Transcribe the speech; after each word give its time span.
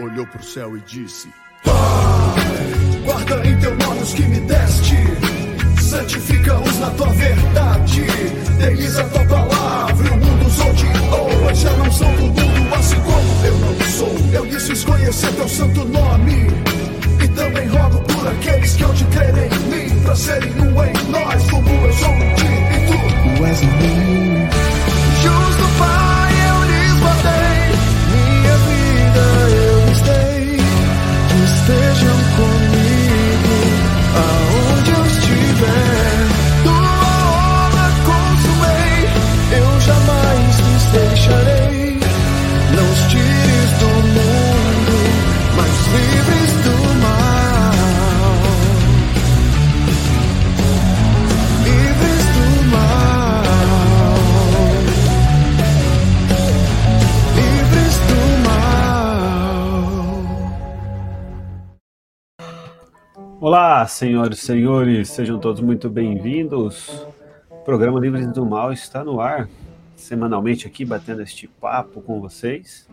olhou 0.00 0.26
pro 0.26 0.42
céu 0.42 0.76
e 0.76 0.80
disse: 0.80 1.28
Pai, 1.64 1.74
guarda 3.04 3.46
em 3.46 3.58
teu 3.58 3.74
nome 3.76 4.02
os 4.02 4.14
que 4.14 4.22
me 4.22 4.40
deste, 4.40 4.96
santifica-os 5.82 6.78
na 6.78 6.90
tua 6.90 7.08
verdade, 7.08 8.02
deles 8.58 8.96
a 8.96 9.04
tua 9.04 9.24
palavra, 9.24 10.12
o 10.12 10.16
mundo 10.16 10.46
os 10.46 10.60
odiou, 10.60 11.54
já 11.54 11.72
não 11.72 11.90
são 11.90 12.14
do 12.16 12.22
mundo, 12.22 12.74
assim 12.74 13.00
como 13.00 13.46
eu 13.46 13.58
não 13.58 13.80
sou. 13.90 14.16
Eu 14.32 14.44
lhes 14.44 14.66
fiz 14.66 14.84
conhecer 14.84 15.32
teu 15.34 15.48
santo 15.48 15.84
nome, 15.84 16.46
e 17.22 17.28
também 17.28 17.68
rogo 17.68 18.00
por 18.02 18.28
aqueles 18.28 18.74
que 18.74 18.84
hão 18.84 18.94
de 18.94 19.04
crer 19.06 19.34
em 19.36 19.58
mim, 19.70 20.00
pra 20.02 20.14
serem 20.14 20.52
um 20.60 20.84
em 20.84 21.10
nós, 21.10 21.50
como 21.50 21.68
eu 21.68 21.92
sou 21.92 22.10
um 22.10 22.34
ti 22.34 22.46
e 22.46 22.86
tu. 22.86 23.36
Tu 23.36 23.46
és 23.46 23.62
Olá, 63.48 63.86
senhoras 63.86 64.40
e 64.40 64.42
senhores, 64.42 65.08
sejam 65.08 65.38
todos 65.38 65.62
muito 65.62 65.88
bem-vindos. 65.88 67.06
O 67.50 67.54
programa 67.64 67.98
Livres 67.98 68.30
do 68.30 68.44
Mal 68.44 68.74
está 68.74 69.02
no 69.02 69.22
ar, 69.22 69.48
semanalmente 69.96 70.66
aqui 70.66 70.84
batendo 70.84 71.22
este 71.22 71.48
papo 71.48 72.02
com 72.02 72.20
vocês. 72.20 72.86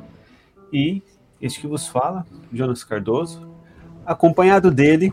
E 0.72 1.04
este 1.42 1.60
que 1.60 1.68
vos 1.68 1.90
fala, 1.90 2.26
Jonas 2.54 2.86
Cardoso, 2.86 3.46
acompanhado 4.06 4.72
dele, 4.72 5.12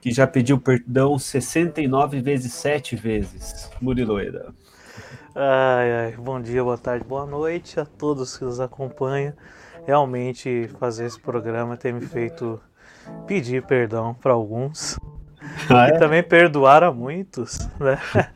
que 0.00 0.10
já 0.10 0.26
pediu 0.26 0.58
perdão 0.58 1.18
69 1.18 2.22
vezes 2.22 2.54
7 2.54 2.96
vezes, 2.96 3.70
Murilo 3.82 4.18
Eda. 4.18 4.54
Ai, 5.34 5.92
ai, 5.92 6.16
bom 6.16 6.40
dia, 6.40 6.64
boa 6.64 6.78
tarde, 6.78 7.04
boa 7.04 7.26
noite 7.26 7.78
a 7.78 7.84
todos 7.84 8.38
que 8.38 8.46
nos 8.46 8.60
acompanham. 8.60 9.34
Realmente 9.86 10.70
fazer 10.80 11.04
esse 11.04 11.20
programa 11.20 11.76
tem 11.76 11.92
me 11.92 12.00
feito 12.00 12.58
pedir 13.26 13.62
perdão 13.64 14.14
para 14.14 14.32
alguns 14.32 14.98
Ah, 15.70 15.88
e 15.88 15.92
é? 15.92 15.98
também 15.98 16.22
perdoar 16.22 16.82
a 16.82 16.92
muitos, 16.92 17.58
né? 17.78 17.98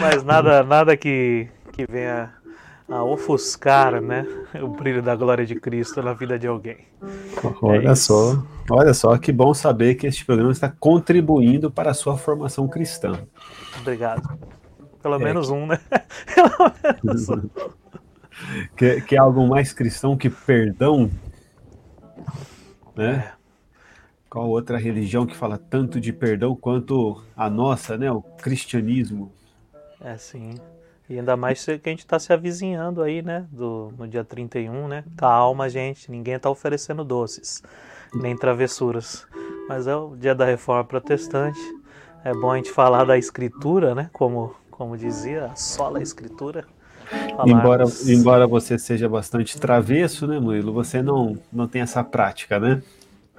Mas 0.00 0.24
nada, 0.24 0.62
nada 0.62 0.96
que, 0.96 1.48
que 1.72 1.86
venha 1.86 2.32
a 2.88 3.02
ofuscar, 3.02 4.00
né, 4.00 4.24
o 4.62 4.68
brilho 4.68 5.02
da 5.02 5.16
glória 5.16 5.44
de 5.44 5.56
Cristo 5.56 6.02
na 6.02 6.12
vida 6.12 6.38
de 6.38 6.46
alguém. 6.46 6.78
Olha 7.60 7.92
isso. 7.92 8.06
só, 8.06 8.42
olha 8.70 8.94
só, 8.94 9.18
que 9.18 9.32
bom 9.32 9.52
saber 9.52 9.96
que 9.96 10.06
este 10.06 10.24
programa 10.24 10.52
está 10.52 10.68
contribuindo 10.68 11.70
para 11.70 11.90
a 11.90 11.94
sua 11.94 12.16
formação 12.16 12.68
cristã. 12.68 13.18
Obrigado. 13.80 14.38
Pelo 15.02 15.16
É 15.16 15.18
menos 15.18 15.50
um, 15.50 15.66
né? 15.66 15.80
Pelo 16.34 16.72
menos 17.02 17.28
um. 17.28 17.42
Que, 18.76 19.00
que 19.00 19.16
é 19.16 19.18
algo 19.18 19.46
mais 19.46 19.72
cristão 19.72 20.16
que 20.16 20.28
perdão, 20.28 21.10
né? 22.94 23.32
Qual 24.28 24.48
outra 24.48 24.76
religião 24.78 25.26
que 25.26 25.36
fala 25.36 25.56
tanto 25.56 26.00
de 26.00 26.12
perdão 26.12 26.54
quanto 26.56 27.22
a 27.36 27.48
nossa, 27.48 27.96
né? 27.96 28.10
O 28.10 28.20
cristianismo. 28.20 29.32
É, 30.00 30.16
sim. 30.16 30.54
E 31.08 31.18
ainda 31.18 31.36
mais 31.36 31.64
que 31.64 31.80
a 31.84 31.88
gente 31.88 32.00
está 32.00 32.18
se 32.18 32.32
avizinhando 32.32 33.02
aí, 33.02 33.22
né? 33.22 33.46
Do, 33.50 33.92
no 33.96 34.08
dia 34.08 34.24
31, 34.24 34.88
né? 34.88 35.04
Calma, 35.16 35.68
gente. 35.68 36.10
Ninguém 36.10 36.34
está 36.34 36.50
oferecendo 36.50 37.04
doces, 37.04 37.62
nem 38.12 38.36
travessuras. 38.36 39.26
Mas 39.68 39.86
é 39.86 39.94
o 39.94 40.16
dia 40.16 40.34
da 40.34 40.44
reforma 40.44 40.84
protestante. 40.84 41.60
É 42.24 42.32
bom 42.32 42.50
a 42.50 42.56
gente 42.56 42.72
falar 42.72 43.04
da 43.04 43.16
escritura, 43.16 43.94
né? 43.94 44.10
Como, 44.12 44.54
como 44.70 44.96
dizia, 44.96 45.52
sola 45.54 46.00
a 46.00 46.02
escritura. 46.02 46.66
Embora, 47.12 47.86
Falarmos- 47.86 48.08
embora 48.08 48.46
você 48.46 48.78
seja 48.78 49.08
bastante 49.08 49.58
travesso, 49.60 50.26
né, 50.26 50.38
Murilo? 50.38 50.72
Você 50.72 51.02
não, 51.02 51.38
não 51.52 51.68
tem 51.68 51.82
essa 51.82 52.02
prática, 52.02 52.58
né? 52.58 52.82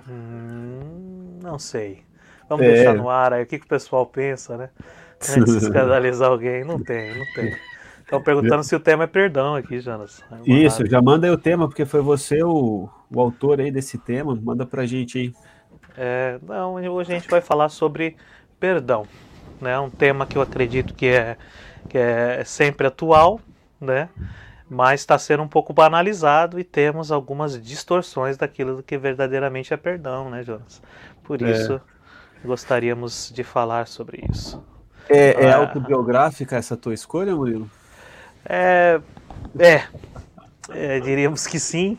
Hum, 0.07 1.39
não 1.41 1.59
sei. 1.59 2.01
Vamos 2.50 2.66
É. 2.66 2.72
deixar 2.73 2.94
no 2.94 3.09
ar 3.09 3.33
aí. 3.33 3.44
O 3.44 3.45
que, 3.45 3.59
que 3.59 3.66
o 3.66 3.69
pessoal 3.69 4.06
pensa, 4.06 4.57
né? 4.57 4.69
Antes 5.29 5.45
de 5.53 5.57
escandalizar 5.67 6.29
alguém. 6.29 6.63
Não 6.63 6.81
tem, 6.81 7.17
não 7.17 7.25
tem. 7.33 7.56
Estão 8.01 8.22
perguntando 8.23 8.63
se 8.63 8.75
o 8.75 8.79
tema 8.79 9.03
é 9.03 9.07
perdão 9.07 9.56
aqui, 9.56 9.79
Jonas. 9.81 10.23
Eu 10.45 10.56
Isso, 10.57 10.85
já 10.85 11.01
manda 11.01 11.27
aí 11.27 11.33
o 11.33 11.38
tema, 11.38 11.67
porque 11.67 11.85
foi 11.85 12.01
você 12.01 12.41
o, 12.44 12.88
o 13.13 13.19
autor 13.19 13.59
aí 13.59 13.72
desse 13.72 13.97
tema. 13.97 14.33
Manda 14.41 14.66
pra 14.66 14.85
gente 14.85 15.17
aí. 15.17 15.33
É, 15.97 16.39
não, 16.47 16.75
hoje 16.75 17.11
a 17.11 17.16
gente 17.19 17.29
vai 17.29 17.41
falar 17.41 17.69
sobre 17.69 18.16
perdão, 18.59 19.06
né? 19.59 19.77
Um 19.79 19.89
tema 19.89 20.25
que 20.25 20.38
eu 20.38 20.41
acredito 20.41 20.94
que 20.94 21.07
é, 21.07 21.35
que 21.89 21.97
é 21.97 22.44
sempre 22.45 22.88
atual, 22.88 23.41
né? 23.79 24.09
Mas 24.69 24.99
está 25.01 25.17
sendo 25.17 25.43
um 25.43 25.47
pouco 25.47 25.71
banalizado 25.73 26.59
e 26.59 26.63
temos 26.63 27.11
algumas 27.11 27.61
distorções 27.61 28.35
daquilo 28.38 28.83
que 28.83 28.97
verdadeiramente 28.97 29.73
é 29.73 29.77
perdão, 29.77 30.29
né, 30.29 30.43
Jonas? 30.43 30.81
Por 31.23 31.41
É. 31.41 31.51
isso 31.51 31.79
gostaríamos 32.43 33.31
de 33.33 33.43
falar 33.43 33.88
sobre 33.88 34.25
isso. 34.29 34.63
É, 35.09 35.45
é 35.45 35.53
Ah. 35.53 35.57
autobiográfica 35.57 36.57
essa 36.57 36.75
tua 36.75 36.93
escolha, 36.93 37.33
Murilo? 37.35 37.69
É, 38.45 38.99
é, 39.57 39.83
é, 40.69 40.99
diríamos 40.99 41.47
que 41.47 41.59
sim. 41.59 41.97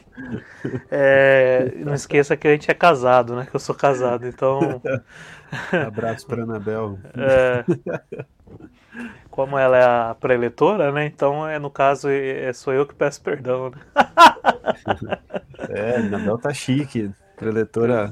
É, 0.91 1.73
não 1.79 1.95
esqueça 1.95 2.37
que 2.37 2.47
a 2.47 2.53
gente 2.53 2.71
é 2.71 2.75
casado, 2.75 3.35
né? 3.35 3.47
Que 3.51 3.57
eu 3.57 3.61
sou 3.61 3.75
casado, 3.75 4.27
então 4.27 4.81
Abraço 5.87 6.27
para 6.27 6.43
Anabel. 6.43 6.99
É, 7.17 7.65
como 9.31 9.59
ela 9.59 9.77
é 9.77 9.85
a 10.11 10.15
preletora, 10.15 10.93
né? 10.93 11.07
Então, 11.07 11.47
é, 11.49 11.59
no 11.59 11.71
caso, 11.71 12.09
é, 12.11 12.53
sou 12.53 12.73
eu 12.73 12.87
que 12.87 12.95
peço 12.95 13.23
perdão, 13.23 13.71
né? 13.71 13.79
É, 15.69 15.99
Anabel 15.99 16.39
tá 16.39 16.53
chique. 16.53 17.11
Preletora 17.37 18.11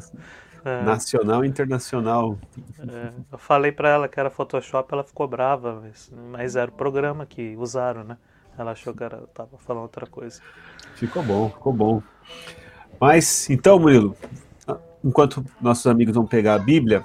É, 0.64 0.70
nacional 0.80 1.44
e 1.44 1.48
internacional. 1.48 2.38
é, 2.78 3.12
eu 3.32 3.38
falei 3.38 3.72
pra 3.72 3.88
ela 3.90 4.08
que 4.08 4.18
era 4.20 4.30
Photoshop, 4.30 4.92
ela 4.92 5.04
ficou 5.04 5.26
brava, 5.28 5.80
mas, 5.80 6.10
mas 6.12 6.56
era 6.56 6.70
o 6.70 6.74
programa 6.74 7.26
que 7.26 7.56
usaram, 7.56 8.04
né? 8.04 8.18
Ela 8.56 8.72
achou 8.72 8.94
que 8.94 9.02
era, 9.04 9.26
tava 9.28 9.58
falando 9.58 9.82
outra 9.84 10.06
coisa. 10.06 10.42
Ficou 10.94 11.22
bom, 11.22 11.50
ficou 11.50 11.72
bom. 11.72 12.02
Mas, 13.00 13.48
então, 13.50 13.78
Murilo, 13.78 14.16
enquanto 15.04 15.44
nossos 15.60 15.86
amigos 15.86 16.14
vão 16.14 16.26
pegar 16.26 16.54
a 16.54 16.58
Bíblia, 16.58 17.04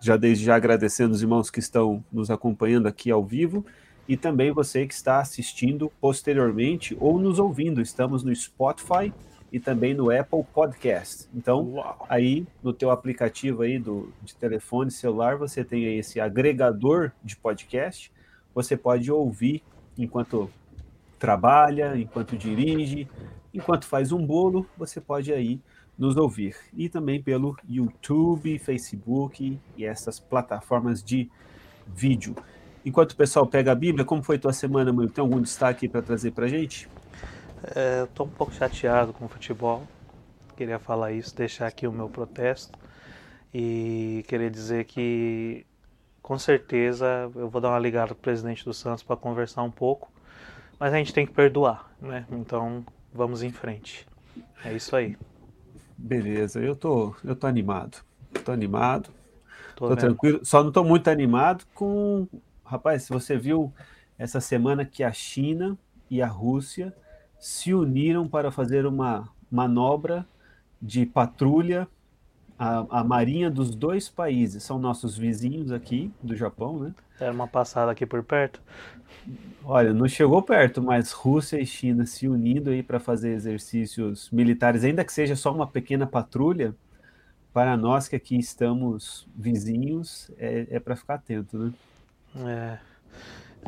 já 0.00 0.16
desde 0.16 0.44
já 0.44 0.56
agradecendo 0.56 1.14
os 1.14 1.22
irmãos 1.22 1.50
que 1.50 1.58
estão 1.58 2.04
nos 2.12 2.30
acompanhando 2.30 2.86
aqui 2.86 3.10
ao 3.10 3.24
vivo 3.24 3.64
e 4.08 4.16
também 4.16 4.50
você 4.50 4.86
que 4.86 4.94
está 4.94 5.20
assistindo 5.20 5.92
posteriormente 6.00 6.96
ou 6.98 7.18
nos 7.18 7.38
ouvindo. 7.38 7.80
Estamos 7.80 8.22
no 8.22 8.34
Spotify 8.34 9.12
e 9.52 9.60
também 9.60 9.92
no 9.92 10.10
Apple 10.10 10.44
Podcast. 10.54 11.28
Então, 11.34 11.74
Uau! 11.74 12.06
aí 12.08 12.46
no 12.62 12.72
teu 12.72 12.90
aplicativo 12.90 13.62
aí 13.62 13.78
do, 13.78 14.12
de 14.22 14.34
telefone 14.34 14.90
celular, 14.90 15.36
você 15.36 15.62
tem 15.62 15.86
aí 15.86 15.98
esse 15.98 16.20
agregador 16.20 17.12
de 17.22 17.36
podcast. 17.36 18.10
Você 18.54 18.76
pode 18.76 19.12
ouvir 19.12 19.62
enquanto 19.96 20.50
trabalha, 21.18 21.96
enquanto 21.98 22.36
dirige, 22.36 23.08
enquanto 23.52 23.86
faz 23.86 24.12
um 24.12 24.24
bolo, 24.24 24.66
você 24.76 25.00
pode 25.00 25.32
aí 25.32 25.60
nos 25.98 26.16
ouvir. 26.16 26.56
E 26.74 26.88
também 26.88 27.20
pelo 27.20 27.56
YouTube, 27.68 28.58
Facebook 28.58 29.58
e 29.76 29.84
essas 29.84 30.20
plataformas 30.20 31.02
de 31.02 31.28
vídeo. 31.86 32.36
Enquanto 32.84 33.12
o 33.12 33.16
pessoal 33.16 33.46
pega 33.46 33.72
a 33.72 33.74
Bíblia, 33.74 34.04
como 34.04 34.22
foi 34.22 34.38
tua 34.38 34.52
semana, 34.52 34.92
mano? 34.92 35.10
Tem 35.10 35.20
algum 35.20 35.40
destaque 35.40 35.88
para 35.88 36.00
trazer 36.00 36.30
pra 36.30 36.46
gente? 36.46 36.88
É, 37.74 38.06
tô 38.14 38.24
um 38.24 38.28
pouco 38.28 38.52
chateado 38.54 39.12
com 39.12 39.24
o 39.24 39.28
futebol. 39.28 39.82
Queria 40.56 40.78
falar 40.78 41.12
isso, 41.12 41.36
deixar 41.36 41.66
aqui 41.66 41.86
o 41.86 41.92
meu 41.92 42.08
protesto. 42.08 42.78
E 43.52 44.24
queria 44.28 44.50
dizer 44.50 44.84
que, 44.84 45.66
com 46.22 46.38
certeza, 46.38 47.30
eu 47.34 47.48
vou 47.48 47.60
dar 47.60 47.70
uma 47.70 47.78
ligada 47.78 48.08
pro 48.08 48.22
presidente 48.22 48.64
do 48.64 48.72
Santos 48.72 49.02
para 49.02 49.16
conversar 49.16 49.62
um 49.62 49.70
pouco. 49.70 50.10
Mas 50.78 50.92
a 50.92 50.96
gente 50.96 51.12
tem 51.12 51.26
que 51.26 51.32
perdoar, 51.32 51.90
né? 52.00 52.24
Então, 52.30 52.84
vamos 53.12 53.42
em 53.42 53.50
frente. 53.50 54.06
É 54.64 54.72
isso 54.72 54.94
aí. 54.94 55.16
Beleza, 55.98 56.60
eu 56.60 56.76
tô, 56.76 57.14
eu 57.24 57.34
tô 57.34 57.46
animado. 57.46 57.98
Tô 58.44 58.52
animado, 58.52 59.10
Tô 59.74 59.88
tô 59.88 59.96
tranquilo. 59.96 60.40
Só 60.44 60.62
não 60.62 60.70
tô 60.70 60.84
muito 60.84 61.08
animado 61.08 61.64
com. 61.74 62.28
Rapaz, 62.64 63.02
se 63.04 63.10
você 63.10 63.36
viu 63.36 63.72
essa 64.16 64.40
semana 64.40 64.84
que 64.84 65.02
a 65.02 65.12
China 65.12 65.76
e 66.08 66.22
a 66.22 66.26
Rússia 66.26 66.94
se 67.38 67.74
uniram 67.74 68.28
para 68.28 68.50
fazer 68.50 68.86
uma 68.86 69.28
manobra 69.50 70.26
de 70.80 71.04
patrulha. 71.04 71.88
A, 72.58 73.00
a 73.00 73.04
marinha 73.04 73.48
dos 73.50 73.74
dois 73.74 74.08
países 74.08 74.64
são 74.64 74.80
nossos 74.80 75.16
vizinhos 75.16 75.70
aqui 75.70 76.12
do 76.20 76.34
Japão, 76.34 76.78
né? 76.80 76.94
Era 77.20 77.32
uma 77.32 77.48
passada 77.48 77.90
aqui 77.90 78.06
por 78.06 78.22
perto. 78.22 78.60
Olha, 79.64 79.92
não 79.92 80.08
chegou 80.08 80.40
perto, 80.42 80.82
mas 80.82 81.12
Rússia 81.12 81.60
e 81.60 81.66
China 81.66 82.06
se 82.06 82.28
unindo 82.28 82.70
aí 82.70 82.82
para 82.82 82.98
fazer 82.98 83.30
exercícios 83.30 84.30
militares, 84.30 84.84
ainda 84.84 85.04
que 85.04 85.12
seja 85.12 85.36
só 85.36 85.52
uma 85.52 85.66
pequena 85.66 86.06
patrulha, 86.06 86.74
para 87.52 87.76
nós 87.76 88.08
que 88.08 88.16
aqui 88.16 88.38
estamos 88.38 89.28
vizinhos, 89.36 90.30
é, 90.38 90.66
é 90.70 90.80
para 90.80 90.96
ficar 90.96 91.14
atento, 91.14 91.58
né? 91.58 91.72
É. 92.36 92.78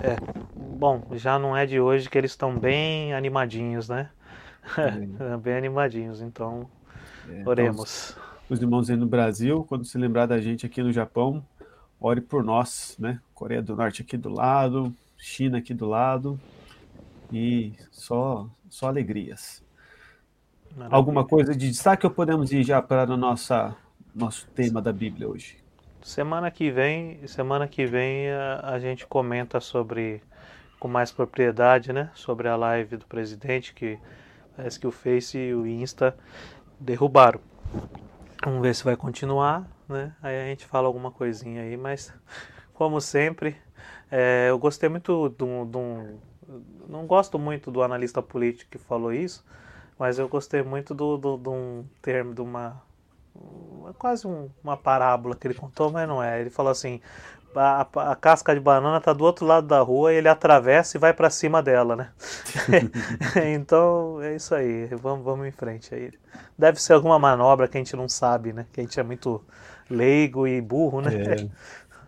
É. 0.02 0.16
Bom, 0.54 1.04
já 1.12 1.38
não 1.38 1.56
é 1.56 1.66
de 1.66 1.80
hoje 1.80 2.08
que 2.08 2.16
eles 2.16 2.30
estão 2.30 2.56
bem 2.56 3.12
animadinhos, 3.12 3.88
né? 3.88 4.10
É. 4.78 5.36
bem 5.42 5.54
animadinhos, 5.54 6.20
então 6.20 6.70
é, 7.28 7.42
oremos. 7.44 8.12
Então, 8.12 8.22
os, 8.48 8.58
os 8.58 8.62
irmãos 8.62 8.88
aí 8.88 8.96
no 8.96 9.06
Brasil, 9.06 9.64
quando 9.68 9.84
se 9.84 9.98
lembrar 9.98 10.26
da 10.26 10.40
gente 10.40 10.64
aqui 10.64 10.82
no 10.82 10.92
Japão, 10.92 11.44
ore 12.00 12.20
por 12.20 12.44
nós, 12.44 12.96
né? 12.98 13.20
Coreia 13.40 13.62
do 13.62 13.74
Norte 13.74 14.02
aqui 14.02 14.18
do 14.18 14.28
lado, 14.28 14.94
China 15.16 15.56
aqui 15.56 15.72
do 15.72 15.86
lado, 15.86 16.38
e 17.32 17.72
só, 17.90 18.46
só 18.68 18.88
alegrias. 18.88 19.64
Maravilha. 20.72 20.94
Alguma 20.94 21.24
coisa 21.26 21.56
de 21.56 21.70
destaque 21.70 22.04
ou 22.04 22.12
podemos 22.12 22.52
ir 22.52 22.62
já 22.62 22.82
para 22.82 23.10
o 23.10 23.16
nossa, 23.16 23.74
nosso 24.14 24.46
tema 24.48 24.82
da 24.82 24.92
Bíblia 24.92 25.26
hoje? 25.26 25.56
Semana 26.02 26.50
que 26.50 26.70
vem, 26.70 27.26
semana 27.26 27.66
que 27.66 27.86
vem 27.86 28.28
a, 28.30 28.60
a, 28.74 28.78
gente 28.78 29.06
comenta 29.06 29.58
sobre 29.58 30.22
com 30.78 30.86
mais 30.86 31.10
propriedade, 31.10 31.94
né, 31.94 32.10
sobre 32.12 32.46
a 32.46 32.56
live 32.56 32.98
do 32.98 33.06
presidente 33.06 33.72
que 33.72 33.98
parece 34.54 34.78
que 34.78 34.86
o 34.86 34.90
Face 34.90 35.38
e 35.38 35.54
o 35.54 35.66
Insta 35.66 36.14
derrubaram. 36.78 37.40
Vamos 38.44 38.60
ver 38.60 38.74
se 38.74 38.84
vai 38.84 38.96
continuar, 38.96 39.66
né? 39.88 40.14
Aí 40.22 40.38
a 40.38 40.44
gente 40.44 40.66
fala 40.66 40.86
alguma 40.86 41.10
coisinha 41.10 41.62
aí, 41.62 41.76
mas 41.78 42.12
como 42.80 42.98
sempre, 42.98 43.58
é, 44.10 44.46
eu 44.48 44.58
gostei 44.58 44.88
muito 44.88 45.28
de 45.28 45.44
um, 45.44 46.18
não 46.88 47.06
gosto 47.06 47.38
muito 47.38 47.70
do 47.70 47.82
analista 47.82 48.22
político 48.22 48.70
que 48.70 48.78
falou 48.78 49.12
isso, 49.12 49.44
mas 49.98 50.18
eu 50.18 50.26
gostei 50.30 50.62
muito 50.62 50.94
do, 50.94 51.18
do, 51.18 51.36
de 51.36 51.50
um 51.50 51.84
termo, 52.00 52.32
de 52.34 52.40
uma 52.40 52.80
quase 53.98 54.26
um, 54.26 54.48
uma 54.64 54.78
parábola 54.78 55.36
que 55.36 55.46
ele 55.46 55.52
contou, 55.52 55.92
mas 55.92 56.08
não 56.08 56.22
é. 56.22 56.40
Ele 56.40 56.48
falou 56.48 56.72
assim: 56.72 57.02
a, 57.54 57.82
a, 57.82 58.16
casca 58.16 58.54
de 58.54 58.60
banana 58.60 58.96
está 58.96 59.12
do 59.12 59.24
outro 59.24 59.44
lado 59.44 59.66
da 59.66 59.80
rua, 59.80 60.14
e 60.14 60.16
ele 60.16 60.28
atravessa 60.28 60.96
e 60.96 61.00
vai 61.00 61.12
para 61.12 61.28
cima 61.28 61.62
dela, 61.62 61.94
né? 61.94 62.08
então 63.54 64.22
é 64.22 64.36
isso 64.36 64.54
aí, 64.54 64.86
vamos, 64.86 65.22
vamos 65.22 65.46
em 65.46 65.52
frente 65.52 65.94
aí. 65.94 66.10
Deve 66.56 66.80
ser 66.80 66.94
alguma 66.94 67.18
manobra 67.18 67.68
que 67.68 67.76
a 67.76 67.80
gente 67.80 67.94
não 67.94 68.08
sabe, 68.08 68.54
né? 68.54 68.64
Que 68.72 68.80
a 68.80 68.84
gente 68.84 68.98
é 68.98 69.02
muito 69.02 69.44
leigo 69.90 70.46
e 70.46 70.60
burro, 70.60 71.00
né? 71.00 71.10
É, 71.14 71.48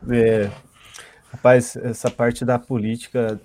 é. 0.08 0.50
Rapaz, 1.32 1.76
essa 1.76 2.10
parte 2.10 2.44
da 2.44 2.58
política, 2.58 3.40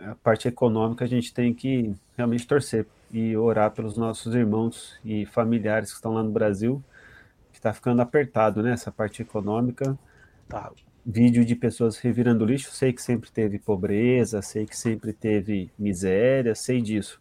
a 0.00 0.14
parte 0.16 0.48
econômica, 0.48 1.04
a 1.04 1.08
gente 1.08 1.34
tem 1.34 1.52
que 1.52 1.94
realmente 2.16 2.46
torcer 2.46 2.86
e 3.12 3.36
orar 3.36 3.70
pelos 3.70 3.96
nossos 3.96 4.34
irmãos 4.34 4.98
e 5.04 5.26
familiares 5.26 5.90
que 5.90 5.96
estão 5.96 6.14
lá 6.14 6.22
no 6.22 6.30
Brasil, 6.30 6.82
que 7.52 7.58
está 7.58 7.72
ficando 7.72 8.00
apertado, 8.00 8.62
né? 8.62 8.72
Essa 8.72 8.90
parte 8.90 9.22
econômica. 9.22 9.98
Tá. 10.48 10.72
Vídeo 11.06 11.44
de 11.44 11.54
pessoas 11.54 11.98
revirando 11.98 12.46
lixo, 12.46 12.72
sei 12.72 12.92
que 12.92 13.02
sempre 13.02 13.30
teve 13.30 13.58
pobreza, 13.58 14.40
sei 14.40 14.64
que 14.66 14.76
sempre 14.76 15.12
teve 15.12 15.70
miséria, 15.78 16.54
sei 16.54 16.80
disso. 16.80 17.20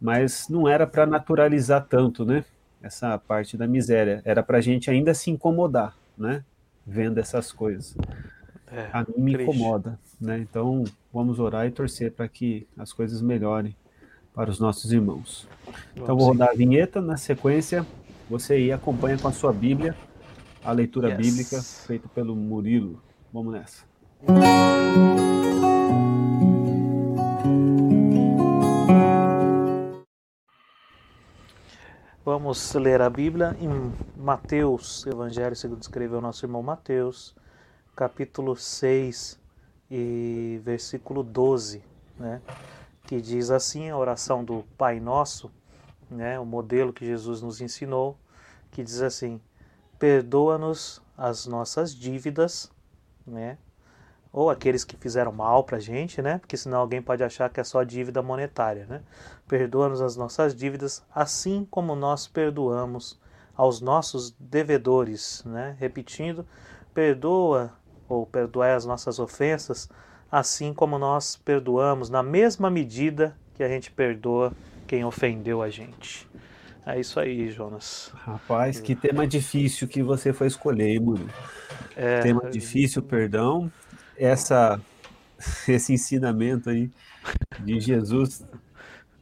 Mas 0.00 0.48
não 0.48 0.68
era 0.68 0.86
para 0.86 1.06
naturalizar 1.06 1.86
tanto, 1.88 2.24
né? 2.24 2.44
Essa 2.82 3.18
parte 3.18 3.56
da 3.56 3.66
miséria. 3.66 4.20
Era 4.24 4.42
para 4.42 4.58
a 4.58 4.60
gente 4.60 4.90
ainda 4.90 5.14
se 5.14 5.30
incomodar, 5.30 5.96
né? 6.18 6.44
Vendo 6.86 7.18
essas 7.18 7.50
coisas. 7.52 7.96
É, 8.66 8.88
a 8.92 9.00
mim 9.02 9.22
me 9.22 9.32
triste. 9.34 9.50
incomoda, 9.50 9.98
né? 10.20 10.38
Então 10.38 10.84
vamos 11.12 11.38
orar 11.38 11.66
e 11.66 11.70
torcer 11.70 12.12
para 12.12 12.28
que 12.28 12.66
as 12.76 12.92
coisas 12.92 13.22
melhorem 13.22 13.76
para 14.34 14.50
os 14.50 14.58
nossos 14.58 14.92
irmãos. 14.92 15.48
Então 15.96 16.16
vou 16.16 16.28
rodar 16.28 16.50
a 16.50 16.54
vinheta, 16.54 17.00
na 17.00 17.16
sequência 17.16 17.86
você 18.28 18.54
aí 18.54 18.72
acompanha 18.72 19.18
com 19.18 19.28
a 19.28 19.32
sua 19.32 19.52
Bíblia 19.52 19.94
a 20.64 20.72
leitura 20.72 21.10
yes. 21.10 21.16
bíblica 21.18 21.62
feita 21.62 22.08
pelo 22.08 22.34
Murilo. 22.34 23.02
Vamos 23.32 23.52
nessa. 23.52 23.84
Vamos 32.36 32.74
ler 32.74 33.00
a 33.00 33.08
Bíblia 33.08 33.56
em 33.60 33.92
Mateus, 34.20 35.06
Evangelho 35.06 35.54
segundo 35.54 35.80
escreveu 35.80 36.20
nosso 36.20 36.44
irmão 36.44 36.64
Mateus, 36.64 37.32
capítulo 37.94 38.56
6 38.56 39.38
e 39.88 40.60
versículo 40.64 41.22
12, 41.22 41.84
né? 42.18 42.42
que 43.06 43.20
diz 43.20 43.52
assim 43.52 43.88
a 43.88 43.96
oração 43.96 44.44
do 44.44 44.64
Pai 44.76 44.98
Nosso, 44.98 45.48
né, 46.10 46.36
o 46.40 46.44
modelo 46.44 46.92
que 46.92 47.06
Jesus 47.06 47.40
nos 47.40 47.60
ensinou, 47.60 48.18
que 48.72 48.82
diz 48.82 49.00
assim: 49.00 49.40
perdoa-nos 49.96 51.00
as 51.16 51.46
nossas 51.46 51.94
dívidas, 51.94 52.68
né? 53.24 53.58
Ou 54.34 54.50
aqueles 54.50 54.82
que 54.82 54.96
fizeram 54.96 55.30
mal 55.30 55.62
para 55.62 55.76
a 55.76 55.80
gente, 55.80 56.20
né? 56.20 56.38
Porque 56.38 56.56
senão 56.56 56.78
alguém 56.78 57.00
pode 57.00 57.22
achar 57.22 57.48
que 57.48 57.60
é 57.60 57.64
só 57.64 57.84
dívida 57.84 58.20
monetária, 58.20 58.84
né? 58.84 59.00
Perdoa-nos 59.46 60.02
as 60.02 60.16
nossas 60.16 60.56
dívidas, 60.56 61.04
assim 61.14 61.64
como 61.70 61.94
nós 61.94 62.26
perdoamos 62.26 63.16
aos 63.56 63.80
nossos 63.80 64.32
devedores, 64.32 65.44
né? 65.46 65.76
Repetindo, 65.78 66.44
perdoa 66.92 67.72
ou 68.08 68.26
perdoai 68.26 68.72
as 68.72 68.84
nossas 68.84 69.20
ofensas, 69.20 69.88
assim 70.28 70.74
como 70.74 70.98
nós 70.98 71.36
perdoamos 71.36 72.10
na 72.10 72.20
mesma 72.22 72.68
medida 72.68 73.36
que 73.54 73.62
a 73.62 73.68
gente 73.68 73.88
perdoa 73.92 74.52
quem 74.84 75.04
ofendeu 75.04 75.62
a 75.62 75.70
gente. 75.70 76.28
É 76.84 76.98
isso 76.98 77.20
aí, 77.20 77.48
Jonas. 77.52 78.10
Rapaz, 78.14 78.80
que 78.80 78.96
tema 78.96 79.28
difícil 79.28 79.86
que 79.86 80.02
você 80.02 80.32
foi 80.32 80.48
escolher, 80.48 81.00
Murilo. 81.00 81.30
É, 81.94 82.18
tema 82.18 82.50
difícil, 82.50 83.00
perdão. 83.00 83.70
Essa, 84.16 84.80
esse 85.68 85.92
ensinamento 85.92 86.70
aí 86.70 86.90
de 87.60 87.80
Jesus 87.80 88.44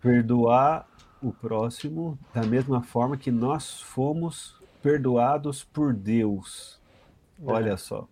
perdoar 0.01 0.87
o 1.23 1.33
próximo 1.33 2.19
da 2.35 2.43
mesma 2.43 2.83
forma 2.83 3.17
que 3.17 3.31
nós 3.31 3.81
fomos 3.81 4.57
perdoados 4.83 5.63
por 5.63 5.95
Deus. 5.95 6.81
Olha 7.45 7.73
é. 7.73 7.77
só. 7.77 8.09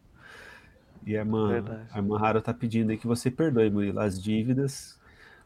E 1.04 1.16
a 1.16 1.20
irmã, 1.20 1.86
a 1.90 1.98
irmã 1.98 2.18
Hara 2.18 2.38
está 2.38 2.54
pedindo 2.54 2.90
aí 2.90 2.96
que 2.96 3.06
você 3.06 3.30
perdoe, 3.30 3.70
Murilo, 3.70 4.00
as 4.00 4.22
dívidas 4.22 4.98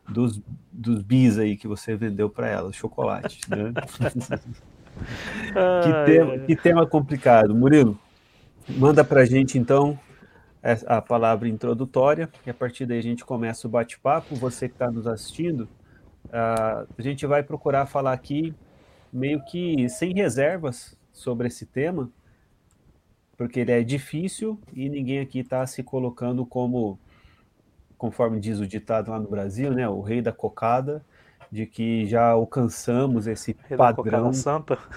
dos, 0.09 0.41
dos 0.71 1.01
bis 1.01 1.39
aí 1.39 1.57
que 1.57 1.67
você 1.67 1.97
vendeu 1.97 2.29
para 2.29 2.49
ela, 2.49 2.73
chocolate. 2.73 3.41
Né? 3.49 3.73
que, 5.83 6.13
tema, 6.13 6.39
que 6.39 6.57
tema 6.57 6.87
complicado. 6.87 7.55
Murilo, 7.55 7.99
manda 8.69 9.05
para 9.05 9.25
gente 9.25 9.57
então 9.57 9.99
a 10.87 11.03
palavra 11.03 11.49
introdutória 11.49 12.29
e 12.47 12.51
a 12.51 12.55
partir 12.55 12.87
daí 12.87 12.99
a 12.99 13.03
gente 13.03 13.25
começa 13.25 13.67
o 13.67 13.71
bate-papo. 13.71 14.35
Você 14.37 14.69
que 14.69 14.75
está 14.75 14.91
nos 14.91 15.07
assistindo, 15.07 15.69
a 16.33 16.87
gente 16.99 17.27
vai 17.27 17.43
procurar 17.43 17.87
falar 17.87 18.13
aqui 18.13 18.55
meio 19.13 19.45
que 19.45 19.89
sem 19.89 20.15
reservas 20.15 20.97
sobre 21.13 21.49
esse 21.49 21.67
tema 21.67 22.11
porque 23.37 23.61
ele 23.61 23.73
é 23.73 23.83
difícil 23.83 24.59
e 24.73 24.89
ninguém 24.89 25.21
aqui 25.21 25.41
está 25.41 25.67
se 25.67 25.83
colocando 25.83 26.47
como, 26.47 26.99
conforme 27.99 28.41
diz 28.41 28.61
o 28.61 28.67
ditado 28.67 29.11
lá 29.11 29.19
no 29.19 29.29
Brasil, 29.29 29.73
né, 29.73 29.89
o 29.89 30.01
rei 30.01 30.23
da 30.23 30.33
cocada, 30.33 31.05
de 31.51 31.67
que 31.67 32.07
já 32.07 32.31
alcançamos 32.31 33.27
esse 33.27 33.57
rei 33.69 33.77
padrão, 33.77 34.31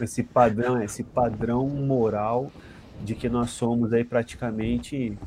esse 0.02 0.24
padrão, 0.24 0.82
esse 0.82 1.04
padrão 1.04 1.68
moral 1.68 2.52
de 3.04 3.14
que 3.14 3.30
nós 3.30 3.52
somos 3.52 3.94
aí 3.94 4.04
praticamente 4.04 5.18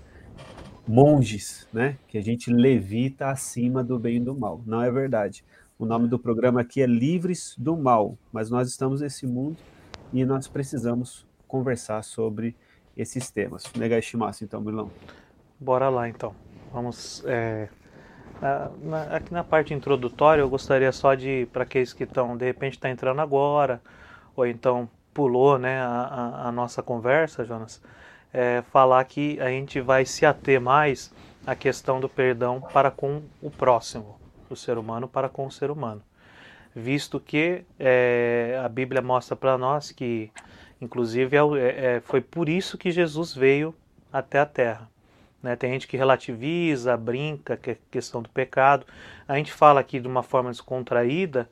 monges, 0.91 1.69
né? 1.73 1.97
Que 2.09 2.19
a 2.19 2.23
gente 2.23 2.53
levita 2.53 3.29
acima 3.29 3.83
do 3.85 3.99
bem 3.99 4.17
e 4.17 4.21
do 4.21 4.35
mal. 4.35 4.61
Não 4.67 4.83
é 4.83 4.91
verdade. 4.91 5.45
O 5.79 5.87
nome 5.87 6.09
do 6.09 6.19
programa 6.19 6.61
aqui 6.61 6.83
é 6.83 6.87
Livres 6.87 7.55
do 7.57 7.77
Mal, 7.77 8.19
mas 8.33 8.51
nós 8.51 8.69
estamos 8.69 9.01
nesse 9.01 9.27
mundo 9.27 9.57
e 10.13 10.25
nós 10.25 10.49
precisamos 10.49 11.25
conversar 11.47 12.03
sobre 12.03 12.57
esses 12.97 13.31
temas. 13.31 13.73
Negashimasu, 13.77 14.45
então, 14.45 14.61
Milão. 14.61 14.91
Bora 15.59 15.89
lá, 15.89 16.09
então. 16.09 16.35
Vamos. 16.73 17.23
É, 17.25 17.69
na, 18.83 19.03
aqui 19.15 19.33
na 19.33 19.45
parte 19.45 19.73
introdutória, 19.73 20.43
eu 20.43 20.51
gostaria 20.51 20.91
só 20.91 21.15
de, 21.15 21.47
para 21.53 21.63
aqueles 21.63 21.93
que 21.93 22.03
estão, 22.03 22.37
de 22.37 22.45
repente, 22.45 22.75
está 22.75 22.91
entrando 22.91 23.21
agora, 23.21 23.81
ou 24.35 24.45
então 24.45 24.89
pulou 25.15 25.57
né, 25.59 25.81
a, 25.81 25.87
a, 25.87 26.49
a 26.49 26.53
nossa 26.53 26.83
conversa, 26.83 27.45
Jonas, 27.45 27.81
é, 28.33 28.63
falar 28.71 29.05
que 29.05 29.41
a 29.41 29.49
gente 29.49 29.81
vai 29.81 30.05
se 30.05 30.25
ater 30.25 30.61
mais 30.61 31.13
à 31.47 31.55
questão 31.55 32.01
do 32.01 32.09
perdão 32.09 32.61
para 32.61 32.91
com 32.91 33.23
o 33.43 33.51
próximo, 33.51 34.19
o 34.49 34.57
ser 34.57 34.79
humano 34.79 35.09
para 35.09 35.29
com 35.29 35.47
o 35.47 35.51
ser 35.51 35.71
humano. 35.71 36.03
visto 36.75 37.19
que 37.19 37.65
é, 37.79 38.61
a 38.65 38.69
Bíblia 38.69 39.03
mostra 39.03 39.35
para 39.35 39.59
nós 39.59 39.91
que, 39.91 40.31
inclusive, 40.81 41.37
é, 41.37 41.41
é, 41.97 42.01
foi 42.05 42.21
por 42.21 42.49
isso 42.49 42.79
que 42.79 42.91
Jesus 42.93 43.35
veio 43.35 43.75
até 44.13 44.39
a 44.39 44.47
Terra. 44.47 44.89
Né? 45.43 45.57
Tem 45.57 45.73
gente 45.73 45.89
que 45.89 45.97
relativiza, 45.97 46.97
brinca, 46.97 47.57
que 47.57 47.73
é 47.73 47.77
questão 47.91 48.23
do 48.23 48.29
pecado. 48.29 48.87
A 49.27 49.37
gente 49.37 49.53
fala 49.53 49.81
aqui 49.81 49.99
de 49.99 50.07
uma 50.07 50.23
forma 50.23 50.51
descontraída 50.51 51.49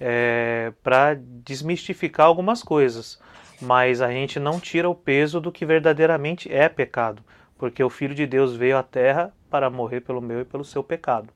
é, 0.00 0.72
para 0.82 1.14
desmistificar 1.14 2.26
algumas 2.26 2.62
coisas, 2.62 3.20
mas 3.60 4.00
a 4.00 4.10
gente 4.10 4.38
não 4.38 4.58
tira 4.60 4.88
o 4.88 4.94
peso 4.94 5.40
do 5.40 5.52
que 5.52 5.64
verdadeiramente 5.64 6.52
é 6.52 6.68
pecado, 6.68 7.22
porque 7.58 7.82
o 7.82 7.90
Filho 7.90 8.14
de 8.14 8.26
Deus 8.26 8.56
veio 8.56 8.76
à 8.76 8.82
Terra 8.82 9.32
para 9.50 9.70
morrer 9.70 10.00
pelo 10.00 10.20
meu 10.20 10.40
e 10.40 10.44
pelo 10.44 10.64
seu 10.64 10.82
pecado. 10.82 11.28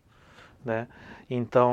Né? 0.65 0.87
Então, 1.31 1.73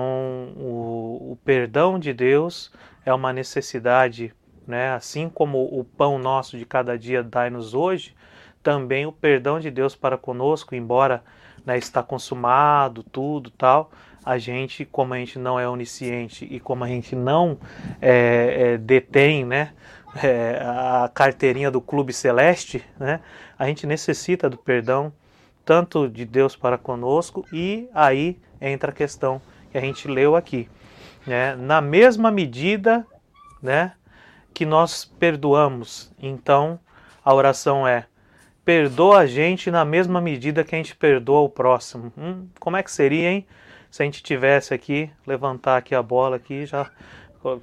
o, 0.56 1.32
o 1.32 1.40
perdão 1.44 1.98
de 1.98 2.14
Deus 2.14 2.72
é 3.06 3.14
uma 3.14 3.34
necessidade, 3.34 4.34
né? 4.68 4.92
assim 4.92 5.30
como 5.30 5.64
o 5.64 5.84
pão 5.84 6.20
nosso 6.20 6.58
de 6.58 6.66
cada 6.66 6.98
dia 6.98 7.24
dai-nos 7.24 7.74
hoje, 7.74 8.16
também 8.62 9.06
o 9.06 9.12
perdão 9.12 9.60
de 9.60 9.70
Deus 9.70 9.96
para 9.96 10.18
conosco, 10.18 10.74
embora 10.74 11.24
né, 11.66 11.78
está 11.78 12.02
consumado, 12.02 13.04
tudo 13.04 13.52
tal, 13.52 13.92
a 14.26 14.40
gente, 14.40 14.84
como 14.86 15.14
a 15.14 15.18
gente 15.18 15.38
não 15.38 15.60
é 15.60 15.70
onisciente 15.70 16.48
e 16.50 16.60
como 16.60 16.84
a 16.84 16.88
gente 16.88 17.16
não 17.16 17.60
é, 18.02 18.74
é, 18.74 18.78
detém 18.78 19.46
né, 19.46 19.74
é, 20.24 20.62
a 20.64 21.10
carteirinha 21.14 21.70
do 21.70 21.82
clube 21.82 22.14
celeste, 22.14 22.84
né, 23.00 23.20
a 23.58 23.68
gente 23.68 23.86
necessita 23.86 24.50
do 24.50 24.58
perdão 24.58 25.12
tanto 25.64 26.08
de 26.08 26.26
Deus 26.26 26.56
para 26.56 26.78
conosco 26.78 27.46
e 27.52 27.90
aí 27.94 28.40
entra 28.62 28.92
a 28.92 28.94
questão 28.94 29.42
que 29.72 29.78
a 29.78 29.82
gente 29.82 30.08
leu 30.08 30.36
aqui. 30.36 30.70
Né, 31.26 31.56
na 31.56 31.82
mesma 31.82 32.30
medida 32.30 33.06
né, 33.62 33.94
que 34.54 34.66
nós 34.66 35.04
perdoamos, 35.04 36.14
então 36.20 36.80
a 37.24 37.34
oração 37.34 37.88
é 37.88 38.06
perdoa 38.64 39.20
a 39.20 39.26
gente 39.28 39.70
na 39.70 39.84
mesma 39.84 40.22
medida 40.22 40.64
que 40.64 40.76
a 40.76 40.78
gente 40.78 40.96
perdoa 40.96 41.42
o 41.42 41.50
próximo. 41.50 42.12
Hum, 42.18 42.48
como 42.60 42.78
é 42.78 42.84
que 42.84 42.92
seria, 42.92 43.30
hein? 43.30 43.46
Se 43.92 44.02
a 44.02 44.06
gente 44.06 44.22
tivesse 44.22 44.74
aqui, 44.74 45.10
levantar 45.26 45.78
aqui 45.78 45.96
a 45.96 46.02
bola 46.02 46.36
aqui, 46.36 46.66
já 46.66 46.90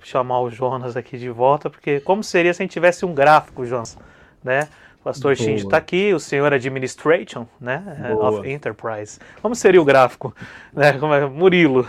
chamar 0.02 0.40
o 0.40 0.50
Jonas 0.50 0.96
aqui 0.96 1.18
de 1.18 1.30
volta, 1.30 1.68
porque 1.68 2.00
como 2.00 2.22
seria 2.22 2.52
se 2.52 2.62
a 2.62 2.64
gente 2.64 2.72
tivesse 2.72 3.04
um 3.04 3.14
gráfico, 3.14 3.64
Jonas, 3.64 3.98
né? 4.42 4.68
O 5.00 5.04
pastor 5.04 5.36
Shinji 5.36 5.64
está 5.64 5.78
aqui, 5.78 6.14
o 6.14 6.20
senhor 6.20 6.52
Administration, 6.52 7.44
né? 7.60 7.82
Boa. 8.12 8.38
Of 8.38 8.48
Enterprise. 8.48 9.18
Como 9.40 9.52
seria 9.52 9.82
o 9.82 9.84
gráfico? 9.84 10.32
Né? 10.72 10.92
Como 10.94 11.12
é? 11.12 11.26
Murilo. 11.26 11.86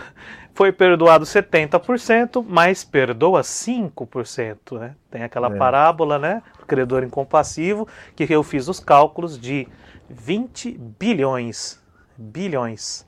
Foi 0.52 0.70
perdoado 0.70 1.24
70%, 1.24 2.44
mas 2.46 2.84
perdoa 2.84 3.40
5%. 3.40 4.78
Né? 4.78 4.94
Tem 5.10 5.22
aquela 5.22 5.46
é. 5.48 5.56
parábola, 5.56 6.18
né? 6.18 6.42
O 6.60 6.66
credor 6.66 7.02
incompassivo, 7.02 7.88
que 8.14 8.26
eu 8.28 8.42
fiz 8.42 8.68
os 8.68 8.78
cálculos 8.78 9.38
de 9.40 9.66
20 10.10 10.78
bilhões. 10.98 11.80
Bilhões. 12.18 13.06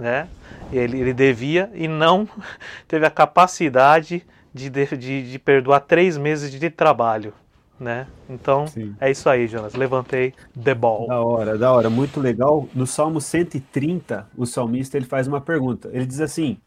Né? 0.00 0.28
Ele, 0.72 0.98
ele 0.98 1.12
devia 1.12 1.70
e 1.74 1.86
não 1.86 2.28
teve 2.88 3.04
a 3.06 3.10
capacidade 3.10 4.24
de, 4.52 4.70
de, 4.70 5.30
de 5.30 5.38
perdoar 5.38 5.80
três 5.80 6.16
meses 6.16 6.50
de 6.50 6.70
trabalho. 6.70 7.32
Né? 7.78 8.06
Então 8.28 8.66
Sim. 8.66 8.94
é 9.00 9.10
isso 9.10 9.28
aí, 9.28 9.46
Jonas. 9.46 9.74
Levantei 9.74 10.34
the 10.62 10.74
ball. 10.74 11.06
Da 11.06 11.20
hora, 11.20 11.56
da 11.56 11.72
hora, 11.72 11.88
muito 11.88 12.20
legal. 12.20 12.68
No 12.74 12.86
Salmo 12.86 13.20
130, 13.20 14.28
o 14.36 14.44
salmista 14.44 14.98
ele 14.98 15.06
faz 15.06 15.26
uma 15.26 15.40
pergunta. 15.40 15.88
Ele 15.92 16.04
diz 16.04 16.20
assim: 16.20 16.58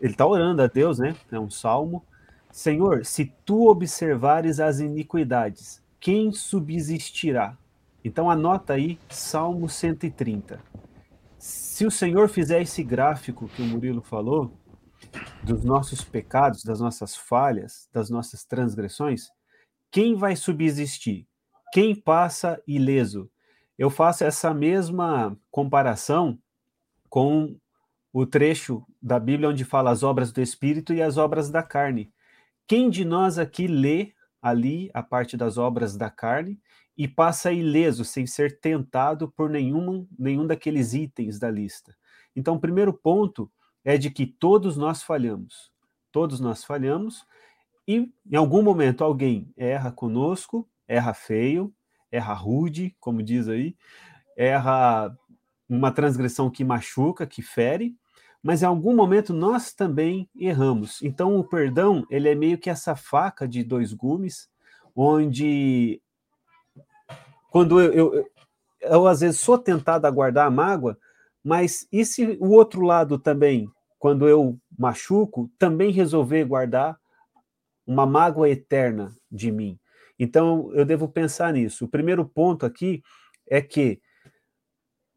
ele 0.00 0.12
está 0.12 0.26
orando 0.26 0.62
a 0.62 0.66
Deus, 0.66 0.98
né? 0.98 1.14
É 1.30 1.38
um 1.38 1.48
salmo. 1.48 2.02
Senhor, 2.50 3.04
se 3.04 3.32
tu 3.44 3.68
observares 3.68 4.58
as 4.58 4.80
iniquidades, 4.80 5.80
quem 6.00 6.32
subsistirá? 6.32 7.56
Então 8.04 8.30
anota 8.30 8.74
aí 8.74 8.98
Salmo 9.08 9.68
130. 9.68 10.58
Se 11.76 11.84
o 11.84 11.90
Senhor 11.90 12.26
fizer 12.30 12.62
esse 12.62 12.82
gráfico 12.82 13.46
que 13.48 13.60
o 13.60 13.66
Murilo 13.66 14.00
falou, 14.00 14.50
dos 15.42 15.62
nossos 15.62 16.02
pecados, 16.02 16.64
das 16.64 16.80
nossas 16.80 17.14
falhas, 17.14 17.86
das 17.92 18.08
nossas 18.08 18.46
transgressões, 18.46 19.28
quem 19.90 20.14
vai 20.14 20.34
subsistir? 20.36 21.28
Quem 21.74 21.94
passa 21.94 22.58
ileso? 22.66 23.30
Eu 23.76 23.90
faço 23.90 24.24
essa 24.24 24.54
mesma 24.54 25.38
comparação 25.50 26.38
com 27.10 27.54
o 28.10 28.24
trecho 28.24 28.82
da 29.02 29.20
Bíblia 29.20 29.50
onde 29.50 29.62
fala 29.62 29.90
as 29.90 30.02
obras 30.02 30.32
do 30.32 30.40
Espírito 30.40 30.94
e 30.94 31.02
as 31.02 31.18
obras 31.18 31.50
da 31.50 31.62
carne. 31.62 32.10
Quem 32.66 32.88
de 32.88 33.04
nós 33.04 33.38
aqui 33.38 33.66
lê 33.66 34.14
ali 34.40 34.90
a 34.94 35.02
parte 35.02 35.36
das 35.36 35.58
obras 35.58 35.94
da 35.94 36.08
carne 36.08 36.58
e 36.96 37.06
passa 37.06 37.52
ileso, 37.52 38.04
sem 38.04 38.26
ser 38.26 38.58
tentado 38.60 39.30
por 39.30 39.50
nenhum, 39.50 40.06
nenhum 40.18 40.46
daqueles 40.46 40.94
itens 40.94 41.38
da 41.38 41.50
lista? 41.50 41.96
Então, 42.34 42.54
o 42.54 42.60
primeiro 42.60 42.92
ponto 42.92 43.50
é 43.84 43.96
de 43.96 44.10
que 44.10 44.26
todos 44.26 44.76
nós 44.76 45.02
falhamos. 45.02 45.70
Todos 46.10 46.40
nós 46.40 46.64
falhamos 46.64 47.26
e 47.86 48.12
em 48.30 48.36
algum 48.36 48.62
momento 48.62 49.04
alguém 49.04 49.52
erra 49.56 49.92
conosco, 49.92 50.68
erra 50.88 51.14
feio, 51.14 51.72
erra 52.10 52.34
rude, 52.34 52.96
como 52.98 53.22
diz 53.22 53.48
aí, 53.48 53.76
erra 54.36 55.16
uma 55.68 55.92
transgressão 55.92 56.50
que 56.50 56.64
machuca, 56.64 57.26
que 57.26 57.42
fere, 57.42 57.96
mas 58.42 58.62
em 58.62 58.66
algum 58.66 58.94
momento 58.94 59.32
nós 59.32 59.72
também 59.72 60.28
erramos. 60.34 61.00
Então 61.02 61.36
o 61.36 61.44
perdão, 61.44 62.04
ele 62.10 62.28
é 62.28 62.34
meio 62.34 62.58
que 62.58 62.70
essa 62.70 62.96
faca 62.96 63.46
de 63.46 63.62
dois 63.62 63.92
gumes, 63.92 64.48
onde 64.94 66.00
quando 67.56 67.80
eu, 67.80 67.90
eu, 67.90 68.14
eu, 68.14 68.30
eu 68.82 69.06
às 69.06 69.20
vezes 69.20 69.40
sou 69.40 69.56
tentado 69.56 70.06
a 70.06 70.10
guardar 70.10 70.46
a 70.46 70.50
mágoa, 70.50 70.98
mas 71.42 71.88
e 71.90 72.04
se 72.04 72.36
o 72.38 72.50
outro 72.50 72.82
lado 72.82 73.18
também, 73.18 73.66
quando 73.98 74.28
eu 74.28 74.58
machuco, 74.78 75.50
também 75.58 75.90
resolver 75.90 76.44
guardar 76.44 77.00
uma 77.86 78.04
mágoa 78.04 78.50
eterna 78.50 79.10
de 79.30 79.50
mim? 79.50 79.80
Então 80.18 80.70
eu 80.74 80.84
devo 80.84 81.08
pensar 81.08 81.54
nisso. 81.54 81.86
O 81.86 81.88
primeiro 81.88 82.26
ponto 82.26 82.66
aqui 82.66 83.02
é 83.48 83.62
que 83.62 84.02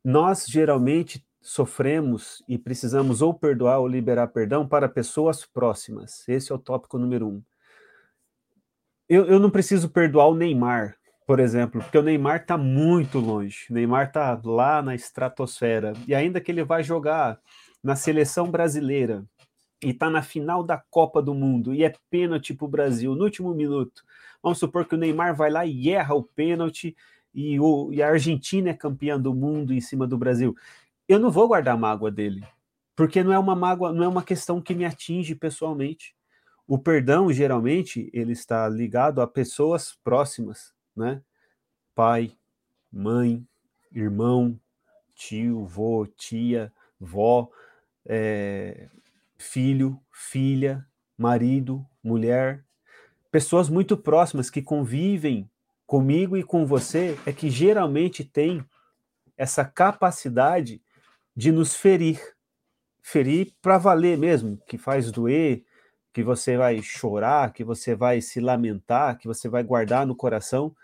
nós 0.02 0.46
geralmente 0.48 1.22
sofremos 1.42 2.42
e 2.48 2.58
precisamos 2.58 3.22
ou 3.22 3.34
perdoar 3.34 3.80
ou 3.80 3.88
liberar 3.90 4.28
perdão 4.28 4.66
para 4.66 4.88
pessoas 4.88 5.46
próximas. 5.46 6.26
Esse 6.26 6.54
é 6.54 6.56
o 6.56 6.60
tópico 6.60 6.98
número 6.98 7.28
um. 7.28 7.44
Eu, 9.10 9.26
eu 9.26 9.40
não 9.40 9.50
preciso 9.50 9.90
perdoar 9.90 10.30
o 10.30 10.36
Neymar, 10.36 10.99
por 11.30 11.40
exemplo, 11.40 11.80
porque 11.80 11.96
o 11.96 12.02
Neymar 12.02 12.38
está 12.38 12.58
muito 12.58 13.20
longe. 13.20 13.68
O 13.70 13.74
Neymar 13.76 14.08
está 14.08 14.42
lá 14.44 14.82
na 14.82 14.96
estratosfera. 14.96 15.94
E 16.08 16.16
ainda 16.16 16.42
que 16.42 16.52
ele 16.52 16.64
vai 16.64 16.84
jogar 16.84 17.40
na 17.84 17.96
seleção 17.96 18.50
brasileira 18.50 19.24
e 19.80 19.92
está 19.92 20.10
na 20.10 20.24
final 20.24 20.64
da 20.64 20.84
Copa 20.90 21.22
do 21.22 21.36
Mundo 21.36 21.72
e 21.72 21.84
é 21.84 21.94
pênalti 22.10 22.52
para 22.56 22.66
o 22.66 22.68
Brasil 22.68 23.14
no 23.14 23.26
último 23.26 23.54
minuto. 23.54 24.04
Vamos 24.42 24.58
supor 24.58 24.86
que 24.88 24.96
o 24.96 24.98
Neymar 24.98 25.36
vai 25.36 25.52
lá 25.52 25.68
e 25.68 25.92
erra 25.92 26.16
o 26.16 26.24
pênalti 26.24 26.98
e, 27.32 27.60
o, 27.60 27.94
e 27.94 28.02
a 28.02 28.08
Argentina 28.08 28.72
é 28.72 28.74
campeã 28.74 29.22
do 29.22 29.32
mundo 29.32 29.72
em 29.72 29.80
cima 29.82 30.08
do 30.08 30.18
Brasil 30.18 30.56
eu 31.08 31.20
não 31.20 31.30
vou 31.30 31.48
guardar 31.48 31.78
mágoa 31.78 32.10
dele, 32.10 32.44
porque 32.96 33.24
não 33.24 33.32
é 33.32 33.38
uma 33.38 33.56
mágoa, 33.56 33.94
não 33.94 34.04
é 34.04 34.08
uma 34.08 34.24
questão 34.24 34.60
que 34.60 34.74
me 34.74 34.84
atinge 34.84 35.36
pessoalmente. 35.36 36.16
O 36.68 36.80
perdão, 36.80 37.32
geralmente, 37.32 38.10
ele 38.12 38.32
está 38.32 38.68
ligado 38.68 39.22
a 39.22 39.28
pessoas 39.28 39.96
próximas, 40.04 40.74
né? 40.96 41.22
Pai, 41.96 42.32
mãe, 42.92 43.46
irmão, 43.92 44.60
tio, 45.16 45.66
vô, 45.66 46.06
tia, 46.06 46.72
vó, 47.00 47.50
é, 48.06 48.90
filho, 49.38 50.02
filha, 50.12 50.86
marido, 51.18 51.86
mulher, 52.04 52.64
pessoas 53.32 53.70
muito 53.70 53.98
próximas 53.98 54.50
que 54.50 54.62
convivem 54.62 55.50
comigo 55.86 56.38
e 56.38 56.44
com 56.44 56.66
você, 56.66 57.18
é 57.26 57.34
que 57.34 57.50
geralmente 57.50 58.24
tem 58.24 58.64
essa 59.36 59.66
capacidade 59.66 60.82
de 61.36 61.52
nos 61.52 61.76
ferir. 61.76 62.22
Ferir 63.02 63.54
para 63.62 63.78
valer 63.78 64.18
mesmo, 64.18 64.58
que 64.68 64.78
faz 64.78 65.12
doer, 65.12 65.64
que 66.14 66.24
você 66.24 66.58
vai 66.58 66.82
chorar, 66.82 67.54
que 67.54 67.64
você 67.64 67.96
vai 67.96 68.22
se 68.22 68.40
lamentar, 68.40 69.18
que 69.18 69.28
você 69.28 69.48
vai 69.48 69.64
guardar 69.64 70.06
no 70.06 70.16
coração. 70.16 70.76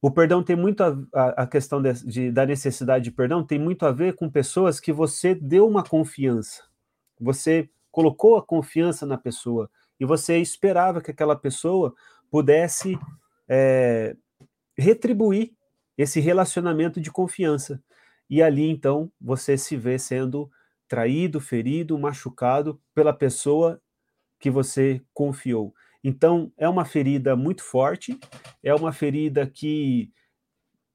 O 0.00 0.10
perdão 0.10 0.42
tem 0.42 0.56
muito 0.56 0.82
a, 0.82 0.98
a, 1.14 1.42
a 1.42 1.46
questão 1.46 1.80
de, 1.80 1.92
de, 2.04 2.32
da 2.32 2.44
necessidade 2.44 3.04
de 3.04 3.12
perdão 3.12 3.44
tem 3.44 3.58
muito 3.58 3.86
a 3.86 3.92
ver 3.92 4.14
com 4.14 4.28
pessoas 4.28 4.80
que 4.80 4.92
você 4.92 5.34
deu 5.34 5.66
uma 5.68 5.84
confiança. 5.84 6.64
Você 7.20 7.70
colocou 7.90 8.36
a 8.36 8.42
confiança 8.42 9.06
na 9.06 9.16
pessoa 9.16 9.70
e 10.00 10.04
você 10.04 10.38
esperava 10.38 11.00
que 11.00 11.12
aquela 11.12 11.36
pessoa 11.36 11.94
pudesse 12.30 12.98
é, 13.48 14.16
retribuir 14.76 15.52
esse 15.96 16.18
relacionamento 16.18 17.00
de 17.00 17.10
confiança. 17.12 17.80
E 18.28 18.42
ali 18.42 18.68
então 18.68 19.12
você 19.20 19.56
se 19.56 19.76
vê 19.76 19.98
sendo 19.98 20.50
traído, 20.88 21.38
ferido, 21.40 21.98
machucado 21.98 22.80
pela 22.94 23.12
pessoa 23.12 23.80
que 24.42 24.50
você 24.50 25.00
confiou. 25.14 25.72
Então, 26.02 26.52
é 26.58 26.68
uma 26.68 26.84
ferida 26.84 27.36
muito 27.36 27.62
forte, 27.62 28.18
é 28.60 28.74
uma 28.74 28.92
ferida 28.92 29.46
que 29.46 30.12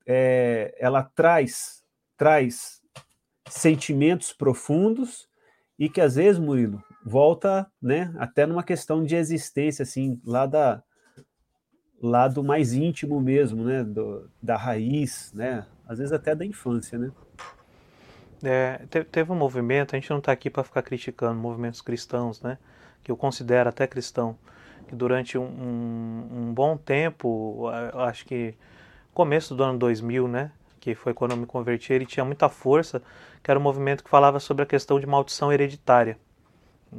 é, 0.06 0.76
ela 0.78 1.02
traz, 1.02 1.82
traz 2.18 2.82
sentimentos 3.50 4.34
profundos 4.34 5.30
e 5.80 5.88
que 5.88 6.02
às 6.02 6.16
vezes, 6.16 6.38
Murilo, 6.38 6.84
volta 7.06 7.72
né, 7.82 8.14
até 8.18 8.46
numa 8.46 8.64
questão 8.64 9.02
de 9.02 9.16
existência, 9.16 9.84
assim, 9.84 10.20
lá 10.26 10.46
da, 10.46 10.84
lado 12.02 12.44
mais 12.44 12.74
íntimo 12.74 13.22
mesmo, 13.22 13.64
né, 13.64 13.86
do, 13.86 14.30
da 14.44 14.58
raiz, 14.58 15.32
né, 15.34 15.66
às 15.88 16.00
vezes 16.00 16.12
até 16.12 16.36
da 16.36 16.46
infância, 16.46 17.00
né. 17.00 17.12
É, 18.44 18.86
teve 19.10 19.32
um 19.32 19.36
movimento, 19.36 19.96
a 19.96 20.00
gente 20.00 20.10
não 20.10 20.20
está 20.20 20.34
aqui 20.34 20.50
para 20.50 20.66
ficar 20.66 20.82
criticando 20.82 21.40
movimentos 21.40 21.82
cristãos, 21.82 22.42
né, 22.42 22.58
que 23.08 23.12
eu 23.12 23.16
considero 23.16 23.70
até 23.70 23.88
cristão, 23.88 24.38
que 24.86 24.94
durante 24.94 25.38
um, 25.38 25.46
um, 25.46 26.28
um 26.30 26.54
bom 26.54 26.76
tempo, 26.76 27.70
acho 27.94 28.26
que 28.26 28.54
começo 29.14 29.56
do 29.56 29.64
ano 29.64 29.80
2000, 29.80 30.28
né, 30.28 30.52
que 30.82 30.94
foi 30.94 31.14
quando 31.14 31.32
eu 31.32 31.38
me 31.38 31.46
converti, 31.46 31.94
ele 31.94 32.06
tinha 32.06 32.26
muita 32.26 32.50
força, 32.50 33.02
que 33.42 33.50
era 33.50 33.58
um 33.58 33.64
movimento 33.64 34.04
que 34.04 34.10
falava 34.10 34.42
sobre 34.42 34.64
a 34.64 34.66
questão 34.66 35.00
de 35.00 35.08
maldição 35.08 35.54
hereditária. 35.54 36.18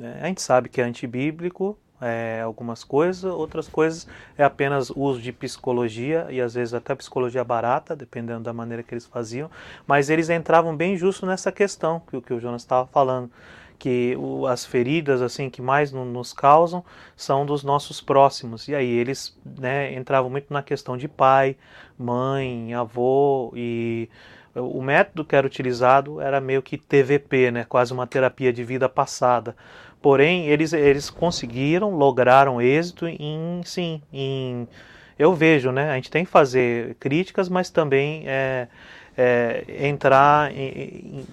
É, 0.00 0.20
a 0.22 0.26
gente 0.28 0.40
sabe 0.40 0.70
que 0.70 0.80
é 0.80 0.84
antibíblico, 0.84 1.78
é, 2.00 2.40
algumas 2.42 2.82
coisas, 2.82 3.24
outras 3.24 3.68
coisas 3.68 4.08
é 4.38 4.42
apenas 4.42 4.88
uso 4.88 5.20
de 5.20 5.30
psicologia 5.30 6.26
e 6.30 6.40
às 6.40 6.54
vezes 6.54 6.72
até 6.72 6.94
psicologia 6.94 7.44
barata, 7.44 7.94
dependendo 7.94 8.44
da 8.44 8.52
maneira 8.54 8.82
que 8.82 8.94
eles 8.94 9.04
faziam, 9.04 9.50
mas 9.86 10.08
eles 10.08 10.30
entravam 10.30 10.74
bem 10.74 10.96
justo 10.96 11.26
nessa 11.26 11.52
questão 11.52 12.00
que, 12.00 12.18
que 12.22 12.32
o 12.32 12.40
Jonas 12.40 12.62
estava 12.62 12.86
falando, 12.86 13.30
que 13.78 14.16
o, 14.18 14.46
as 14.46 14.64
feridas 14.64 15.22
assim 15.22 15.48
que 15.48 15.62
mais 15.62 15.92
no, 15.92 16.04
nos 16.04 16.32
causam 16.32 16.84
são 17.16 17.46
dos 17.46 17.62
nossos 17.62 18.00
próximos 18.00 18.68
e 18.68 18.74
aí 18.74 18.90
eles 18.90 19.38
né, 19.58 19.94
entravam 19.94 20.30
muito 20.30 20.52
na 20.52 20.62
questão 20.62 20.96
de 20.96 21.08
pai, 21.08 21.56
mãe, 21.98 22.74
avô 22.74 23.52
e 23.54 24.08
o 24.54 24.82
método 24.82 25.24
que 25.24 25.36
era 25.36 25.46
utilizado 25.46 26.20
era 26.20 26.40
meio 26.40 26.62
que 26.62 26.76
TVP, 26.76 27.50
né, 27.52 27.64
quase 27.64 27.92
uma 27.92 28.06
terapia 28.06 28.52
de 28.52 28.64
vida 28.64 28.88
passada 28.88 29.54
Porém, 30.00 30.46
eles, 30.46 30.72
eles 30.72 31.10
conseguiram, 31.10 31.90
lograram 31.90 32.62
êxito 32.62 33.06
em, 33.06 33.60
sim, 33.64 34.00
em, 34.12 34.68
eu 35.18 35.34
vejo, 35.34 35.72
né? 35.72 35.90
A 35.90 35.94
gente 35.96 36.10
tem 36.10 36.24
que 36.24 36.30
fazer 36.30 36.94
críticas, 37.00 37.48
mas 37.48 37.68
também 37.68 38.22
é, 38.26 38.68
é, 39.18 39.64
entrar 39.88 40.52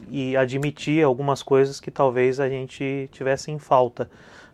e 0.09 0.35
admitir 0.35 1.05
algumas 1.05 1.43
coisas 1.43 1.79
que 1.79 1.91
talvez 1.91 2.39
a 2.39 2.49
gente 2.49 3.07
tivesse 3.11 3.51
em 3.51 3.59
falta. 3.59 4.09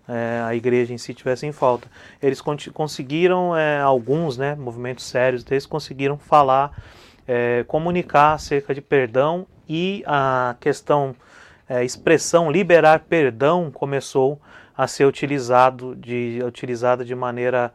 É, 0.09 0.41
a 0.43 0.53
igreja 0.53 0.93
em 0.93 0.97
si 0.97 1.13
tivesse 1.13 1.45
em 1.45 1.53
falta. 1.53 1.87
Eles 2.21 2.41
conseguiram, 2.41 3.55
é, 3.55 3.79
alguns 3.79 4.37
né, 4.37 4.55
movimentos 4.55 5.05
sérios 5.05 5.43
deles 5.45 5.65
conseguiram 5.65 6.17
falar, 6.17 6.77
é, 7.25 7.63
comunicar 7.67 8.33
acerca 8.33 8.73
de 8.73 8.81
perdão 8.81 9.47
e 9.69 10.03
a 10.05 10.57
questão 10.59 11.15
é, 11.69 11.85
expressão 11.85 12.51
liberar 12.51 13.05
perdão 13.07 13.71
começou 13.71 14.41
a 14.75 14.87
ser 14.87 15.05
utilizado 15.05 15.95
de, 15.95 16.41
utilizada 16.45 17.05
de 17.05 17.15
maneira 17.15 17.71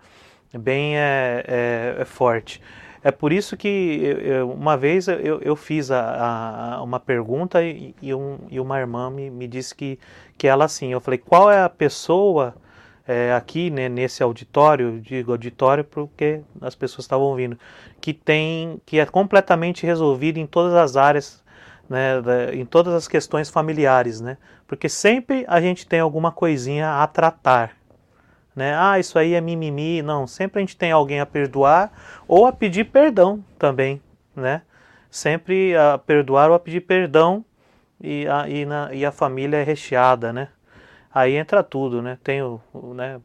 bem 0.53 0.97
é 0.97 2.03
forte. 2.05 2.61
É 3.07 3.13
por 3.13 3.33
isso 3.33 3.57
que 3.57 3.69
eu, 3.69 4.51
uma 4.51 4.77
vez 4.77 5.07
eu, 5.07 5.41
eu 5.41 5.55
fiz 5.55 5.93
a, 5.93 6.75
a, 6.75 6.83
uma 6.83 6.99
pergunta 6.99 7.63
e, 7.63 7.95
e, 8.03 8.13
um, 8.13 8.37
e, 8.51 8.59
uma 8.59 8.81
irmã 8.81 9.09
me, 9.09 9.31
me 9.31 9.47
disse 9.47 9.73
que, 9.73 9.97
que 10.37 10.49
ela 10.49 10.65
assim, 10.65 10.91
eu 10.91 11.01
falei, 11.01 11.17
qual 11.17 11.49
é 11.49 11.63
a 11.63 11.69
pessoa 11.69 12.57
é, 13.07 13.33
aqui 13.33 13.71
né, 13.71 13.89
nesse 13.89 14.25
auditório, 14.25 15.01
digo 15.01 15.31
auditório 15.31 15.85
porque 15.85 16.41
as 16.61 16.75
pessoas 16.75 17.05
estavam 17.05 17.27
ouvindo, 17.27 17.57
que 18.01 18.13
tem, 18.13 18.83
que 18.85 18.99
é 18.99 19.07
completamente 19.07 19.87
resolvido 19.87 20.39
em 20.39 20.47
todas 20.47 20.75
as 20.75 20.97
áreas 20.97 21.45
né, 21.89 22.21
em 22.55 22.67
todas 22.67 22.93
as 22.93 23.07
questões 23.07 23.49
familiares, 23.49 24.21
né? 24.21 24.37
Porque 24.67 24.89
sempre 24.89 25.45
a 25.47 25.61
gente 25.61 25.87
tem 25.87 26.01
alguma 26.01 26.33
coisinha 26.33 27.01
a 27.01 27.07
tratar, 27.07 27.71
né? 28.57 28.75
Ah, 28.75 28.99
isso 28.99 29.19
aí 29.19 29.35
é 29.35 29.41
mimimi, 29.41 30.01
não. 30.01 30.27
Sempre 30.27 30.59
a 30.59 30.63
gente 30.63 30.77
tem 30.77 30.91
alguém 30.91 31.21
a 31.21 31.27
perdoar 31.27 31.93
ou 32.27 32.47
a 32.47 32.53
pedir 32.53 32.85
perdão 32.85 33.45
também, 33.59 34.01
né? 34.35 34.63
Sempre 35.11 35.77
a 35.77 35.99
perdoar 35.99 36.49
ou 36.49 36.57
a 36.57 36.59
pedir 36.59 36.81
perdão 36.81 37.45
e 38.01 38.27
a, 38.27 38.49
e, 38.49 38.65
na, 38.65 38.95
e 38.95 39.05
a 39.05 39.13
família 39.13 39.59
é 39.59 39.63
recheada, 39.63 40.33
né? 40.33 40.49
Aí 41.15 41.37
entra 41.37 41.63
tudo, 41.63 42.01
né? 42.01 42.19
Tem 42.25 42.43
o, 42.43 42.61
o 42.73 42.95
né, 42.95 43.21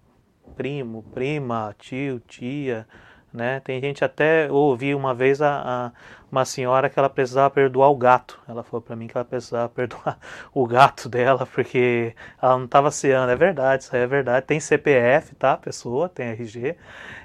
primo, 0.56 1.04
prima, 1.14 1.74
tio, 1.80 2.20
tia, 2.28 2.86
né? 3.34 3.62
Tem 3.62 3.80
gente 3.80 4.04
até 4.04 4.52
ouvi 4.52 4.94
uma 4.94 5.14
vez 5.14 5.42
a, 5.42 5.62
a, 5.66 5.92
uma 6.32 6.46
senhora 6.46 6.90
que 6.90 6.98
ela 6.98 7.10
precisava 7.10 7.50
perdoar 7.50 7.90
o 7.90 7.96
gato. 7.96 8.40
Ela 8.48 8.64
falou 8.64 8.82
para 8.82 8.96
mim 8.96 9.08
que 9.08 9.18
ela 9.18 9.26
precisava 9.26 9.68
perdoar 9.70 10.18
o 10.54 10.66
gato 10.66 11.10
dela 11.10 11.46
porque 11.46 12.16
ela 12.42 12.58
não 12.58 12.66
estava 12.66 12.90
ceando. 12.92 13.32
É 13.32 13.36
verdade, 13.36 13.84
isso 13.84 13.96
aí 13.96 14.02
é 14.02 14.08
verdade. 14.08 14.46
Tem 14.46 14.60
CPF, 14.60 15.36
tá? 15.36 15.58
Pessoa, 15.58 16.08
tem 16.08 16.28
RG. 16.28 16.78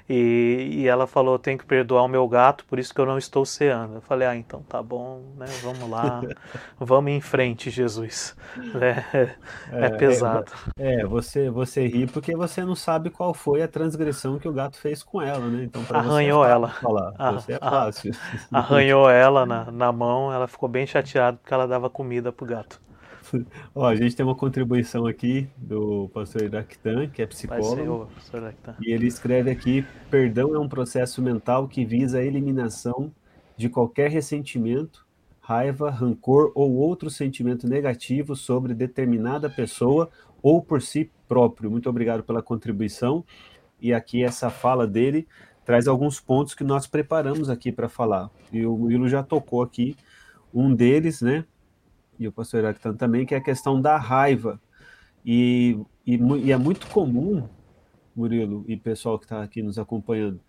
E, 0.09 0.69
e 0.71 0.87
ela 0.87 1.05
falou: 1.05 1.37
tem 1.37 1.57
que 1.57 1.65
perdoar 1.65 2.03
o 2.03 2.07
meu 2.07 2.25
gato, 2.27 2.63
por 2.65 2.79
isso 2.79 2.93
que 2.93 3.01
eu 3.01 3.05
não 3.05 3.17
estou 3.17 3.45
ceando. 3.45 3.95
Eu 3.95 4.01
falei: 4.01 4.27
ah, 4.27 4.35
então 4.35 4.61
tá 4.61 4.81
bom, 4.81 5.21
né? 5.35 5.47
Vamos 5.61 5.89
lá, 5.89 6.21
vamos 6.79 7.11
em 7.11 7.21
frente, 7.21 7.69
Jesus. 7.69 8.35
É, 8.77 9.35
é, 9.71 9.85
é 9.85 9.89
pesado. 9.89 10.51
É, 10.77 11.03
você, 11.05 11.49
você 11.49 11.87
ri 11.87 12.05
porque 12.05 12.35
você 12.35 12.63
não 12.63 12.75
sabe 12.75 13.09
qual 13.09 13.33
foi 13.33 13.61
a 13.61 13.67
transgressão 13.67 14.37
que 14.37 14.47
o 14.47 14.53
gato 14.53 14.77
fez 14.77 15.01
com 15.01 15.21
ela, 15.21 15.47
né? 15.47 15.63
Então, 15.63 15.83
Arranhou 15.89 16.43
você 16.43 16.49
é 16.49 16.51
ela. 16.51 16.69
Falar. 16.69 17.13
Ah, 17.17 17.31
você 17.31 17.53
é 17.53 17.59
fácil. 17.59 18.11
Arranhou 18.51 18.96
ela 19.09 19.45
na, 19.45 19.71
na 19.71 19.91
mão, 19.91 20.31
ela 20.31 20.47
ficou 20.47 20.67
bem 20.67 20.87
chateada 20.87 21.37
porque 21.37 21.53
ela 21.53 21.67
dava 21.67 21.89
comida 21.89 22.31
pro 22.31 22.45
gato. 22.45 22.81
Ó, 23.75 23.85
a 23.85 23.95
gente 23.95 24.15
tem 24.15 24.25
uma 24.25 24.35
contribuição 24.35 25.05
aqui 25.05 25.49
do 25.57 26.09
pastor 26.13 26.43
Iractan, 26.43 27.07
que 27.07 27.21
é 27.21 27.27
psicólogo. 27.27 28.09
e 28.81 28.91
ele 28.91 29.07
escreve 29.07 29.51
aqui: 29.51 29.85
perdão 30.09 30.55
é 30.55 30.59
um 30.59 30.69
processo 30.69 31.21
mental 31.21 31.67
que 31.67 31.85
visa 31.85 32.19
a 32.19 32.23
eliminação 32.23 33.11
de 33.55 33.69
qualquer 33.69 34.09
ressentimento, 34.09 35.05
raiva, 35.41 35.89
rancor 35.89 36.51
ou 36.55 36.73
outro 36.73 37.09
sentimento 37.09 37.67
negativo 37.67 38.35
sobre 38.35 38.73
determinada 38.73 39.49
pessoa 39.49 40.09
ou 40.41 40.61
por 40.61 40.81
si 40.81 41.11
próprio. 41.27 41.69
Muito 41.69 41.89
obrigado 41.89 42.23
pela 42.23 42.41
contribuição. 42.41 43.23
E 43.79 43.93
aqui 43.93 44.23
essa 44.23 44.49
fala 44.49 44.87
dele 44.87 45.27
traz 45.67 45.87
alguns 45.87 46.19
pontos 46.19 46.55
que 46.55 46.63
nós 46.63 46.87
preparamos 46.87 47.49
aqui 47.49 47.71
para 47.71 47.87
falar. 47.87 48.31
E 48.51 48.65
o 48.65 48.75
Murilo 48.75 49.07
já 49.07 49.21
tocou 49.21 49.61
aqui 49.61 49.95
um 50.51 50.73
deles, 50.73 51.21
né? 51.21 51.45
e 52.19 52.27
o 52.27 52.31
pastor 52.31 52.61
Heractan 52.61 52.95
também, 52.95 53.25
que 53.25 53.35
é 53.35 53.37
a 53.37 53.43
questão 53.43 53.79
da 53.79 53.97
raiva. 53.97 54.59
E, 55.25 55.79
e, 56.05 56.15
e 56.15 56.51
é 56.51 56.57
muito 56.57 56.87
comum, 56.87 57.47
Murilo 58.15 58.63
e 58.67 58.75
pessoal 58.75 59.19
que 59.19 59.25
está 59.25 59.43
aqui 59.43 59.61
nos 59.61 59.77
acompanhando, 59.77 60.39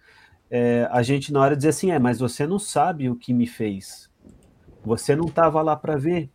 é, 0.51 0.89
a 0.91 1.03
gente 1.03 1.33
na 1.33 1.41
hora 1.41 1.57
dizer 1.57 1.71
assim, 1.71 1.91
é, 1.91 1.99
mas 1.99 2.19
você 2.19 2.47
não 2.47 2.59
sabe 2.59 3.11
o 3.11 3.17
que 3.17 3.35
me 3.35 3.47
fez. 3.47 4.11
Você 4.85 5.15
não 5.15 5.27
estava 5.27 5.61
lá 5.61 5.77
para 5.77 5.97
ver. 5.97 6.31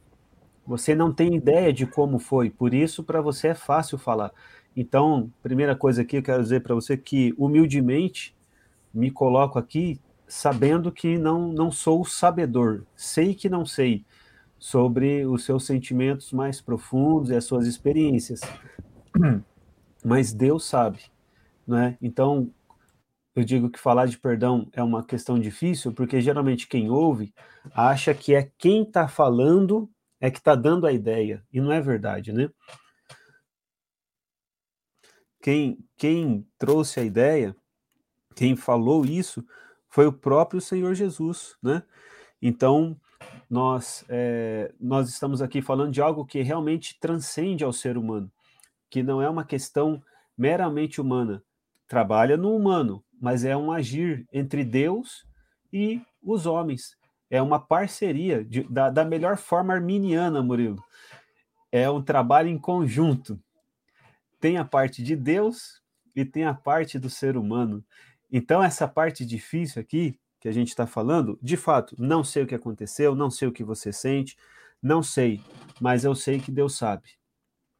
Você 0.66 0.94
não 0.94 1.12
tem 1.12 1.36
ideia 1.36 1.74
de 1.74 1.86
como 1.88 2.20
foi. 2.20 2.50
Por 2.50 2.74
isso, 2.74 3.04
para 3.04 3.22
você 3.22 3.50
é 3.50 3.56
fácil 3.56 3.98
falar. 3.98 4.32
Então, 4.76 5.32
primeira 5.42 5.76
coisa 5.76 6.02
aqui, 6.04 6.18
eu 6.18 6.24
quero 6.24 6.44
dizer 6.44 6.62
para 6.62 6.76
você 6.76 6.96
que, 6.96 7.34
humildemente, 7.38 8.36
me 8.94 9.10
coloco 9.10 9.58
aqui 9.58 10.00
sabendo 10.28 10.92
que 10.92 11.18
não, 11.18 11.52
não 11.52 11.72
sou 11.72 12.06
sabedor. 12.06 12.86
Sei 12.96 13.34
que 13.34 13.50
não 13.50 13.66
sei 13.66 14.06
sobre 14.58 15.26
os 15.26 15.44
seus 15.44 15.66
sentimentos 15.66 16.32
mais 16.32 16.62
profundos 16.62 17.30
e 17.30 17.36
as 17.36 17.46
suas 17.46 17.68
experiências. 17.68 18.42
Mas 20.04 20.34
Deus 20.34 20.66
sabe, 20.66 21.00
né? 21.68 21.98
Então, 22.02 22.50
eu 23.36 23.44
digo 23.44 23.70
que 23.70 23.80
falar 23.80 24.06
de 24.06 24.18
perdão 24.18 24.70
é 24.74 24.84
uma 24.84 25.04
questão 25.04 25.40
difícil, 25.40 25.92
porque 25.94 26.22
geralmente 26.22 26.68
quem 26.68 26.90
ouve 26.90 27.34
acha 27.74 28.14
que 28.14 28.36
é 28.36 28.52
quem 28.58 28.84
está 28.84 29.08
falando 29.08 29.90
é 30.20 30.30
que 30.30 30.38
está 30.38 30.56
dando 30.56 30.88
a 30.88 30.94
ideia, 30.94 31.44
e 31.52 31.60
não 31.60 31.72
é 31.72 31.82
verdade, 31.82 32.32
né? 32.32 32.50
Quem, 35.42 35.78
quem 35.98 36.48
trouxe 36.58 37.02
a 37.02 37.04
ideia, 37.04 37.54
quem 38.36 38.56
falou 38.56 39.06
isso, 39.06 39.46
foi 39.90 40.08
o 40.08 40.14
próprio 40.14 40.60
Senhor 40.60 40.94
Jesus, 40.94 41.56
né? 41.62 41.84
Então, 42.42 43.00
nós, 43.50 44.04
é, 44.10 44.74
nós 44.80 45.10
estamos 45.10 45.42
aqui 45.42 45.62
falando 45.62 45.92
de 45.92 46.02
algo 46.02 46.26
que 46.26 46.42
realmente 46.42 47.00
transcende 47.00 47.64
ao 47.64 47.72
ser 47.72 47.98
humano, 47.98 48.32
que 48.90 49.04
não 49.04 49.22
é 49.22 49.30
uma 49.30 49.46
questão 49.46 50.02
meramente 50.38 51.00
humana. 51.00 51.44
Trabalha 51.88 52.36
no 52.36 52.56
humano, 52.56 53.04
mas 53.22 53.46
é 53.46 53.56
um 53.56 53.72
agir 53.72 54.28
entre 54.34 54.64
Deus 54.64 55.26
e 55.72 56.02
os 56.22 56.46
homens. 56.46 56.98
É 57.30 57.42
uma 57.42 57.60
parceria 57.60 58.44
de, 58.44 58.64
da, 58.64 58.90
da 58.90 59.06
melhor 59.06 59.38
forma 59.38 59.74
arminiana, 59.74 60.42
Murilo. 60.42 60.84
É 61.72 61.90
um 61.90 62.02
trabalho 62.02 62.50
em 62.50 62.58
conjunto. 62.58 63.40
tem 64.40 64.58
a 64.58 64.66
parte 64.66 65.02
de 65.02 65.16
Deus 65.16 65.82
e 66.16 66.26
tem 66.26 66.44
a 66.44 66.54
parte 66.54 67.00
do 67.00 67.10
ser 67.10 67.38
humano. 67.38 67.84
Então, 68.36 68.64
essa 68.64 68.88
parte 68.88 69.24
difícil 69.24 69.80
aqui, 69.80 70.20
que 70.42 70.48
a 70.50 70.52
gente 70.52 70.70
está 70.70 70.88
falando, 70.88 71.38
de 71.40 71.56
fato, 71.56 71.96
não 72.00 72.24
sei 72.24 72.42
o 72.42 72.48
que 72.48 72.56
aconteceu, 72.56 73.14
não 73.14 73.30
sei 73.30 73.48
o 73.48 73.52
que 73.52 73.64
você 73.64 73.94
sente, 73.94 74.36
não 74.82 75.04
sei, 75.04 75.40
mas 75.80 76.04
eu 76.04 76.16
sei 76.16 76.40
que 76.40 76.52
Deus 76.52 76.76
sabe. 76.76 77.10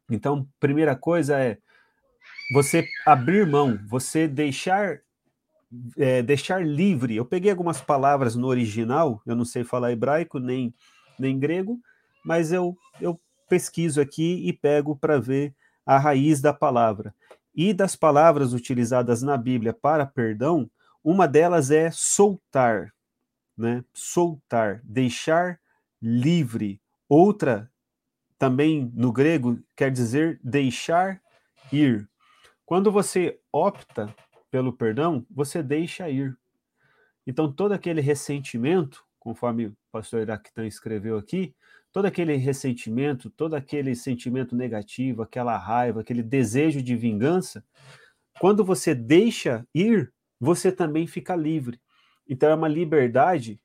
Então, 0.08 0.48
primeira 0.60 0.94
coisa 0.94 1.36
é 1.36 1.58
você 2.52 2.86
abrir 3.04 3.44
mão, 3.44 3.76
você 3.88 4.28
deixar 4.28 5.00
é, 5.96 6.22
deixar 6.22 6.64
livre. 6.64 7.16
Eu 7.16 7.24
peguei 7.24 7.50
algumas 7.50 7.80
palavras 7.80 8.36
no 8.36 8.46
original, 8.46 9.20
eu 9.26 9.34
não 9.34 9.44
sei 9.44 9.64
falar 9.64 9.90
hebraico 9.90 10.38
nem, 10.38 10.72
nem 11.18 11.36
grego, 11.36 11.80
mas 12.24 12.52
eu, 12.52 12.76
eu 13.00 13.20
pesquiso 13.48 14.00
aqui 14.00 14.46
e 14.46 14.52
pego 14.52 14.94
para 14.94 15.18
ver 15.18 15.52
a 15.84 15.98
raiz 15.98 16.40
da 16.40 16.52
palavra. 16.52 17.12
E 17.54 17.72
das 17.72 17.94
palavras 17.94 18.52
utilizadas 18.52 19.22
na 19.22 19.36
Bíblia 19.36 19.72
para 19.72 20.04
perdão, 20.04 20.68
uma 21.02 21.28
delas 21.28 21.70
é 21.70 21.90
soltar, 21.90 22.92
né? 23.56 23.84
Soltar, 23.92 24.80
deixar 24.84 25.60
livre. 26.00 26.80
Outra, 27.08 27.70
também 28.38 28.90
no 28.94 29.12
grego, 29.12 29.62
quer 29.76 29.90
dizer 29.90 30.40
deixar 30.42 31.20
ir. 31.72 32.08
Quando 32.66 32.90
você 32.90 33.38
opta 33.52 34.14
pelo 34.50 34.72
perdão, 34.72 35.24
você 35.30 35.62
deixa 35.62 36.08
ir. 36.08 36.36
Então, 37.26 37.52
todo 37.52 37.72
aquele 37.72 38.00
ressentimento, 38.00 39.04
conforme 39.18 39.66
o 39.66 39.76
pastor 39.92 40.22
Iraquitan 40.22 40.66
escreveu 40.66 41.16
aqui, 41.16 41.54
todo 41.94 42.06
aquele 42.06 42.34
ressentimento, 42.34 43.30
todo 43.30 43.54
aquele 43.54 43.94
sentimento 43.94 44.56
negativo, 44.56 45.22
aquela 45.22 45.56
raiva, 45.56 46.00
aquele 46.00 46.24
desejo 46.24 46.82
de 46.82 46.96
vingança, 46.96 47.64
quando 48.40 48.64
você 48.64 48.96
deixa 48.96 49.64
ir, 49.72 50.12
você 50.40 50.72
também 50.72 51.06
fica 51.06 51.36
livre. 51.36 51.80
Então 52.28 52.50
é 52.50 52.54
uma 52.56 52.66
liberdade 52.66 53.60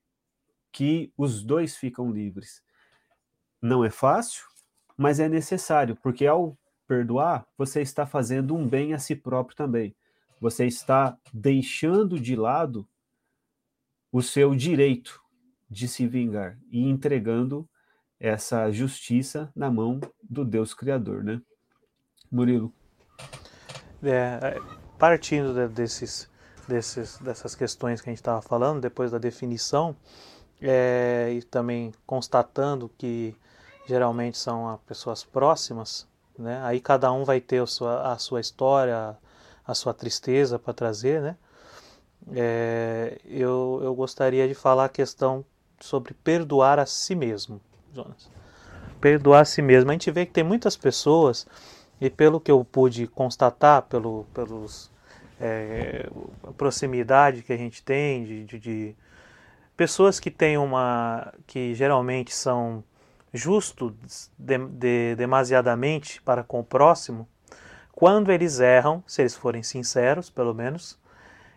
que 0.71 1.11
os 1.17 1.43
dois 1.43 1.75
ficam 1.75 2.11
livres. 2.11 2.61
Não 3.59 3.83
é 3.83 3.89
fácil, 3.89 4.45
mas 4.95 5.19
é 5.19 5.27
necessário, 5.27 5.95
porque 5.95 6.27
ao 6.27 6.55
perdoar, 6.87 7.47
você 7.57 7.81
está 7.81 8.05
fazendo 8.05 8.55
um 8.55 8.67
bem 8.67 8.93
a 8.93 8.99
si 8.99 9.15
próprio 9.15 9.57
também. 9.57 9.95
Você 10.39 10.67
está 10.67 11.17
deixando 11.33 12.19
de 12.19 12.35
lado 12.35 12.87
o 14.11 14.21
seu 14.21 14.53
direito 14.53 15.19
de 15.67 15.87
se 15.87 16.05
vingar 16.05 16.59
e 16.69 16.87
entregando 16.87 17.67
essa 18.19 18.69
justiça 18.71 19.51
na 19.55 19.71
mão 19.71 19.99
do 20.21 20.43
Deus 20.43 20.73
Criador, 20.73 21.23
né? 21.23 21.41
Murilo. 22.31 22.73
É, 24.03 24.59
partindo 24.97 25.67
desses, 25.69 26.29
desses, 26.67 27.17
dessas 27.19 27.55
questões 27.55 28.01
que 28.01 28.09
a 28.09 28.11
gente 28.11 28.19
estava 28.19 28.41
falando, 28.41 28.81
depois 28.81 29.11
da 29.11 29.17
definição, 29.17 29.95
é, 30.61 31.31
e 31.33 31.41
também 31.43 31.93
constatando 32.05 32.91
que 32.97 33.35
geralmente 33.87 34.37
são 34.37 34.79
pessoas 34.85 35.23
próximas, 35.23 36.07
né? 36.37 36.61
aí 36.63 36.79
cada 36.79 37.11
um 37.11 37.23
vai 37.23 37.41
ter 37.41 37.61
a 37.61 37.65
sua, 37.65 38.13
a 38.13 38.17
sua 38.17 38.39
história, 38.39 39.17
a 39.65 39.73
sua 39.73 39.93
tristeza 39.93 40.59
para 40.59 40.73
trazer, 40.73 41.21
né? 41.21 41.37
É, 42.31 43.19
eu, 43.25 43.79
eu 43.81 43.95
gostaria 43.95 44.47
de 44.47 44.53
falar 44.53 44.85
a 44.85 44.89
questão 44.89 45.43
sobre 45.79 46.13
perdoar 46.13 46.77
a 46.77 46.85
si 46.85 47.15
mesmo. 47.15 47.61
Jonas. 47.93 48.29
Perdoar 48.99 49.41
a 49.41 49.45
si 49.45 49.61
mesmo. 49.61 49.89
A 49.89 49.93
gente 49.93 50.11
vê 50.11 50.25
que 50.25 50.31
tem 50.31 50.43
muitas 50.43 50.75
pessoas, 50.75 51.47
e 51.99 52.09
pelo 52.09 52.39
que 52.39 52.51
eu 52.51 52.63
pude 52.63 53.07
constatar, 53.07 53.83
pelo, 53.83 54.25
pelos 54.33 54.91
é, 55.39 56.09
proximidade 56.57 57.43
que 57.43 57.53
a 57.53 57.57
gente 57.57 57.81
tem 57.83 58.23
de, 58.23 58.45
de, 58.45 58.59
de, 58.59 58.95
pessoas 59.75 60.19
que 60.19 60.29
têm 60.29 60.57
uma. 60.57 61.33
que 61.47 61.73
geralmente 61.73 62.33
são 62.33 62.83
justos 63.33 64.31
de, 64.37 64.57
de, 64.57 65.15
demasiadamente 65.15 66.21
para 66.21 66.43
com 66.43 66.59
o 66.59 66.63
próximo, 66.63 67.27
quando 67.91 68.31
eles 68.31 68.59
erram, 68.59 69.03
se 69.05 69.21
eles 69.21 69.35
forem 69.35 69.61
sinceros, 69.61 70.29
pelo 70.29 70.53
menos, 70.53 70.97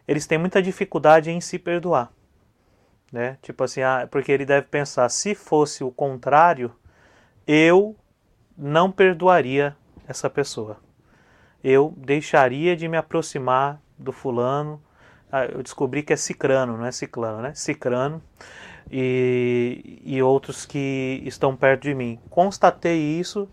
eles 0.06 0.26
têm 0.26 0.38
muita 0.38 0.60
dificuldade 0.60 1.30
em 1.30 1.40
se 1.40 1.58
perdoar 1.58 2.12
né? 3.12 3.36
Tipo 3.42 3.64
assim, 3.64 3.82
ah, 3.82 4.08
porque 4.10 4.32
ele 4.32 4.46
deve 4.46 4.66
pensar, 4.66 5.08
se 5.10 5.34
fosse 5.34 5.84
o 5.84 5.90
contrário, 5.90 6.74
eu 7.46 7.94
não 8.56 8.90
perdoaria 8.90 9.76
essa 10.08 10.30
pessoa. 10.30 10.78
Eu 11.62 11.94
deixaria 11.96 12.74
de 12.74 12.88
me 12.88 12.96
aproximar 12.96 13.80
do 13.98 14.12
fulano. 14.12 14.82
Ah, 15.30 15.44
eu 15.44 15.62
descobri 15.62 16.02
que 16.02 16.12
é 16.12 16.16
cicrano, 16.16 16.76
não 16.76 16.86
é 16.86 16.92
ciclano, 16.92 17.42
né? 17.42 17.52
Cicrano 17.54 18.22
e, 18.90 20.00
e 20.04 20.22
outros 20.22 20.64
que 20.64 21.22
estão 21.24 21.54
perto 21.54 21.82
de 21.82 21.94
mim. 21.94 22.18
Constatei 22.30 22.98
isso 22.98 23.48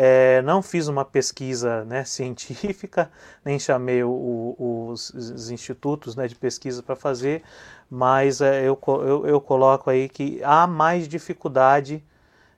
é, 0.00 0.40
não 0.42 0.62
fiz 0.62 0.86
uma 0.86 1.04
pesquisa 1.04 1.84
né, 1.84 2.04
científica, 2.06 3.10
nem 3.44 3.58
chamei 3.58 4.04
o, 4.04 4.08
o, 4.08 4.88
os, 4.90 5.10
os, 5.10 5.50
institutos 5.50 6.14
né, 6.14 6.28
de 6.28 6.36
pesquisa 6.36 6.80
para 6.84 6.94
fazer, 6.94 7.42
mas 7.90 8.40
é, 8.40 8.60
eu, 8.60 8.78
eu, 8.86 9.26
eu, 9.26 9.40
coloco 9.40 9.90
aí 9.90 10.08
que 10.08 10.40
há 10.44 10.68
mais 10.68 11.08
dificuldade 11.08 12.04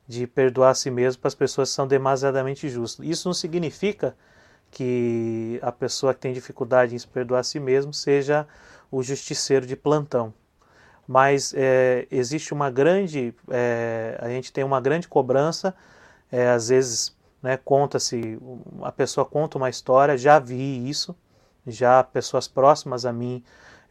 de 0.06 0.26
perdoar 0.26 0.70
a 0.70 0.74
si 0.74 0.90
mesmo 0.90 1.22
para 1.22 1.28
as 1.28 1.34
pessoas 1.34 1.70
que 1.70 1.76
são 1.76 1.86
demasiadamente 1.86 2.68
justas. 2.68 3.06
Isso 3.06 3.26
não 3.26 3.32
significa 3.32 4.14
que 4.70 5.58
a 5.62 5.72
pessoa 5.72 6.12
que 6.12 6.20
tem 6.20 6.34
dificuldade 6.34 6.94
em 6.94 6.98
se 6.98 7.08
perdoar 7.08 7.40
a 7.40 7.42
si 7.44 7.58
mesmo 7.58 7.94
seja 7.94 8.46
o 8.90 9.02
justiceiro 9.02 9.64
de 9.66 9.76
plantão. 9.76 10.34
Mas 11.08 11.54
é, 11.56 12.06
existe 12.10 12.52
uma 12.52 12.70
grande, 12.70 13.34
é, 13.50 14.18
a 14.20 14.28
gente 14.28 14.52
tem 14.52 14.62
uma 14.62 14.80
grande 14.80 15.08
cobrança, 15.08 15.74
é, 16.30 16.50
às 16.50 16.68
vezes 16.68 17.18
né, 17.42 17.56
conta-se, 17.56 18.38
a 18.82 18.92
pessoa 18.92 19.24
conta 19.24 19.56
uma 19.56 19.70
história, 19.70 20.16
já 20.16 20.38
vi 20.38 20.88
isso, 20.88 21.16
já 21.66 22.02
pessoas 22.02 22.46
próximas 22.46 23.06
a 23.06 23.12
mim 23.12 23.42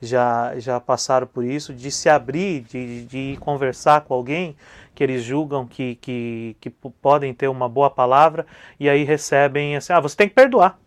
já, 0.01 0.57
já 0.57 0.79
passaram 0.79 1.27
por 1.27 1.43
isso, 1.43 1.73
de 1.73 1.91
se 1.91 2.09
abrir, 2.09 2.61
de, 2.61 3.05
de 3.05 3.37
conversar 3.41 4.01
com 4.01 4.13
alguém 4.13 4.55
que 4.95 5.03
eles 5.03 5.23
julgam 5.23 5.67
que, 5.67 5.95
que, 5.95 6.55
que 6.59 6.69
podem 6.69 7.33
ter 7.33 7.47
uma 7.47 7.67
boa 7.67 7.89
palavra 7.89 8.45
e 8.79 8.89
aí 8.89 9.03
recebem 9.03 9.75
assim, 9.75 9.93
ah, 9.93 9.99
você 9.99 10.15
tem 10.15 10.29
que 10.29 10.35
perdoar, 10.35 10.79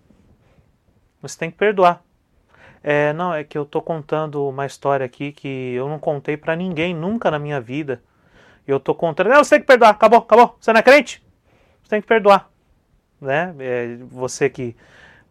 você 1.21 1.39
tem 1.39 1.51
que 1.51 1.57
perdoar. 1.57 2.03
É, 2.83 3.13
não, 3.13 3.33
é 3.33 3.45
que 3.45 3.57
eu 3.57 3.63
estou 3.63 3.81
contando 3.81 4.49
uma 4.49 4.67
história 4.67 5.07
aqui 5.07 5.31
que 5.31 5.73
eu 5.75 5.89
não 5.89 6.01
contei 6.01 6.37
para 6.37 6.57
ninguém 6.57 6.93
nunca 6.93 7.31
na 7.31 7.39
minha 7.39 7.61
vida. 7.61 8.03
Eu 8.67 8.79
estou 8.79 8.95
contando, 8.95 9.29
não, 9.29 9.45
você 9.45 9.51
tem 9.51 9.61
que 9.61 9.67
perdoar, 9.67 9.91
acabou, 9.91 10.21
acabou, 10.21 10.57
você 10.59 10.73
não 10.73 10.81
é 10.81 10.83
crente? 10.83 11.23
Você 11.83 11.91
tem 11.91 12.01
que 12.01 12.09
perdoar 12.09 12.52
né? 13.23 13.55
É, 13.59 13.97
você 14.11 14.51
que 14.51 14.77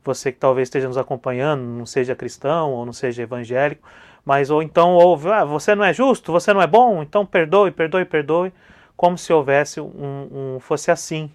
você 0.03 0.31
que 0.31 0.39
talvez 0.39 0.67
esteja 0.67 0.87
nos 0.87 0.97
acompanhando, 0.97 1.61
não 1.61 1.85
seja 1.85 2.15
cristão 2.15 2.71
ou 2.71 2.85
não 2.85 2.93
seja 2.93 3.21
evangélico, 3.21 3.87
mas 4.25 4.49
ou 4.49 4.63
então 4.63 4.93
ouve, 4.93 5.29
ah, 5.29 5.45
você 5.45 5.75
não 5.75 5.83
é 5.83 5.93
justo, 5.93 6.31
você 6.31 6.53
não 6.53 6.61
é 6.61 6.65
bom, 6.65 7.03
então 7.03 7.23
perdoe, 7.23 7.69
perdoe, 7.69 8.05
perdoe, 8.05 8.53
como 8.97 9.17
se 9.17 9.31
houvesse 9.31 9.79
um, 9.79 10.55
um 10.55 10.59
fosse 10.59 10.89
assim, 10.89 11.31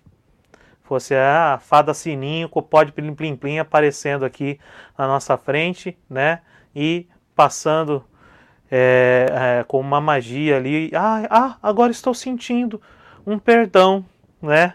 fosse 0.82 1.14
a 1.14 1.58
fada 1.62 1.94
sininho 1.94 2.48
com 2.48 2.60
o 2.60 2.62
pó 2.62 2.82
de 2.82 2.92
plim 2.92 3.14
plim 3.14 3.36
plim 3.36 3.58
aparecendo 3.58 4.24
aqui 4.24 4.58
na 4.98 5.06
nossa 5.06 5.36
frente, 5.36 5.96
né? 6.08 6.40
E 6.74 7.06
passando 7.34 8.04
é, 8.70 9.26
é, 9.60 9.64
com 9.64 9.80
uma 9.80 10.00
magia 10.00 10.56
ali, 10.56 10.90
ah, 10.94 11.26
ah, 11.30 11.56
agora 11.62 11.92
estou 11.92 12.14
sentindo 12.14 12.80
um 13.26 13.38
perdão, 13.38 14.04
né? 14.40 14.74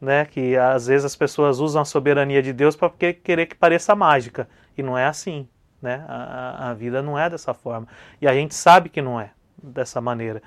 Né? 0.00 0.24
Que 0.24 0.56
às 0.56 0.86
vezes 0.86 1.04
as 1.04 1.16
pessoas 1.16 1.58
usam 1.58 1.82
a 1.82 1.84
soberania 1.84 2.42
de 2.42 2.52
Deus 2.52 2.76
para 2.76 2.90
querer 2.90 3.46
que 3.46 3.54
pareça 3.54 3.94
mágica 3.94 4.48
e 4.76 4.82
não 4.82 4.96
é 4.96 5.06
assim, 5.06 5.48
né? 5.80 6.04
A, 6.08 6.70
a, 6.70 6.74
vida 6.74 7.02
não 7.02 7.18
é 7.18 7.28
dessa 7.30 7.54
forma 7.54 7.86
e 8.20 8.26
a 8.26 8.34
gente 8.34 8.54
sabe 8.54 8.88
que 8.88 9.02
não 9.02 9.20
é 9.20 9.30
dessa 9.62 10.00
maneira. 10.00 10.42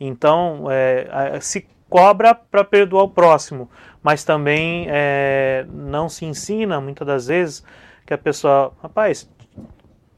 Então 0.00 0.66
é, 0.70 1.38
se 1.40 1.66
cobra 1.88 2.34
para 2.34 2.64
perdoar 2.64 3.04
o 3.04 3.08
próximo, 3.08 3.70
mas 4.02 4.24
também 4.24 4.86
é, 4.88 5.66
não 5.70 6.08
se 6.08 6.24
ensina 6.24 6.80
muitas 6.80 7.06
das 7.06 7.26
vezes 7.28 7.64
que 8.04 8.12
a 8.12 8.18
pessoa, 8.18 8.72
rapaz, 8.82 9.30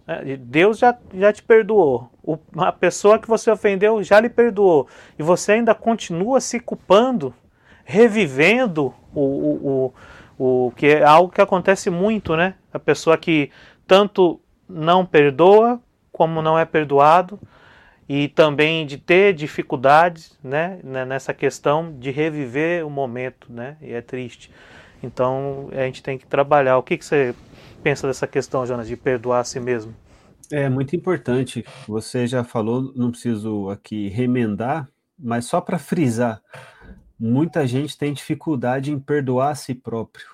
é, 0.06 0.36
Deus 0.36 0.78
já, 0.78 0.96
já 1.12 1.32
te 1.32 1.42
perdoou. 1.42 2.10
O, 2.22 2.38
a 2.58 2.72
pessoa 2.72 3.18
que 3.18 3.28
você 3.28 3.50
ofendeu 3.50 4.02
já 4.02 4.20
lhe 4.20 4.28
perdoou. 4.28 4.88
E 5.18 5.22
você 5.22 5.52
ainda 5.52 5.74
continua 5.74 6.40
se 6.40 6.60
culpando 6.60 7.34
revivendo 7.86 8.92
o, 9.14 9.20
o, 9.20 9.94
o, 10.38 10.66
o 10.66 10.72
que 10.72 10.86
é 10.86 11.04
algo 11.04 11.32
que 11.32 11.40
acontece 11.40 11.88
muito, 11.88 12.36
né? 12.36 12.54
A 12.72 12.78
pessoa 12.78 13.16
que 13.16 13.50
tanto 13.86 14.40
não 14.68 15.06
perdoa 15.06 15.80
como 16.10 16.42
não 16.42 16.58
é 16.58 16.64
perdoado 16.64 17.38
e 18.08 18.28
também 18.28 18.84
de 18.84 18.98
ter 18.98 19.32
dificuldades, 19.32 20.36
né, 20.42 20.78
nessa 20.82 21.32
questão 21.32 21.92
de 21.98 22.10
reviver 22.10 22.86
o 22.86 22.90
momento, 22.90 23.52
né? 23.52 23.76
E 23.80 23.92
é 23.92 24.00
triste. 24.00 24.50
Então 25.02 25.68
a 25.72 25.84
gente 25.84 26.02
tem 26.02 26.18
que 26.18 26.26
trabalhar. 26.26 26.78
O 26.78 26.82
que, 26.82 26.98
que 26.98 27.04
você 27.04 27.34
pensa 27.82 28.06
dessa 28.08 28.26
questão, 28.26 28.66
Jonas, 28.66 28.88
de 28.88 28.96
perdoar 28.96 29.40
a 29.40 29.44
si 29.44 29.60
mesmo? 29.60 29.94
É 30.50 30.68
muito 30.68 30.96
importante. 30.96 31.64
Você 31.86 32.26
já 32.26 32.42
falou, 32.42 32.92
não 32.96 33.10
preciso 33.10 33.70
aqui 33.70 34.08
remendar, 34.08 34.88
mas 35.18 35.44
só 35.44 35.60
para 35.60 35.78
frisar, 35.78 36.40
muita 37.18 37.66
gente 37.66 37.96
tem 37.96 38.12
dificuldade 38.12 38.92
em 38.92 38.98
perdoar 38.98 39.50
a 39.50 39.54
si 39.54 39.74
próprio, 39.74 40.26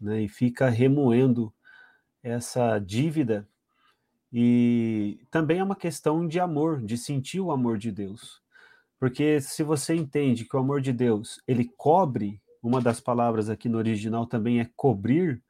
né? 0.00 0.22
E 0.22 0.28
fica 0.28 0.68
remoendo 0.68 1.52
essa 2.22 2.78
dívida. 2.78 3.48
E 4.32 5.20
também 5.30 5.58
é 5.58 5.64
uma 5.64 5.76
questão 5.76 6.26
de 6.26 6.40
amor, 6.40 6.82
de 6.82 6.96
sentir 6.96 7.40
o 7.40 7.52
amor 7.52 7.76
de 7.76 7.92
Deus. 7.92 8.42
Porque 8.98 9.40
se 9.40 9.62
você 9.62 9.94
entende 9.94 10.44
que 10.44 10.56
o 10.56 10.60
amor 10.60 10.80
de 10.80 10.92
Deus, 10.92 11.42
ele 11.46 11.70
cobre, 11.76 12.40
uma 12.62 12.80
das 12.80 13.00
palavras 13.00 13.50
aqui 13.50 13.68
no 13.68 13.78
original 13.78 14.26
também 14.26 14.60
é 14.60 14.70
cobrir, 14.76 15.42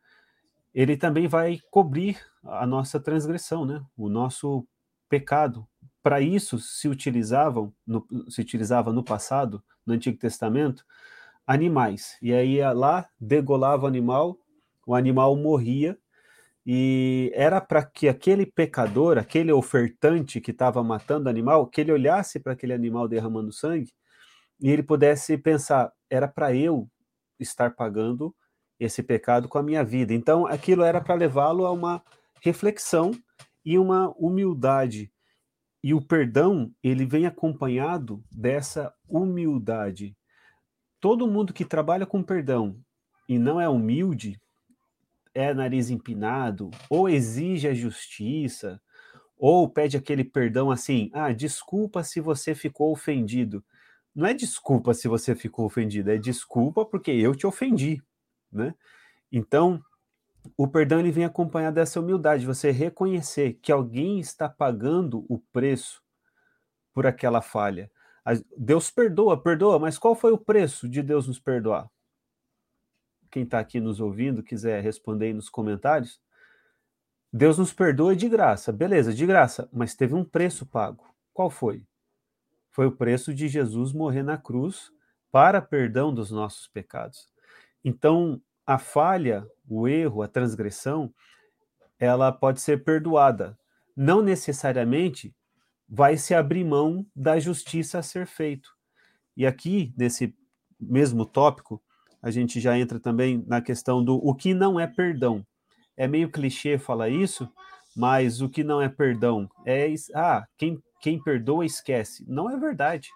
ele 0.74 0.96
também 0.96 1.28
vai 1.28 1.60
cobrir 1.70 2.18
a 2.42 2.66
nossa 2.66 2.98
transgressão, 2.98 3.64
né? 3.66 3.84
O 3.96 4.08
nosso 4.08 4.66
pecado. 5.08 5.68
Para 6.02 6.20
isso 6.20 6.58
se 6.58 6.88
utilizavam, 6.88 7.72
no, 7.86 8.06
se 8.28 8.40
utilizava 8.40 8.92
no 8.92 9.04
passado, 9.04 9.62
no 9.86 9.94
Antigo 9.94 10.18
Testamento, 10.18 10.84
animais. 11.46 12.16
E 12.20 12.32
aí 12.32 12.60
lá 12.74 13.08
degolava 13.20 13.84
o 13.84 13.86
animal, 13.86 14.38
o 14.86 14.94
animal 14.94 15.36
morria 15.36 15.98
e 16.64 17.32
era 17.34 17.60
para 17.60 17.84
que 17.84 18.08
aquele 18.08 18.46
pecador, 18.46 19.18
aquele 19.18 19.52
ofertante 19.52 20.40
que 20.40 20.52
estava 20.52 20.82
matando 20.82 21.26
o 21.26 21.30
animal, 21.30 21.66
que 21.66 21.80
ele 21.80 21.92
olhasse 21.92 22.38
para 22.38 22.52
aquele 22.52 22.72
animal 22.72 23.08
derramando 23.08 23.52
sangue 23.52 23.92
e 24.60 24.70
ele 24.70 24.82
pudesse 24.82 25.36
pensar: 25.36 25.92
era 26.08 26.28
para 26.28 26.54
eu 26.54 26.88
estar 27.38 27.74
pagando 27.74 28.34
esse 28.78 29.02
pecado 29.02 29.48
com 29.48 29.58
a 29.58 29.62
minha 29.62 29.84
vida. 29.84 30.14
Então, 30.14 30.46
aquilo 30.46 30.84
era 30.84 31.00
para 31.00 31.14
levá-lo 31.14 31.66
a 31.66 31.72
uma 31.72 32.02
reflexão 32.40 33.12
e 33.64 33.78
uma 33.78 34.10
humildade. 34.16 35.12
E 35.82 35.92
o 35.92 36.00
perdão, 36.00 36.72
ele 36.82 37.04
vem 37.04 37.26
acompanhado 37.26 38.22
dessa 38.30 38.94
humildade. 39.08 40.16
Todo 41.00 41.26
mundo 41.26 41.52
que 41.52 41.64
trabalha 41.64 42.06
com 42.06 42.22
perdão 42.22 42.76
e 43.28 43.38
não 43.38 43.60
é 43.60 43.68
humilde, 43.68 44.40
é 45.34 45.52
nariz 45.52 45.90
empinado, 45.90 46.70
ou 46.88 47.08
exige 47.08 47.66
a 47.66 47.74
justiça, 47.74 48.80
ou 49.36 49.68
pede 49.68 49.96
aquele 49.96 50.22
perdão 50.22 50.70
assim: 50.70 51.10
ah, 51.12 51.32
desculpa 51.32 52.04
se 52.04 52.20
você 52.20 52.54
ficou 52.54 52.92
ofendido. 52.92 53.64
Não 54.14 54.26
é 54.26 54.34
desculpa 54.34 54.94
se 54.94 55.08
você 55.08 55.34
ficou 55.34 55.64
ofendido, 55.64 56.10
é 56.10 56.18
desculpa 56.18 56.84
porque 56.84 57.10
eu 57.10 57.34
te 57.34 57.46
ofendi 57.46 58.02
né? 58.52 58.74
Então, 59.30 59.82
o 60.56 60.66
perdão 60.68 61.00
ele 61.00 61.10
vem 61.10 61.24
acompanhado 61.24 61.76
dessa 61.76 62.00
humildade, 62.00 62.46
você 62.46 62.70
reconhecer 62.70 63.54
que 63.54 63.72
alguém 63.72 64.18
está 64.18 64.48
pagando 64.48 65.24
o 65.28 65.38
preço 65.38 66.02
por 66.92 67.06
aquela 67.06 67.40
falha. 67.40 67.90
Deus 68.56 68.90
perdoa, 68.90 69.40
perdoa, 69.40 69.78
mas 69.78 69.98
qual 69.98 70.14
foi 70.14 70.32
o 70.32 70.38
preço 70.38 70.88
de 70.88 71.02
Deus 71.02 71.26
nos 71.26 71.40
perdoar? 71.40 71.90
Quem 73.30 73.44
está 73.44 73.58
aqui 73.58 73.80
nos 73.80 74.00
ouvindo 74.00 74.42
quiser 74.42 74.82
responder 74.82 75.26
aí 75.26 75.34
nos 75.34 75.48
comentários. 75.48 76.20
Deus 77.32 77.56
nos 77.56 77.72
perdoa 77.72 78.14
de 78.14 78.28
graça, 78.28 78.70
beleza, 78.70 79.14
de 79.14 79.24
graça, 79.24 79.68
mas 79.72 79.94
teve 79.94 80.14
um 80.14 80.24
preço 80.24 80.66
pago. 80.66 81.02
Qual 81.32 81.48
foi? 81.48 81.86
Foi 82.70 82.86
o 82.86 82.92
preço 82.92 83.32
de 83.32 83.48
Jesus 83.48 83.92
morrer 83.92 84.22
na 84.22 84.36
cruz 84.36 84.92
para 85.30 85.62
perdão 85.62 86.12
dos 86.12 86.30
nossos 86.30 86.68
pecados. 86.68 87.26
Então, 87.82 88.40
a 88.66 88.78
falha, 88.78 89.46
o 89.68 89.88
erro, 89.88 90.22
a 90.22 90.28
transgressão, 90.28 91.12
ela 91.98 92.32
pode 92.32 92.60
ser 92.60 92.84
perdoada. 92.84 93.58
Não 93.96 94.22
necessariamente 94.22 95.34
vai 95.88 96.16
se 96.16 96.34
abrir 96.34 96.64
mão 96.64 97.06
da 97.14 97.38
justiça 97.38 97.98
a 97.98 98.02
ser 98.02 98.26
feito. 98.26 98.70
E 99.36 99.46
aqui, 99.46 99.92
nesse 99.96 100.34
mesmo 100.80 101.24
tópico, 101.26 101.82
a 102.22 102.30
gente 102.30 102.60
já 102.60 102.78
entra 102.78 102.98
também 102.98 103.44
na 103.46 103.60
questão 103.60 104.02
do 104.04 104.16
o 104.16 104.34
que 104.34 104.54
não 104.54 104.78
é 104.78 104.86
perdão. 104.86 105.44
É 105.96 106.06
meio 106.06 106.30
clichê 106.30 106.78
falar 106.78 107.08
isso, 107.08 107.48
mas 107.94 108.40
o 108.40 108.48
que 108.48 108.64
não 108.64 108.80
é 108.80 108.88
perdão 108.88 109.50
é 109.66 109.92
ah, 110.14 110.46
quem, 110.56 110.82
quem 111.00 111.22
perdoa 111.22 111.66
esquece. 111.66 112.24
Não 112.26 112.48
é 112.48 112.56
verdade. 112.56 113.10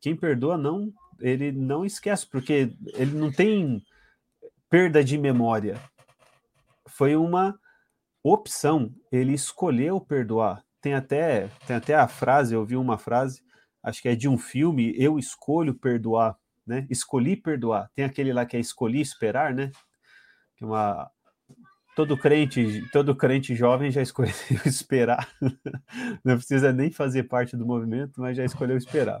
Quem 0.00 0.16
perdoa 0.16 0.56
não 0.56 0.92
ele 1.20 1.52
não 1.52 1.84
esquece, 1.84 2.26
porque 2.26 2.72
ele 2.94 3.12
não 3.12 3.32
tem 3.32 3.82
perda 4.68 5.02
de 5.02 5.16
memória. 5.18 5.80
Foi 6.86 7.16
uma 7.16 7.58
opção, 8.22 8.94
ele 9.10 9.32
escolheu 9.32 10.00
perdoar. 10.00 10.64
Tem 10.80 10.94
até, 10.94 11.48
tem 11.66 11.76
até 11.76 11.94
a 11.94 12.08
frase, 12.08 12.54
eu 12.54 12.64
vi 12.64 12.76
uma 12.76 12.98
frase, 12.98 13.42
acho 13.82 14.00
que 14.02 14.08
é 14.08 14.14
de 14.14 14.28
um 14.28 14.38
filme, 14.38 14.94
eu 14.96 15.18
escolho 15.18 15.74
perdoar, 15.74 16.36
né? 16.66 16.86
Escolhi 16.90 17.36
perdoar. 17.36 17.90
Tem 17.94 18.04
aquele 18.04 18.32
lá 18.32 18.46
que 18.46 18.56
é 18.56 18.60
escolhi 18.60 19.00
esperar, 19.00 19.54
né? 19.54 19.70
Que 20.56 20.64
é 20.64 20.66
uma 20.66 21.10
todo 21.96 22.16
crente, 22.16 22.88
todo 22.92 23.16
crente 23.16 23.56
jovem 23.56 23.90
já 23.90 24.00
escolheu 24.00 24.32
esperar. 24.64 25.28
Não 26.24 26.36
precisa 26.36 26.72
nem 26.72 26.92
fazer 26.92 27.24
parte 27.24 27.56
do 27.56 27.66
movimento, 27.66 28.20
mas 28.20 28.36
já 28.36 28.44
escolheu 28.44 28.76
esperar 28.76 29.20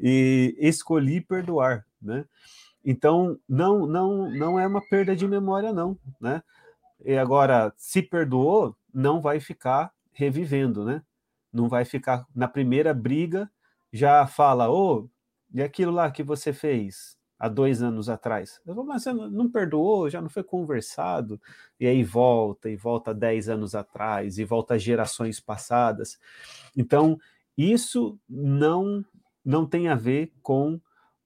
e 0.00 0.56
escolhi 0.58 1.20
perdoar, 1.20 1.84
né? 2.00 2.24
Então 2.84 3.38
não 3.48 3.86
não 3.86 4.30
não 4.30 4.58
é 4.58 4.66
uma 4.66 4.80
perda 4.88 5.14
de 5.14 5.26
memória 5.28 5.72
não, 5.72 5.98
né? 6.20 6.42
E 7.04 7.16
agora 7.16 7.72
se 7.76 8.02
perdoou, 8.02 8.76
não 8.92 9.20
vai 9.20 9.40
ficar 9.40 9.92
revivendo, 10.12 10.84
né? 10.84 11.02
Não 11.52 11.68
vai 11.68 11.84
ficar 11.84 12.26
na 12.34 12.48
primeira 12.48 12.94
briga 12.94 13.50
já 13.92 14.26
fala, 14.26 14.70
ô, 14.70 15.04
oh, 15.04 15.08
e 15.52 15.62
aquilo 15.62 15.92
lá 15.92 16.10
que 16.10 16.22
você 16.22 16.52
fez 16.52 17.16
há 17.38 17.48
dois 17.48 17.82
anos 17.82 18.08
atrás? 18.08 18.60
Eu 18.66 18.74
vou, 18.74 18.84
mas 18.84 19.02
você 19.02 19.12
não 19.12 19.50
perdoou, 19.50 20.08
já 20.08 20.20
não 20.20 20.28
foi 20.28 20.44
conversado, 20.44 21.40
e 21.78 21.86
aí 21.86 22.04
volta, 22.04 22.70
e 22.70 22.76
volta 22.76 23.12
dez 23.12 23.48
anos 23.48 23.74
atrás, 23.74 24.38
e 24.38 24.44
volta 24.44 24.78
gerações 24.78 25.40
passadas. 25.40 26.18
Então, 26.76 27.18
isso 27.56 28.18
não 28.28 29.04
não 29.44 29.66
tem 29.66 29.88
a 29.88 29.94
ver 29.94 30.32
com 30.42 30.78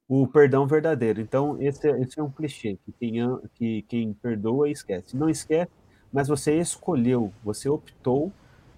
o 0.08 0.26
perdão 0.26 0.66
verdadeiro. 0.66 1.20
Então, 1.20 1.60
esse, 1.60 1.88
é, 1.88 2.00
esse 2.00 2.18
é 2.18 2.22
um 2.22 2.30
clichê, 2.30 2.78
que 2.84 2.92
quem, 2.92 3.14
que 3.54 3.82
quem 3.82 4.12
perdoa 4.12 4.68
esquece. 4.68 5.16
Não 5.16 5.28
esquece, 5.28 5.70
mas 6.12 6.28
você 6.28 6.58
escolheu, 6.58 7.32
você 7.42 7.68
optou 7.68 8.32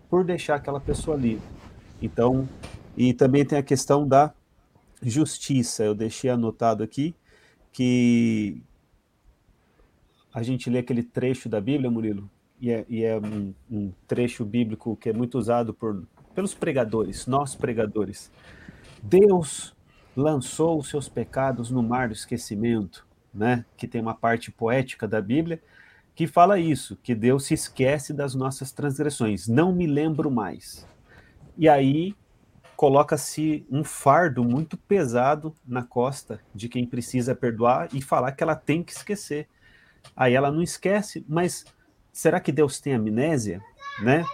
por 0.08 0.24
deixar 0.24 0.56
aquela 0.56 0.80
pessoa 0.80 1.16
livre. 1.16 1.46
Então, 2.00 2.48
e 2.96 3.12
também 3.12 3.44
tem 3.44 3.58
a 3.58 3.62
questão 3.62 4.06
da 4.06 4.32
justiça. 5.02 5.84
Eu 5.84 5.94
deixei 5.94 6.30
anotado 6.30 6.82
aqui 6.82 7.14
que 7.72 8.62
a 10.32 10.42
gente 10.42 10.70
lê 10.70 10.78
aquele 10.78 11.02
trecho 11.02 11.48
da 11.48 11.60
Bíblia, 11.60 11.90
Murilo, 11.90 12.30
e 12.60 12.70
é, 12.70 12.86
e 12.88 13.04
é 13.04 13.18
um, 13.18 13.54
um, 13.70 13.92
trecho 14.06 14.44
bíblico 14.44 14.96
que 14.96 15.10
é 15.10 15.12
muito 15.12 15.38
usado 15.38 15.74
por, 15.74 16.06
pelos 16.34 16.54
pregadores, 16.54 17.26
nós 17.26 17.54
pregadores. 17.54 18.30
Deus 19.02 19.75
lançou 20.16 20.78
os 20.78 20.88
seus 20.88 21.08
pecados 21.08 21.70
no 21.70 21.82
mar 21.82 22.08
do 22.08 22.14
esquecimento, 22.14 23.06
né? 23.32 23.64
Que 23.76 23.86
tem 23.86 24.00
uma 24.00 24.14
parte 24.14 24.50
poética 24.50 25.06
da 25.06 25.20
Bíblia 25.20 25.62
que 26.16 26.26
fala 26.26 26.58
isso, 26.58 26.96
que 27.02 27.14
Deus 27.14 27.44
se 27.44 27.52
esquece 27.52 28.14
das 28.14 28.34
nossas 28.34 28.72
transgressões. 28.72 29.46
Não 29.46 29.70
me 29.70 29.86
lembro 29.86 30.30
mais. 30.30 30.88
E 31.58 31.68
aí 31.68 32.16
coloca-se 32.74 33.66
um 33.70 33.84
fardo 33.84 34.42
muito 34.42 34.78
pesado 34.78 35.54
na 35.66 35.82
costa 35.82 36.40
de 36.54 36.70
quem 36.70 36.86
precisa 36.86 37.34
perdoar 37.34 37.88
e 37.92 38.00
falar 38.00 38.32
que 38.32 38.42
ela 38.42 38.56
tem 38.56 38.82
que 38.82 38.92
esquecer. 38.92 39.46
Aí 40.16 40.32
ela 40.32 40.50
não 40.50 40.62
esquece, 40.62 41.22
mas 41.28 41.66
será 42.10 42.40
que 42.40 42.50
Deus 42.50 42.80
tem 42.80 42.94
amnésia, 42.94 43.62
né? 44.00 44.24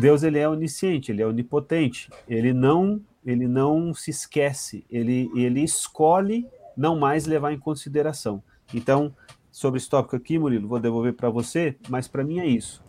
Deus 0.00 0.22
ele 0.22 0.38
é 0.38 0.48
onisciente, 0.48 1.12
ele 1.12 1.20
é 1.20 1.26
onipotente. 1.26 2.08
Ele 2.26 2.54
não 2.54 3.02
ele 3.24 3.48
não 3.48 3.94
se 3.94 4.10
esquece, 4.10 4.84
ele, 4.90 5.30
ele 5.34 5.62
escolhe 5.62 6.46
não 6.76 6.98
mais 6.98 7.26
levar 7.26 7.52
em 7.52 7.58
consideração. 7.58 8.42
Então, 8.72 9.14
sobre 9.50 9.78
esse 9.78 9.88
tópico 9.88 10.16
aqui, 10.16 10.38
Murilo, 10.38 10.68
vou 10.68 10.80
devolver 10.80 11.14
para 11.14 11.30
você, 11.30 11.76
mas 11.88 12.08
para 12.08 12.24
mim 12.24 12.40
é 12.40 12.46
isso. 12.46 12.82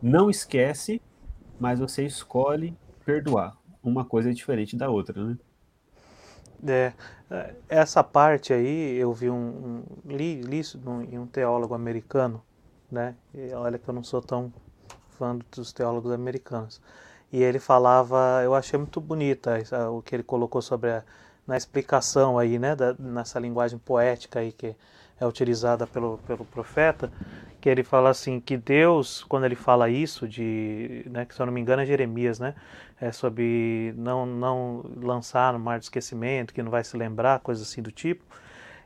Não 0.00 0.30
esquece, 0.30 1.00
mas 1.58 1.78
você 1.78 2.04
escolhe 2.04 2.76
perdoar. 3.04 3.56
Uma 3.82 4.04
coisa 4.04 4.30
é 4.30 4.32
diferente 4.32 4.76
da 4.76 4.88
outra, 4.88 5.22
né? 5.24 5.36
É, 6.66 6.92
essa 7.68 8.02
parte 8.02 8.52
aí 8.52 8.96
eu 8.96 9.12
vi 9.12 9.28
um, 9.28 9.82
um 10.06 10.16
li, 10.16 10.40
li 10.40 10.60
isso 10.60 10.80
em 11.10 11.18
um 11.18 11.26
teólogo 11.26 11.74
americano, 11.74 12.42
né? 12.90 13.14
E 13.34 13.52
olha 13.52 13.78
que 13.78 13.86
eu 13.86 13.92
não 13.92 14.02
sou 14.02 14.22
tão 14.22 14.52
fã 15.18 15.38
dos 15.52 15.72
teólogos 15.72 16.12
americanos 16.12 16.80
e 17.34 17.42
ele 17.42 17.58
falava, 17.58 18.42
eu 18.44 18.54
achei 18.54 18.78
muito 18.78 19.00
bonita 19.00 19.58
o 19.90 20.00
que 20.00 20.14
ele 20.14 20.22
colocou 20.22 20.62
sobre 20.62 20.88
a, 20.88 21.02
na 21.44 21.56
explicação 21.56 22.38
aí, 22.38 22.60
né, 22.60 22.76
da, 22.76 22.94
nessa 22.96 23.40
linguagem 23.40 23.76
poética 23.76 24.38
aí 24.38 24.52
que 24.52 24.76
é 25.18 25.26
utilizada 25.26 25.84
pelo, 25.84 26.18
pelo 26.28 26.44
profeta, 26.44 27.10
que 27.60 27.68
ele 27.68 27.82
fala 27.82 28.10
assim 28.10 28.38
que 28.38 28.56
Deus, 28.56 29.24
quando 29.24 29.46
ele 29.46 29.56
fala 29.56 29.90
isso 29.90 30.28
de, 30.28 31.04
né, 31.10 31.24
que 31.24 31.34
se 31.34 31.42
eu 31.42 31.46
não 31.46 31.52
me 31.52 31.60
engano 31.60 31.82
é 31.82 31.86
Jeremias, 31.86 32.38
né, 32.38 32.54
é 33.00 33.10
sobre 33.10 33.92
não 33.96 34.24
não 34.24 34.84
lançar 35.02 35.52
no 35.54 35.58
mar 35.58 35.80
de 35.80 35.86
esquecimento, 35.86 36.54
que 36.54 36.62
não 36.62 36.70
vai 36.70 36.84
se 36.84 36.96
lembrar, 36.96 37.40
coisa 37.40 37.64
assim 37.64 37.82
do 37.82 37.90
tipo. 37.90 38.24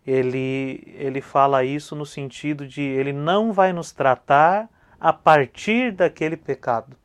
Ele 0.07 0.83
ele 0.97 1.21
fala 1.21 1.65
isso 1.65 1.95
no 1.95 2.07
sentido 2.07 2.67
de 2.67 2.81
ele 2.81 3.13
não 3.13 3.53
vai 3.53 3.75
nos 3.75 3.93
tratar 3.93 4.71
a 4.99 5.13
partir 5.13 5.93
daquele 5.93 6.37
pecado. 6.39 6.97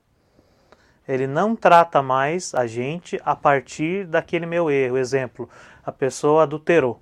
Ele 1.08 1.28
não 1.28 1.56
trata 1.56 2.02
mais 2.02 2.54
a 2.56 2.66
gente 2.66 3.20
a 3.26 3.36
partir 3.36 4.06
daquele 4.06 4.46
meu 4.46 4.72
erro. 4.72 4.98
Exemplo, 4.98 5.50
a 5.86 5.92
pessoa 5.92 6.44
adulterou. 6.44 7.02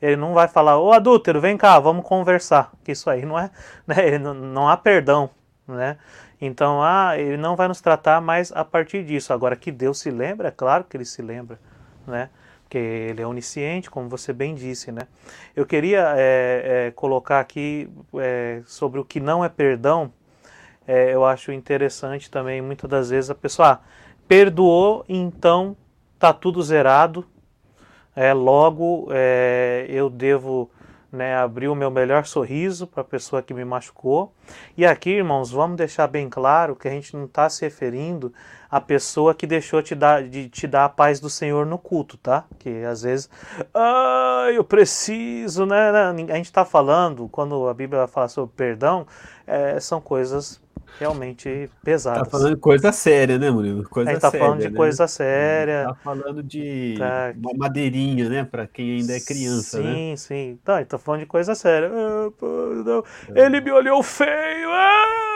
Ele 0.00 0.16
não 0.16 0.34
vai 0.34 0.48
falar, 0.48 0.78
ô 0.78 0.92
adúltero, 0.92 1.40
vem 1.40 1.56
cá, 1.56 1.78
vamos 1.78 2.04
conversar. 2.04 2.72
Que 2.82 2.90
isso 2.92 3.08
aí 3.08 3.24
não 3.24 3.38
é, 3.38 3.50
né? 3.86 4.18
não, 4.18 4.68
há 4.68 4.76
perdão, 4.76 5.30
né? 5.66 5.96
Então, 6.40 6.82
ah, 6.82 7.16
ele 7.16 7.36
não 7.36 7.54
vai 7.54 7.68
nos 7.68 7.80
tratar 7.80 8.20
mais 8.20 8.50
a 8.50 8.64
partir 8.64 9.04
disso. 9.04 9.32
Agora, 9.32 9.54
que 9.54 9.70
Deus 9.70 10.00
se 10.00 10.10
lembra, 10.10 10.48
é 10.48 10.50
claro 10.50 10.82
que 10.82 10.96
ele 10.96 11.04
se 11.04 11.22
lembra, 11.22 11.58
né? 12.04 12.30
Porque 12.64 12.78
ele 12.78 13.22
é 13.22 13.26
onisciente, 13.26 13.88
como 13.88 14.08
você 14.08 14.32
bem 14.32 14.56
disse, 14.56 14.90
né? 14.90 15.02
Eu 15.54 15.64
queria 15.64 16.14
é, 16.16 16.88
é, 16.88 16.90
colocar 16.90 17.38
aqui 17.38 17.88
é, 18.18 18.60
sobre 18.66 18.98
o 18.98 19.04
que 19.04 19.20
não 19.20 19.44
é 19.44 19.48
perdão. 19.48 20.12
É, 20.86 21.14
eu 21.14 21.24
acho 21.24 21.52
interessante 21.52 22.30
também, 22.30 22.60
muitas 22.60 22.88
das 22.88 23.10
vezes, 23.10 23.30
a 23.30 23.34
pessoa 23.34 23.72
ah, 23.72 23.80
perdoou, 24.26 25.04
então 25.08 25.76
tá 26.18 26.32
tudo 26.32 26.62
zerado, 26.62 27.24
é, 28.14 28.32
logo 28.32 29.08
é, 29.10 29.86
eu 29.88 30.10
devo 30.10 30.70
né, 31.12 31.36
abrir 31.36 31.68
o 31.68 31.74
meu 31.74 31.90
melhor 31.90 32.24
sorriso 32.24 32.86
para 32.86 33.02
a 33.02 33.04
pessoa 33.04 33.42
que 33.42 33.52
me 33.52 33.64
machucou. 33.64 34.32
E 34.76 34.86
aqui, 34.86 35.10
irmãos, 35.10 35.50
vamos 35.50 35.76
deixar 35.76 36.06
bem 36.06 36.28
claro 36.28 36.74
que 36.74 36.88
a 36.88 36.90
gente 36.90 37.14
não 37.14 37.26
está 37.26 37.50
se 37.50 37.62
referindo 37.62 38.32
à 38.70 38.80
pessoa 38.80 39.34
que 39.34 39.46
deixou 39.46 39.82
te 39.82 39.94
dar, 39.94 40.26
de 40.26 40.48
te 40.48 40.66
dar 40.66 40.86
a 40.86 40.88
paz 40.88 41.20
do 41.20 41.28
Senhor 41.28 41.66
no 41.66 41.76
culto, 41.76 42.16
tá? 42.16 42.44
Que 42.58 42.82
às 42.84 43.02
vezes, 43.02 43.28
ah, 43.74 44.48
eu 44.54 44.64
preciso, 44.64 45.66
né? 45.66 45.90
A 45.90 46.36
gente 46.36 46.46
está 46.46 46.64
falando, 46.64 47.28
quando 47.28 47.68
a 47.68 47.74
Bíblia 47.74 48.06
fala 48.06 48.28
sobre 48.28 48.54
perdão, 48.56 49.06
é, 49.46 49.78
são 49.78 50.00
coisas 50.00 50.62
realmente 50.98 51.68
pesadas. 51.82 52.24
Tá 52.24 52.30
falando 52.30 52.54
de 52.54 52.60
coisa 52.60 52.92
séria, 52.92 53.38
né, 53.38 53.50
Murilo? 53.50 53.88
Coisa 53.88 54.10
a 54.10 54.12
gente 54.12 54.22
tá 54.22 54.30
séria, 54.30 54.46
falando 54.46 54.60
de 54.60 54.70
né? 54.70 54.76
coisa 54.76 55.06
séria. 55.08 55.84
Tá 55.88 55.94
falando 55.94 56.42
de 56.42 56.94
Tá. 56.98 57.32
uma 57.36 57.52
madeirinha, 57.56 58.28
né? 58.28 58.44
Pra 58.44 58.66
quem 58.66 58.98
ainda 58.98 59.16
é 59.16 59.20
criança, 59.20 59.80
né? 59.80 59.92
sim, 59.94 60.14
sim. 60.16 60.58
Tá, 60.64 60.76
ele 60.76 60.86
tá 60.86 60.98
falando 60.98 61.20
de 61.20 61.26
coisa 61.26 61.54
séria. 61.54 61.90
Ah, 61.92 62.30
pô, 62.38 62.46
não. 62.84 63.04
Ele 63.34 63.60
me 63.60 63.70
olhou 63.72 64.02
feio. 64.02 64.68
ah! 64.70 65.31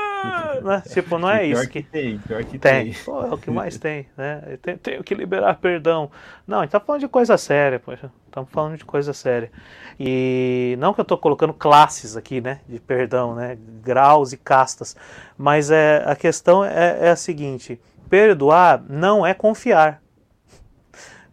Né? 0.63 0.83
Tipo, 0.89 1.19
não 1.19 1.31
é 1.31 1.41
pior 1.41 1.61
isso 1.61 1.71
que 1.71 1.83
que. 1.83 1.89
tem, 1.89 2.19
pior 2.19 2.45
que 2.45 2.59
Tem, 2.59 2.93
tem. 2.93 3.05
Pô, 3.05 3.23
é 3.23 3.33
o 3.33 3.39
que 3.39 3.51
mais 3.51 3.79
tem, 3.79 4.07
né? 4.17 4.59
Tenho, 4.83 5.05
que 5.05 5.15
liberar 5.15 5.55
perdão. 5.55 6.11
Não, 6.47 6.59
a 6.59 6.63
gente 6.63 6.73
tá 6.73 6.81
falando 6.81 7.01
de 7.01 7.09
coisa 7.09 7.37
séria, 7.37 7.79
poxa. 7.79 8.11
Estamos 8.27 8.51
falando 8.51 8.77
de 8.77 8.85
coisa 8.85 9.13
séria. 9.13 9.51
E 9.99 10.77
não 10.79 10.93
que 10.93 11.01
eu 11.01 11.05
tô 11.05 11.17
colocando 11.17 11.55
classes 11.55 12.17
aqui, 12.17 12.41
né? 12.41 12.61
De 12.69 12.81
perdão, 12.81 13.35
né? 13.35 13.57
Graus 13.83 14.33
e 14.33 14.37
castas. 14.37 14.97
Mas 15.39 15.71
é, 15.71 16.03
a 16.07 16.17
questão 16.17 16.65
é, 16.65 16.99
é 17.01 17.11
a 17.11 17.17
seguinte: 17.17 17.81
perdoar 18.09 18.83
não 18.89 19.27
é 19.27 19.33
confiar. 19.35 20.03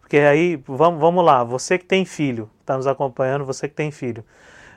Porque 0.00 0.18
aí, 0.18 0.62
vamos, 0.66 1.00
vamos 1.00 1.24
lá, 1.24 1.42
você 1.42 1.78
que 1.78 1.84
tem 1.84 2.04
filho, 2.04 2.48
está 2.60 2.76
nos 2.76 2.86
acompanhando, 2.86 3.44
você 3.44 3.68
que 3.68 3.74
tem 3.74 3.90
filho. 3.90 4.24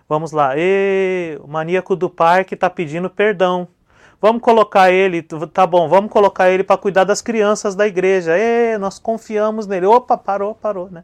Vamos 0.09 0.31
lá, 0.31 0.53
e 0.57 1.37
o 1.43 1.47
maníaco 1.47 1.95
do 1.95 2.09
parque 2.09 2.53
está 2.53 2.69
pedindo 2.69 3.09
perdão. 3.09 3.67
Vamos 4.19 4.41
colocar 4.41 4.89
ele, 4.91 5.21
tá 5.21 5.67
bom, 5.67 5.87
vamos 5.87 6.11
colocar 6.11 6.49
ele 6.49 6.63
para 6.63 6.77
cuidar 6.77 7.03
das 7.03 7.21
crianças 7.21 7.75
da 7.75 7.85
igreja. 7.85 8.35
E 8.37 8.77
nós 8.77 8.97
confiamos 8.97 9.67
nele. 9.67 9.85
Opa, 9.85 10.17
parou, 10.17 10.55
parou, 10.55 10.89
né? 10.89 11.03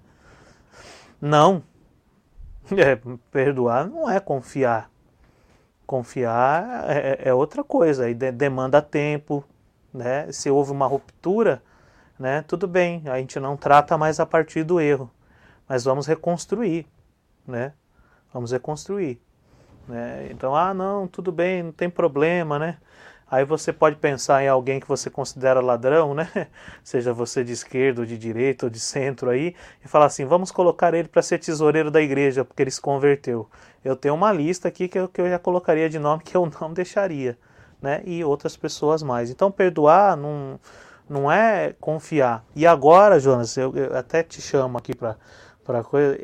Não. 1.22 1.64
É, 2.78 2.98
perdoar 3.30 3.88
não 3.90 4.10
é 4.10 4.20
confiar. 4.22 4.90
Confiar 5.86 6.90
é, 6.90 7.20
é 7.30 7.34
outra 7.34 7.62
coisa, 7.64 8.06
aí 8.06 8.14
de- 8.14 8.32
demanda 8.32 8.82
tempo, 8.82 9.44
né? 9.94 10.32
Se 10.32 10.50
houve 10.50 10.72
uma 10.72 10.88
ruptura, 10.88 11.62
né? 12.18 12.42
Tudo 12.44 12.66
bem, 12.68 13.04
a 13.08 13.18
gente 13.20 13.38
não 13.40 13.58
trata 13.58 13.98
mais 13.98 14.20
a 14.20 14.26
partir 14.26 14.64
do 14.64 14.80
erro, 14.80 15.12
mas 15.68 15.84
vamos 15.84 16.08
reconstruir, 16.08 16.88
né? 17.46 17.74
Vamos 18.34 18.52
reconstruir, 18.52 19.22
né? 19.88 20.28
Então, 20.32 20.56
ah, 20.56 20.74
não, 20.74 21.08
tudo 21.08 21.32
bem, 21.32 21.64
não 21.64 21.72
tem 21.72 21.90
problema, 21.90 22.58
né? 22.58 22.78
Aí 23.34 23.44
você 23.44 23.74
pode 23.74 23.96
pensar 23.96 24.44
em 24.44 24.48
alguém 24.48 24.80
que 24.80 24.88
você 24.88 25.10
considera 25.10 25.60
ladrão, 25.60 26.14
né? 26.14 26.30
Seja 26.84 27.12
você 27.12 27.44
de 27.44 27.52
esquerda, 27.52 28.02
ou 28.02 28.06
de 28.06 28.16
direita, 28.16 28.68
ou 28.68 28.70
de 28.70 28.80
centro 28.80 29.30
aí, 29.30 29.56
e 29.84 29.88
falar 29.88 30.06
assim: 30.06 30.24
vamos 30.24 30.52
colocar 30.52 30.94
ele 30.94 31.08
para 31.08 31.22
ser 31.24 31.40
tesoureiro 31.40 31.90
da 31.90 32.00
igreja, 32.00 32.46
porque 32.46 32.62
ele 32.62 32.70
se 32.70 32.80
converteu. 32.80 33.50
Eu 33.84 33.96
tenho 33.96 34.14
uma 34.14 34.32
lista 34.32 34.68
aqui 34.68 34.88
que 34.88 35.00
eu, 35.00 35.08
que 35.08 35.20
eu 35.20 35.28
já 35.28 35.40
colocaria 35.40 35.90
de 35.90 35.98
nome 35.98 36.22
que 36.22 36.38
eu 36.38 36.48
não 36.62 36.72
deixaria, 36.74 37.36
né? 37.82 38.04
E 38.06 38.24
outras 38.24 38.56
pessoas 38.56 39.02
mais. 39.02 39.32
Então, 39.32 39.50
perdoar 39.52 40.16
não, 40.16 40.60
não 41.10 41.32
é 41.32 41.74
confiar. 41.80 42.46
E 42.56 42.68
agora, 42.68 43.20
Jonas, 43.20 43.58
eu, 43.58 43.76
eu 43.76 43.98
até 43.98 44.22
te 44.22 44.42
chamo 44.42 44.78
aqui 44.78 44.94
para 44.94 45.84
coisa. 45.84 46.20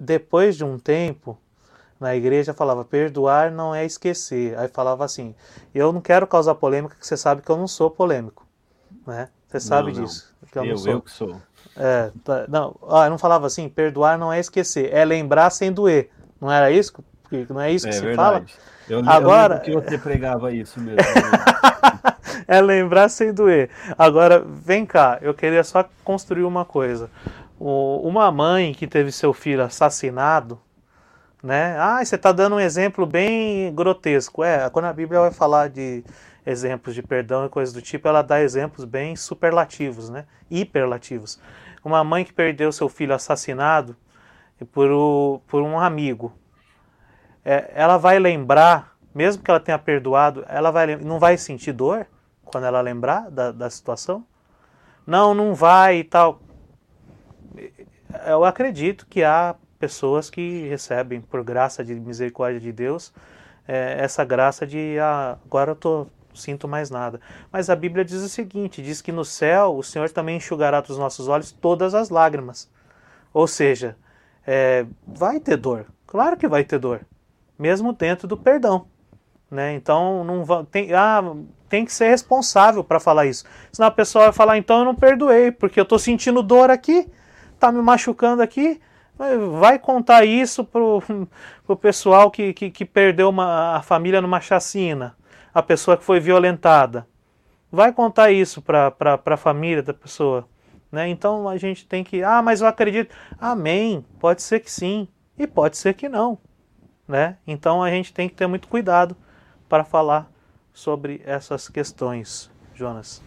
Depois 0.00 0.56
de 0.56 0.64
um 0.64 0.76
tempo, 0.76 1.38
na 2.00 2.14
igreja 2.14 2.54
falava 2.54 2.84
perdoar 2.84 3.50
não 3.50 3.74
é 3.74 3.84
esquecer. 3.84 4.56
Aí 4.58 4.68
falava 4.68 5.04
assim: 5.04 5.34
eu 5.74 5.92
não 5.92 6.00
quero 6.00 6.26
causar 6.26 6.54
polêmica, 6.54 6.94
porque 6.94 7.06
você 7.06 7.16
sabe 7.16 7.42
que 7.42 7.50
eu 7.50 7.56
não 7.56 7.66
sou 7.68 7.90
polêmico, 7.90 8.46
né? 9.06 9.28
Você 9.48 9.60
sabe 9.60 9.92
não. 9.92 10.02
disso. 10.02 10.34
Que 10.52 10.58
eu, 10.58 10.64
não 10.64 10.70
Eu, 10.70 10.78
sou. 10.78 10.92
eu 10.92 11.00
que 11.02 11.10
sou. 11.10 11.36
É, 11.76 12.10
tá- 12.24 12.44
não, 12.48 12.74
ah, 12.88 13.04
eu 13.06 13.10
não 13.10 13.18
falava 13.18 13.46
assim: 13.46 13.68
perdoar 13.68 14.18
não 14.18 14.32
é 14.32 14.38
esquecer, 14.40 14.92
é 14.92 15.04
lembrar 15.04 15.50
sem 15.50 15.72
doer. 15.72 16.10
Não 16.40 16.50
era 16.50 16.70
isso? 16.70 16.92
que- 17.28 17.46
Não 17.50 17.60
é 17.60 17.70
isso 17.70 17.84
que 17.86 17.90
É 17.94 17.98
se 17.98 18.14
fala? 18.14 18.38
verdade. 18.40 18.54
Eu, 18.88 19.00
Agora- 19.06 19.62
eu 19.66 19.74
lembro 19.74 19.82
que 19.82 19.90
você 19.90 19.98
pregava 19.98 20.50
isso 20.52 20.80
mesmo. 20.80 20.96
né? 21.02 22.14
é 22.46 22.60
lembrar 22.60 23.08
sem 23.10 23.32
doer. 23.34 23.68
Agora, 23.98 24.40
vem 24.40 24.86
cá, 24.86 25.18
eu 25.20 25.34
queria 25.34 25.62
só 25.64 25.84
construir 26.04 26.44
uma 26.44 26.64
coisa. 26.64 27.10
O- 27.58 28.00
uma 28.08 28.30
mãe 28.30 28.72
que 28.72 28.86
teve 28.86 29.12
seu 29.12 29.32
filho 29.34 29.62
assassinado, 29.62 30.58
né? 31.42 31.76
Ah, 31.78 32.04
você 32.04 32.16
está 32.16 32.32
dando 32.32 32.56
um 32.56 32.60
exemplo 32.60 33.06
bem 33.06 33.72
grotesco. 33.74 34.42
É, 34.42 34.68
quando 34.70 34.86
a 34.86 34.92
Bíblia 34.92 35.20
vai 35.20 35.30
falar 35.30 35.68
de 35.68 36.04
exemplos 36.46 36.94
de 36.94 37.02
perdão 37.02 37.44
e 37.46 37.48
coisas 37.48 37.72
do 37.74 37.82
tipo, 37.82 38.08
ela 38.08 38.22
dá 38.22 38.40
exemplos 38.40 38.84
bem 38.84 39.14
superlativos, 39.16 40.08
né? 40.08 40.24
Hiperlativos. 40.50 41.40
Uma 41.84 42.02
mãe 42.02 42.24
que 42.24 42.32
perdeu 42.32 42.72
seu 42.72 42.88
filho 42.88 43.14
assassinado 43.14 43.96
por, 44.72 44.90
o- 44.90 45.40
por 45.46 45.62
um 45.62 45.78
amigo. 45.78 46.32
É, 47.44 47.70
ela 47.74 47.96
vai 47.96 48.18
lembrar, 48.18 48.96
mesmo 49.14 49.42
que 49.42 49.50
ela 49.50 49.60
tenha 49.60 49.78
perdoado, 49.78 50.44
ela 50.48 50.70
vai, 50.70 50.96
não 50.96 51.18
vai 51.18 51.36
sentir 51.38 51.72
dor 51.72 52.06
quando 52.44 52.64
ela 52.64 52.80
lembrar 52.80 53.30
da, 53.30 53.52
da 53.52 53.70
situação? 53.70 54.24
Não, 55.06 55.34
não 55.34 55.54
vai 55.54 55.98
e 55.98 56.04
tal. 56.04 56.40
Eu 58.26 58.44
acredito 58.44 59.06
que 59.06 59.22
há 59.22 59.54
pessoas 59.78 60.28
que 60.28 60.68
recebem, 60.68 61.20
por 61.20 61.42
graça 61.44 61.84
de 61.84 61.94
misericórdia 61.94 62.60
de 62.60 62.72
Deus, 62.72 63.12
é, 63.66 63.96
essa 64.00 64.24
graça 64.24 64.66
de 64.66 64.98
ah, 64.98 65.38
agora 65.44 65.72
eu 65.72 65.76
tô, 65.76 66.06
sinto 66.34 66.66
mais 66.66 66.90
nada. 66.90 67.20
Mas 67.52 67.68
a 67.68 67.76
Bíblia 67.76 68.04
diz 68.04 68.22
o 68.22 68.28
seguinte: 68.28 68.82
diz 68.82 69.00
que 69.02 69.12
no 69.12 69.24
céu 69.24 69.76
o 69.76 69.82
Senhor 69.82 70.10
também 70.10 70.36
enxugará 70.36 70.80
dos 70.80 70.98
nossos 70.98 71.28
olhos 71.28 71.52
todas 71.52 71.94
as 71.94 72.10
lágrimas. 72.10 72.70
Ou 73.32 73.46
seja, 73.46 73.96
é, 74.46 74.86
vai 75.06 75.38
ter 75.38 75.56
dor, 75.56 75.86
claro 76.06 76.36
que 76.36 76.48
vai 76.48 76.64
ter 76.64 76.78
dor, 76.78 77.02
mesmo 77.58 77.92
dentro 77.92 78.26
do 78.26 78.36
perdão. 78.36 78.86
Né? 79.50 79.74
Então 79.74 80.24
não 80.24 80.64
tem, 80.64 80.92
ah, 80.92 81.22
tem 81.68 81.84
que 81.84 81.92
ser 81.92 82.08
responsável 82.08 82.82
para 82.82 83.00
falar 83.00 83.26
isso. 83.26 83.44
Senão 83.72 83.88
a 83.88 83.92
pessoa 83.92 84.24
vai 84.24 84.32
falar, 84.32 84.58
então 84.58 84.80
eu 84.80 84.84
não 84.84 84.94
perdoei, 84.94 85.50
porque 85.50 85.78
eu 85.78 85.84
estou 85.84 85.98
sentindo 85.98 86.42
dor 86.42 86.70
aqui, 86.70 87.08
tá 87.58 87.70
me 87.70 87.82
machucando 87.82 88.42
aqui. 88.42 88.80
Vai 89.58 89.78
contar 89.78 90.24
isso 90.24 90.64
pro, 90.64 91.02
pro 91.66 91.76
pessoal 91.76 92.30
que, 92.30 92.52
que, 92.52 92.70
que 92.70 92.84
perdeu 92.84 93.28
uma, 93.28 93.76
a 93.76 93.82
família 93.82 94.22
numa 94.22 94.40
chacina, 94.40 95.16
a 95.52 95.62
pessoa 95.62 95.96
que 95.96 96.04
foi 96.04 96.20
violentada. 96.20 97.06
Vai 97.70 97.92
contar 97.92 98.30
isso 98.30 98.62
para 98.62 98.94
a 99.24 99.36
família 99.36 99.82
da 99.82 99.92
pessoa. 99.92 100.48
Né? 100.90 101.08
Então 101.08 101.48
a 101.48 101.56
gente 101.56 101.86
tem 101.86 102.02
que, 102.02 102.22
ah, 102.22 102.40
mas 102.40 102.60
eu 102.60 102.66
acredito. 102.66 103.14
Amém. 103.38 104.04
Pode 104.18 104.42
ser 104.42 104.60
que 104.60 104.70
sim, 104.70 105.08
e 105.36 105.46
pode 105.46 105.76
ser 105.76 105.94
que 105.94 106.08
não. 106.08 106.38
Né? 107.06 107.36
Então 107.46 107.82
a 107.82 107.90
gente 107.90 108.12
tem 108.12 108.28
que 108.28 108.34
ter 108.34 108.46
muito 108.46 108.68
cuidado 108.68 109.16
para 109.68 109.84
falar 109.84 110.30
sobre 110.72 111.20
essas 111.24 111.68
questões, 111.68 112.50
Jonas. 112.74 113.22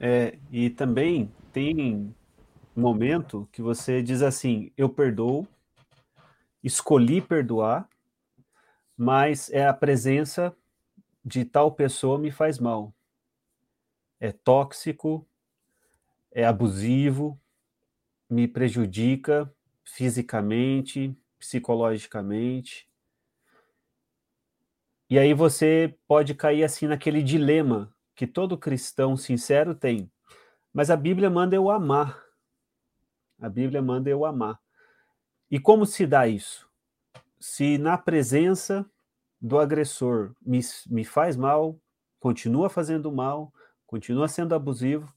É, 0.00 0.36
e 0.52 0.70
também 0.70 1.30
tem 1.52 2.14
momento 2.78 3.48
que 3.52 3.60
você 3.60 4.02
diz 4.02 4.22
assim: 4.22 4.72
eu 4.76 4.88
perdoo, 4.88 5.46
escolhi 6.62 7.20
perdoar, 7.20 7.88
mas 8.96 9.50
é 9.50 9.66
a 9.66 9.74
presença 9.74 10.54
de 11.24 11.44
tal 11.44 11.72
pessoa 11.72 12.18
me 12.18 12.30
faz 12.30 12.58
mal. 12.58 12.94
É 14.20 14.32
tóxico, 14.32 15.26
é 16.32 16.44
abusivo, 16.44 17.40
me 18.28 18.46
prejudica 18.48 19.52
fisicamente, 19.84 21.16
psicologicamente. 21.38 22.88
E 25.10 25.18
aí 25.18 25.32
você 25.32 25.96
pode 26.06 26.34
cair 26.34 26.64
assim 26.64 26.86
naquele 26.86 27.22
dilema 27.22 27.94
que 28.14 28.26
todo 28.26 28.58
cristão 28.58 29.16
sincero 29.16 29.74
tem. 29.74 30.10
Mas 30.72 30.90
a 30.90 30.96
Bíblia 30.96 31.30
manda 31.30 31.56
eu 31.56 31.70
amar. 31.70 32.27
A 33.40 33.48
Bíblia 33.48 33.80
manda 33.80 34.10
eu 34.10 34.24
amar. 34.24 34.60
E 35.50 35.58
como 35.58 35.86
se 35.86 36.06
dá 36.06 36.26
isso? 36.26 36.68
Se 37.40 37.78
na 37.78 37.96
presença 37.96 38.84
do 39.40 39.58
agressor 39.58 40.34
me, 40.42 40.60
me 40.86 41.04
faz 41.04 41.36
mal, 41.36 41.80
continua 42.18 42.68
fazendo 42.68 43.12
mal, 43.12 43.52
continua 43.86 44.28
sendo 44.28 44.54
abusivo, 44.54 45.12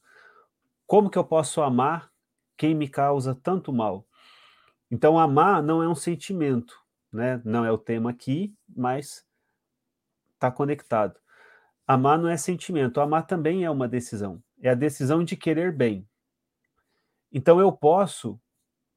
como 0.85 1.09
que 1.09 1.17
eu 1.17 1.23
posso 1.23 1.61
amar 1.61 2.11
quem 2.57 2.75
me 2.75 2.87
causa 2.87 3.33
tanto 3.33 3.73
mal? 3.73 4.05
Então, 4.89 5.17
amar 5.17 5.63
não 5.63 5.81
é 5.81 5.87
um 5.87 5.95
sentimento, 5.95 6.77
né? 7.11 7.41
Não 7.45 7.65
é 7.65 7.71
o 7.71 7.77
tema 7.77 8.09
aqui, 8.09 8.53
mas 8.67 9.25
está 10.33 10.51
conectado. 10.51 11.17
Amar 11.87 12.19
não 12.19 12.27
é 12.27 12.37
sentimento, 12.37 12.99
amar 12.99 13.25
também 13.25 13.63
é 13.63 13.69
uma 13.69 13.87
decisão. 13.87 14.43
É 14.61 14.69
a 14.69 14.75
decisão 14.75 15.23
de 15.23 15.35
querer 15.35 15.71
bem. 15.71 16.07
Então, 17.31 17.59
eu 17.59 17.71
posso 17.71 18.39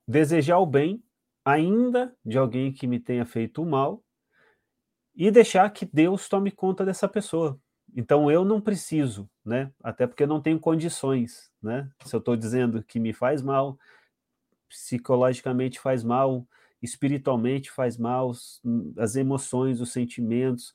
desejar 0.07 0.59
o 0.59 0.67
bem 0.67 1.03
ainda 1.45 2.15
de 2.25 2.39
alguém 2.39 2.73
que 2.73 2.87
me 2.87 2.99
tenha 2.99 3.25
feito 3.25 3.63
o 3.63 3.67
mal 3.67 4.03
e 5.15 5.31
deixar 5.31 5.69
que 5.71 5.87
Deus 5.87 6.29
tome 6.29 6.51
conta 6.51 6.85
dessa 6.85 7.09
pessoa. 7.09 7.59
Então 7.95 8.31
eu 8.31 8.45
não 8.45 8.61
preciso, 8.61 9.31
né? 9.45 9.71
Até 9.83 10.07
porque 10.07 10.25
eu 10.25 10.27
não 10.29 10.41
tenho 10.41 10.59
condições, 10.59 11.51
né? 11.63 11.89
Se 12.05 12.15
eu 12.15 12.19
estou 12.19 12.37
dizendo 12.37 12.83
que 12.83 12.99
me 12.99 13.13
faz 13.13 13.41
mal, 13.41 13.79
psicologicamente 14.69 15.79
faz 15.79 16.03
mal, 16.03 16.47
espiritualmente 16.83 17.71
faz 17.71 17.97
mal, 17.97 18.33
as 18.99 19.15
emoções, 19.15 19.81
os 19.81 19.93
sentimentos, 19.93 20.75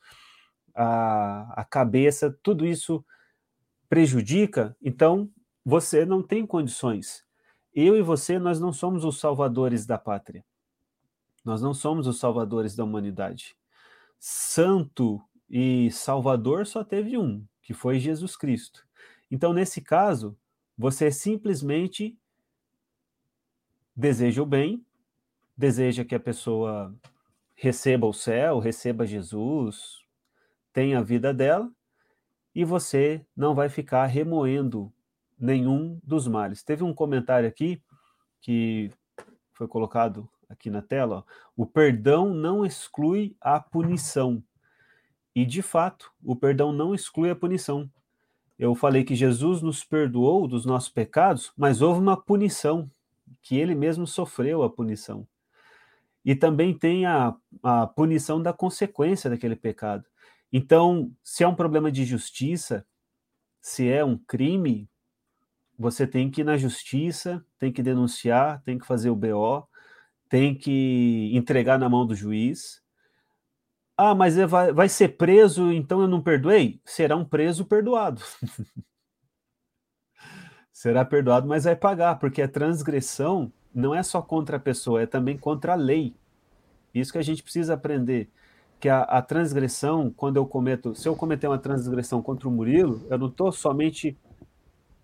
a, 0.74 1.62
a 1.62 1.66
cabeça, 1.66 2.36
tudo 2.42 2.66
isso 2.66 3.04
prejudica, 3.90 4.78
então 4.82 5.30
você 5.66 6.06
não 6.06 6.24
tem 6.24 6.46
condições. 6.46 7.26
Eu 7.74 7.96
e 7.96 8.02
você, 8.02 8.40
nós 8.40 8.60
não 8.60 8.74
somos 8.74 9.06
os 9.06 9.20
salvadores 9.20 9.86
da 9.86 9.98
pátria. 9.98 10.44
Nós 11.44 11.62
não 11.62 11.74
somos 11.74 12.08
os 12.08 12.20
salvadores 12.20 12.76
da 12.76 12.84
humanidade. 12.84 13.56
Santo 14.20 15.22
e 15.50 15.90
Salvador 15.92 16.66
só 16.68 16.84
teve 16.84 17.18
um, 17.18 17.46
que 17.62 17.74
foi 17.74 18.00
Jesus 18.00 18.36
Cristo. 18.36 18.86
Então, 19.32 19.54
nesse 19.54 19.82
caso, 19.82 20.38
você 20.78 21.12
simplesmente 21.12 22.18
deseja 23.96 24.42
o 24.42 24.46
bem, 24.46 24.86
deseja 25.56 26.06
que 26.06 26.16
a 26.16 26.20
pessoa 26.20 26.96
receba 27.56 28.08
o 28.08 28.14
céu, 28.14 28.60
receba 28.60 29.06
Jesus, 29.06 30.00
tenha 30.72 31.00
a 31.00 31.04
vida 31.04 31.34
dela, 31.34 31.70
e 32.56 32.64
você 32.64 33.26
não 33.36 33.54
vai 33.54 33.70
ficar 33.70 34.06
remoendo 34.06 34.92
nenhum 35.40 36.00
dos 36.04 36.28
males. 36.28 36.64
Teve 36.64 36.84
um 36.84 36.94
comentário 36.94 37.48
aqui 37.48 37.82
que 38.42 38.92
foi 39.54 39.68
colocado 39.68 40.30
aqui 40.50 40.70
na 40.70 40.82
tela, 40.82 41.18
ó, 41.18 41.24
o 41.56 41.66
perdão 41.66 42.34
não 42.34 42.66
exclui 42.66 43.36
a 43.40 43.60
punição. 43.60 44.44
E, 45.36 45.46
de 45.46 45.62
fato, 45.62 46.12
o 46.24 46.36
perdão 46.36 46.72
não 46.72 46.96
exclui 46.96 47.30
a 47.30 47.36
punição. 47.36 47.90
Eu 48.58 48.74
falei 48.76 49.04
que 49.04 49.16
Jesus 49.16 49.62
nos 49.62 49.84
perdoou 49.84 50.48
dos 50.48 50.66
nossos 50.66 50.90
pecados, 50.90 51.54
mas 51.56 51.82
houve 51.82 52.02
uma 52.02 52.18
punição, 52.18 52.90
que 53.42 53.58
ele 53.58 53.76
mesmo 53.76 54.08
sofreu 54.08 54.64
a 54.64 54.70
punição. 54.70 55.26
E 56.26 56.36
também 56.36 56.78
tem 56.78 57.06
a, 57.06 57.36
a 57.64 57.88
punição 57.88 58.42
da 58.42 58.52
consequência 58.52 59.30
daquele 59.30 59.56
pecado. 59.56 60.04
Então, 60.52 61.12
se 61.24 61.44
é 61.44 61.48
um 61.48 61.56
problema 61.56 61.92
de 61.92 62.04
justiça, 62.04 62.86
se 63.62 63.88
é 63.88 64.04
um 64.04 64.18
crime, 64.18 64.90
você 65.80 66.06
tem 66.06 66.30
que 66.30 66.42
ir 66.42 66.44
na 66.44 66.58
justiça, 66.58 67.44
tem 67.58 67.72
que 67.72 67.82
denunciar, 67.82 68.62
tem 68.64 68.78
que 68.78 68.86
fazer 68.86 69.10
o 69.10 69.16
BO, 69.16 69.66
tem 70.28 70.54
que 70.54 71.32
entregar 71.34 71.80
na 71.80 71.88
mão 71.88 72.06
do 72.06 72.14
juiz. 72.14 72.82
Ah, 73.98 74.14
mas 74.14 74.38
é, 74.38 74.46
vai, 74.46 74.74
vai 74.74 74.90
ser 74.90 75.10
preso, 75.18 75.72
então 75.72 76.02
eu 76.02 76.08
não 76.08 76.22
perdoei? 76.22 76.82
Será 76.86 77.16
um 77.16 77.24
preso 77.24 77.66
perdoado. 77.66 78.22
Será 80.72 81.06
perdoado, 81.06 81.48
mas 81.48 81.64
vai 81.64 81.76
pagar, 81.76 82.20
porque 82.20 82.42
a 82.42 82.48
transgressão 82.48 83.52
não 83.74 83.96
é 83.96 84.04
só 84.04 84.22
contra 84.22 84.58
a 84.58 84.60
pessoa, 84.60 85.02
é 85.02 85.06
também 85.06 85.38
contra 85.38 85.74
a 85.74 85.76
lei. 85.76 86.14
Isso 86.94 87.12
que 87.12 87.18
a 87.18 87.24
gente 87.24 87.44
precisa 87.44 87.74
aprender. 87.74 88.30
Que 88.80 88.90
a, 88.90 89.02
a 89.02 89.22
transgressão, 89.22 90.12
quando 90.12 90.38
eu 90.38 90.46
cometo, 90.46 90.96
se 90.96 91.08
eu 91.08 91.16
cometer 91.16 91.48
uma 91.48 91.58
transgressão 91.58 92.22
contra 92.22 92.48
o 92.48 92.52
Murilo, 92.52 93.06
eu 93.10 93.18
não 93.18 93.28
estou 93.28 93.52
somente 93.52 94.18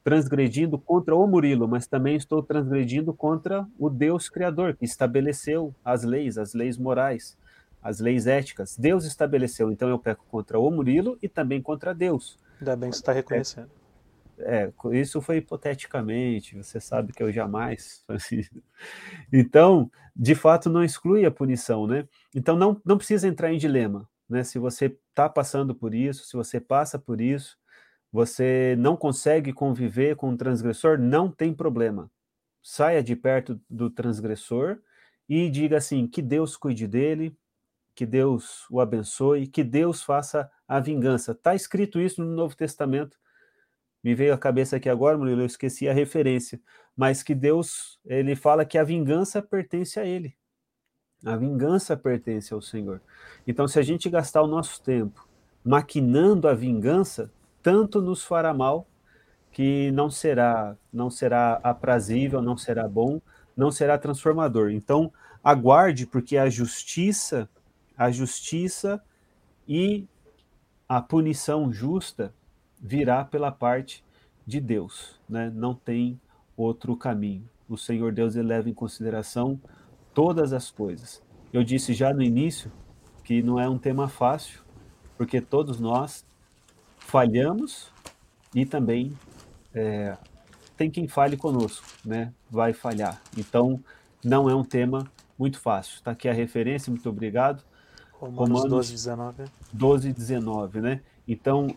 transgredindo 0.05 0.77
contra 0.77 1.15
o 1.15 1.25
Murilo, 1.25 1.67
mas 1.67 1.87
também 1.87 2.15
estou 2.15 2.43
transgredindo 2.43 3.11
contra 3.11 3.67
o 3.75 3.89
Deus 3.89 4.29
Criador, 4.29 4.75
que 4.75 4.85
estabeleceu 4.85 5.73
as 5.83 6.03
leis, 6.03 6.37
as 6.37 6.53
leis 6.53 6.77
morais, 6.77 7.35
as 7.81 7.99
leis 7.99 8.27
éticas. 8.27 8.77
Deus 8.77 9.03
estabeleceu, 9.03 9.71
então 9.71 9.89
eu 9.89 9.97
peco 9.97 10.23
contra 10.29 10.59
o 10.59 10.69
Murilo 10.69 11.17
e 11.23 11.27
também 11.27 11.59
contra 11.59 11.91
Deus. 11.91 12.37
Ainda 12.59 12.75
bem 12.75 12.91
que 12.91 12.97
você 12.97 13.01
está 13.01 13.13
reconhecendo. 13.13 13.71
É, 14.37 14.65
é, 14.65 14.73
isso 14.95 15.19
foi 15.21 15.37
hipoteticamente, 15.37 16.55
você 16.55 16.79
sabe 16.79 17.11
que 17.11 17.23
eu 17.23 17.31
jamais. 17.31 18.05
Então, 19.33 19.89
de 20.15 20.35
fato, 20.35 20.69
não 20.69 20.83
exclui 20.83 21.25
a 21.25 21.31
punição, 21.31 21.87
né? 21.87 22.07
Então, 22.33 22.55
não, 22.55 22.79
não 22.85 22.97
precisa 22.97 23.27
entrar 23.27 23.51
em 23.51 23.57
dilema, 23.57 24.07
né? 24.29 24.43
Se 24.43 24.59
você 24.59 24.95
está 25.09 25.27
passando 25.27 25.73
por 25.73 25.95
isso, 25.95 26.25
se 26.25 26.37
você 26.37 26.59
passa 26.59 26.99
por 26.99 27.19
isso, 27.19 27.57
você 28.15 28.77
não 28.79 28.95
consegue 28.95 29.51
conviver 29.51 30.15
com 30.15 30.29
o 30.29 30.37
transgressor, 30.37 30.97
não 30.97 31.29
tem 31.29 31.53
problema. 31.53 32.09
Saia 32.63 33.03
de 33.03 33.13
perto 33.13 33.59
do 33.69 33.89
transgressor 33.89 34.77
e 35.27 35.49
diga 35.49 35.75
assim: 35.75 36.07
que 36.07 36.21
Deus 36.21 36.55
cuide 36.55 36.87
dele, 36.87 37.37
que 37.93 38.05
Deus 38.05 38.65
o 38.71 38.79
abençoe, 38.79 39.47
que 39.47 39.65
Deus 39.65 40.01
faça 40.01 40.49
a 40.65 40.79
vingança. 40.79 41.33
Está 41.33 41.55
escrito 41.55 41.99
isso 41.99 42.23
no 42.23 42.33
Novo 42.33 42.55
Testamento. 42.55 43.17
Me 44.01 44.15
veio 44.15 44.33
à 44.33 44.37
cabeça 44.37 44.77
aqui 44.77 44.87
agora, 44.87 45.17
Murilo, 45.17 45.41
eu 45.41 45.45
esqueci 45.45 45.89
a 45.89 45.93
referência, 45.93 46.61
mas 46.95 47.21
que 47.21 47.35
Deus, 47.35 47.99
ele 48.05 48.33
fala 48.33 48.63
que 48.63 48.77
a 48.77 48.83
vingança 48.85 49.41
pertence 49.41 49.99
a 49.99 50.05
ele. 50.05 50.33
A 51.25 51.35
vingança 51.35 51.97
pertence 51.97 52.53
ao 52.53 52.61
Senhor. 52.61 53.01
Então, 53.45 53.67
se 53.67 53.77
a 53.77 53.81
gente 53.81 54.09
gastar 54.09 54.41
o 54.41 54.47
nosso 54.47 54.81
tempo 54.81 55.27
maquinando 55.65 56.47
a 56.47 56.53
vingança, 56.53 57.29
tanto 57.65 57.99
nos 57.99 58.23
fará 58.23 58.53
mal 58.53 58.85
que 59.51 59.89
não 59.89 60.07
será 60.07 60.77
não 60.93 61.09
será 61.09 61.59
aprazível, 61.63 62.39
não 62.39 62.55
será 62.55 62.87
bom, 62.87 63.19
não 63.57 63.71
será 63.71 63.97
transformador. 63.97 64.69
Então, 64.69 65.11
aguarde 65.43 66.05
porque 66.05 66.37
a 66.37 66.47
justiça, 66.47 67.49
a 67.97 68.11
justiça 68.11 69.03
e 69.67 70.05
a 70.87 71.01
punição 71.01 71.73
justa 71.73 72.31
virá 72.79 73.25
pela 73.25 73.51
parte 73.51 74.05
de 74.45 74.61
Deus, 74.61 75.19
né? 75.27 75.51
Não 75.51 75.73
tem 75.73 76.21
outro 76.55 76.95
caminho. 76.95 77.49
O 77.67 77.79
Senhor 77.79 78.13
Deus 78.13 78.35
leva 78.35 78.69
em 78.69 78.75
consideração 78.75 79.59
todas 80.13 80.53
as 80.53 80.69
coisas. 80.69 81.19
Eu 81.51 81.63
disse 81.63 81.95
já 81.95 82.13
no 82.13 82.21
início 82.21 82.71
que 83.23 83.41
não 83.41 83.59
é 83.59 83.67
um 83.67 83.79
tema 83.79 84.07
fácil, 84.07 84.59
porque 85.17 85.41
todos 85.41 85.79
nós 85.79 86.23
falhamos 87.05 87.91
e 88.53 88.65
também 88.65 89.17
é, 89.73 90.17
tem 90.75 90.89
quem 90.89 91.07
fale 91.07 91.37
conosco, 91.37 91.85
né? 92.03 92.33
Vai 92.49 92.73
falhar. 92.73 93.21
Então, 93.37 93.79
não 94.23 94.49
é 94.49 94.55
um 94.55 94.63
tema 94.63 95.09
muito 95.37 95.59
fácil. 95.59 95.95
Está 95.95 96.11
aqui 96.11 96.27
a 96.27 96.33
referência, 96.33 96.89
muito 96.89 97.07
obrigado. 97.09 97.63
Romanos, 98.13 98.39
Romanos 98.39 98.69
12, 98.69 98.91
19. 98.93 99.43
12, 99.71 100.13
19, 100.13 100.81
né? 100.81 101.01
Então, 101.27 101.67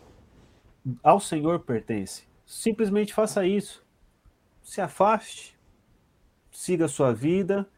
ao 1.03 1.21
Senhor 1.21 1.61
pertence. 1.61 2.25
Simplesmente 2.47 3.13
faça 3.13 3.47
isso. 3.47 3.85
Se 4.63 4.81
afaste, 4.81 5.59
siga 6.51 6.87
a 6.87 6.89
sua 6.89 7.13
vida 7.13 7.69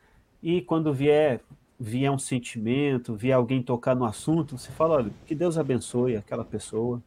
e 0.42 0.62
quando 0.62 0.92
vier 0.92 1.40
vier 1.82 2.12
um 2.12 2.18
sentimento, 2.18 3.14
vier 3.14 3.34
alguém 3.34 3.62
tocar 3.62 3.96
no 3.96 4.05
assunto, 4.05 4.59
você 4.59 4.70
fala, 4.70 4.96
olha, 4.96 5.11
que 5.24 5.34
Deus 5.34 5.57
abençoe 5.57 6.14
aquela 6.14 6.44
pessoa, 6.44 7.03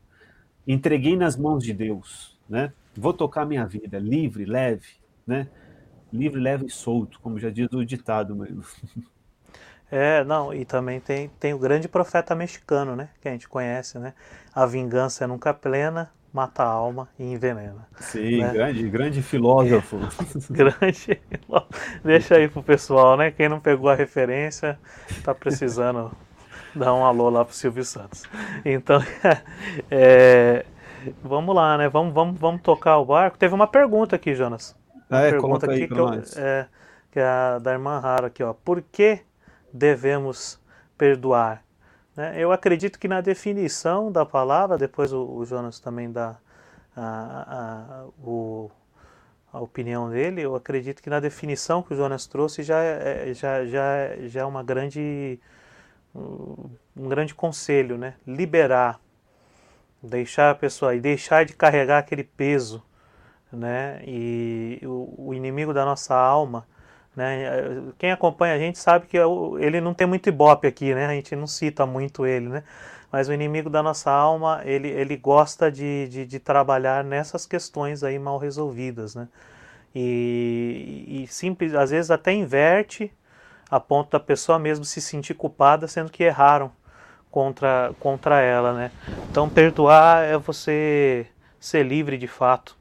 entreguei 0.68 1.16
nas 1.16 1.36
mãos 1.36 1.64
de 1.64 1.74
Deus, 1.74 2.38
né? 2.48 2.74
Vou 2.96 3.14
tocar 3.14 3.46
minha 3.46 3.66
vida 3.66 3.98
livre, 4.00 4.46
leve, 4.46 4.88
né? 5.26 5.48
Livre, 6.12 6.40
leve 6.40 6.68
e 6.68 6.70
solto, 6.70 7.20
como 7.20 7.40
já 7.40 7.50
diz 7.50 7.72
o 7.72 7.86
ditado 7.86 8.36
mesmo. 8.36 8.64
É, 9.96 10.24
não, 10.24 10.52
e 10.52 10.66
também 10.66 11.00
tem, 11.00 11.30
tem 11.40 11.54
o 11.54 11.60
grande 11.60 11.88
profeta 11.88 12.34
mexicano, 12.34 12.96
né? 12.96 13.10
Que 13.22 13.28
a 13.28 13.32
gente 13.32 13.48
conhece, 13.48 14.00
né? 14.00 14.16
A 14.52 14.66
vingança 14.66 15.24
é 15.24 15.28
nunca 15.28 15.54
plena, 15.54 16.12
mata 16.34 16.64
a 16.64 16.68
alma 16.68 17.08
e 17.20 17.24
envenena. 17.24 17.88
Sim, 18.00 18.40
né? 18.40 18.52
grande, 18.52 18.90
grande 18.90 19.22
filósofo. 19.22 20.00
grande. 20.50 21.22
Deixa 22.04 22.38
aí 22.38 22.48
pro 22.48 22.64
pessoal, 22.64 23.16
né? 23.16 23.30
Quem 23.30 23.48
não 23.48 23.60
pegou 23.60 23.88
a 23.88 23.94
referência 23.94 24.80
tá 25.24 25.36
precisando 25.36 26.12
dar 26.76 26.94
um 26.94 27.06
alô 27.06 27.30
lá 27.30 27.46
pro 27.46 27.54
Silvio 27.54 27.84
Santos. 27.86 28.24
Então, 28.66 29.00
é, 29.92 30.66
vamos 31.22 31.56
lá, 31.56 31.78
né? 31.78 31.90
Vamos, 31.90 32.14
vamos, 32.14 32.40
vamos 32.40 32.62
tocar 32.62 32.98
o 33.00 33.06
barco. 33.06 33.38
Teve 33.38 33.54
uma 33.56 33.68
pergunta 33.68 34.16
aqui, 34.16 34.36
Jonas. 34.36 34.76
Uma 35.10 35.10
Ah, 35.10 35.22
é, 35.24 35.32
pergunta 35.32 35.66
aqui 35.66 35.88
que, 35.88 36.00
eu, 36.00 36.10
é, 36.38 36.68
que 37.12 37.20
é 37.20 37.24
a 37.26 37.60
da 37.60 37.72
irmã 37.74 38.00
Rara 38.00 38.28
aqui, 38.28 38.44
ó. 38.44 38.54
Por 38.54 38.82
que 38.82 39.22
devemos 39.72 40.60
perdoar? 40.98 41.64
Né? 42.16 42.36
Eu 42.38 42.52
acredito 42.52 43.00
que 43.00 43.08
na 43.08 43.22
definição 43.22 44.12
da 44.12 44.26
palavra, 44.26 44.78
depois 44.78 45.14
o, 45.14 45.24
o 45.26 45.46
Jonas 45.46 45.80
também 45.80 46.12
dá 46.12 46.38
a, 46.96 48.04
a, 48.04 48.06
o, 48.24 48.72
a 49.52 49.60
opinião 49.62 50.10
dele, 50.10 50.42
eu 50.42 50.56
acredito 50.56 51.02
que 51.02 51.10
na 51.10 51.20
definição 51.20 51.84
que 51.84 51.94
o 51.94 51.98
Jonas 51.98 52.26
trouxe 52.28 52.64
já 52.64 52.80
é, 52.82 53.34
já, 53.34 53.66
já, 53.66 54.18
já 54.28 54.42
é 54.42 54.46
uma 54.46 54.64
grande 54.64 55.40
um 56.16 57.08
grande 57.10 57.34
conselho, 57.36 57.98
né? 57.98 58.16
Liberar, 58.26 59.00
deixar 60.02 60.52
a 60.52 60.56
pessoa 60.56 60.96
e 60.96 61.00
deixar 61.00 61.46
de 61.46 61.54
carregar 61.54 62.00
aquele 62.00 62.24
peso, 62.24 62.84
né? 63.52 64.02
E 64.08 64.80
o, 64.84 65.30
o 65.30 65.34
inimigo 65.34 65.74
da 65.74 65.86
nossa 65.86 66.16
alma, 66.16 66.68
né? 67.16 67.46
Quem 68.00 68.12
acompanha 68.12 68.56
a 68.56 68.60
gente 68.60 68.80
sabe 68.80 69.08
que 69.08 69.18
eu- 69.18 69.58
ele 69.60 69.82
não 69.82 69.94
tem 69.94 70.08
muito 70.08 70.30
ibope 70.30 70.68
aqui, 70.68 70.96
né? 70.96 71.08
A 71.08 71.14
gente 71.16 71.36
não 71.36 71.48
cita 71.48 71.86
muito 71.86 72.26
ele, 72.26 72.50
né? 72.50 72.64
Mas 73.12 73.30
o 73.30 73.34
inimigo 73.34 73.70
da 73.70 73.84
nossa 73.84 74.12
alma, 74.12 74.62
ele, 74.66 74.90
ele 74.90 75.18
gosta 75.18 75.72
de, 75.72 76.08
de, 76.10 76.26
de 76.26 76.40
trabalhar 76.40 77.04
nessas 77.04 77.46
questões 77.46 78.04
aí 78.04 78.20
mal 78.20 78.38
resolvidas, 78.40 79.16
né? 79.16 79.28
E, 79.96 81.24
e 81.24 81.28
simples, 81.28 81.74
às 81.76 81.92
vezes 81.92 82.12
até 82.12 82.34
inverte 82.34 83.12
a 83.74 83.80
ponto 83.80 84.12
da 84.12 84.20
pessoa 84.20 84.60
mesmo 84.60 84.86
se 84.86 85.02
sentir 85.02 85.34
culpada, 85.34 85.88
sendo 85.88 86.12
que 86.12 86.24
erraram 86.24 86.72
contra, 87.32 87.92
contra 88.00 88.40
ela, 88.40 88.72
né? 88.72 88.92
Então 89.32 89.50
perdoar 89.50 90.24
é 90.24 90.38
você 90.38 91.26
ser 91.60 91.84
livre 91.84 92.16
de 92.16 92.28
fato, 92.28 92.78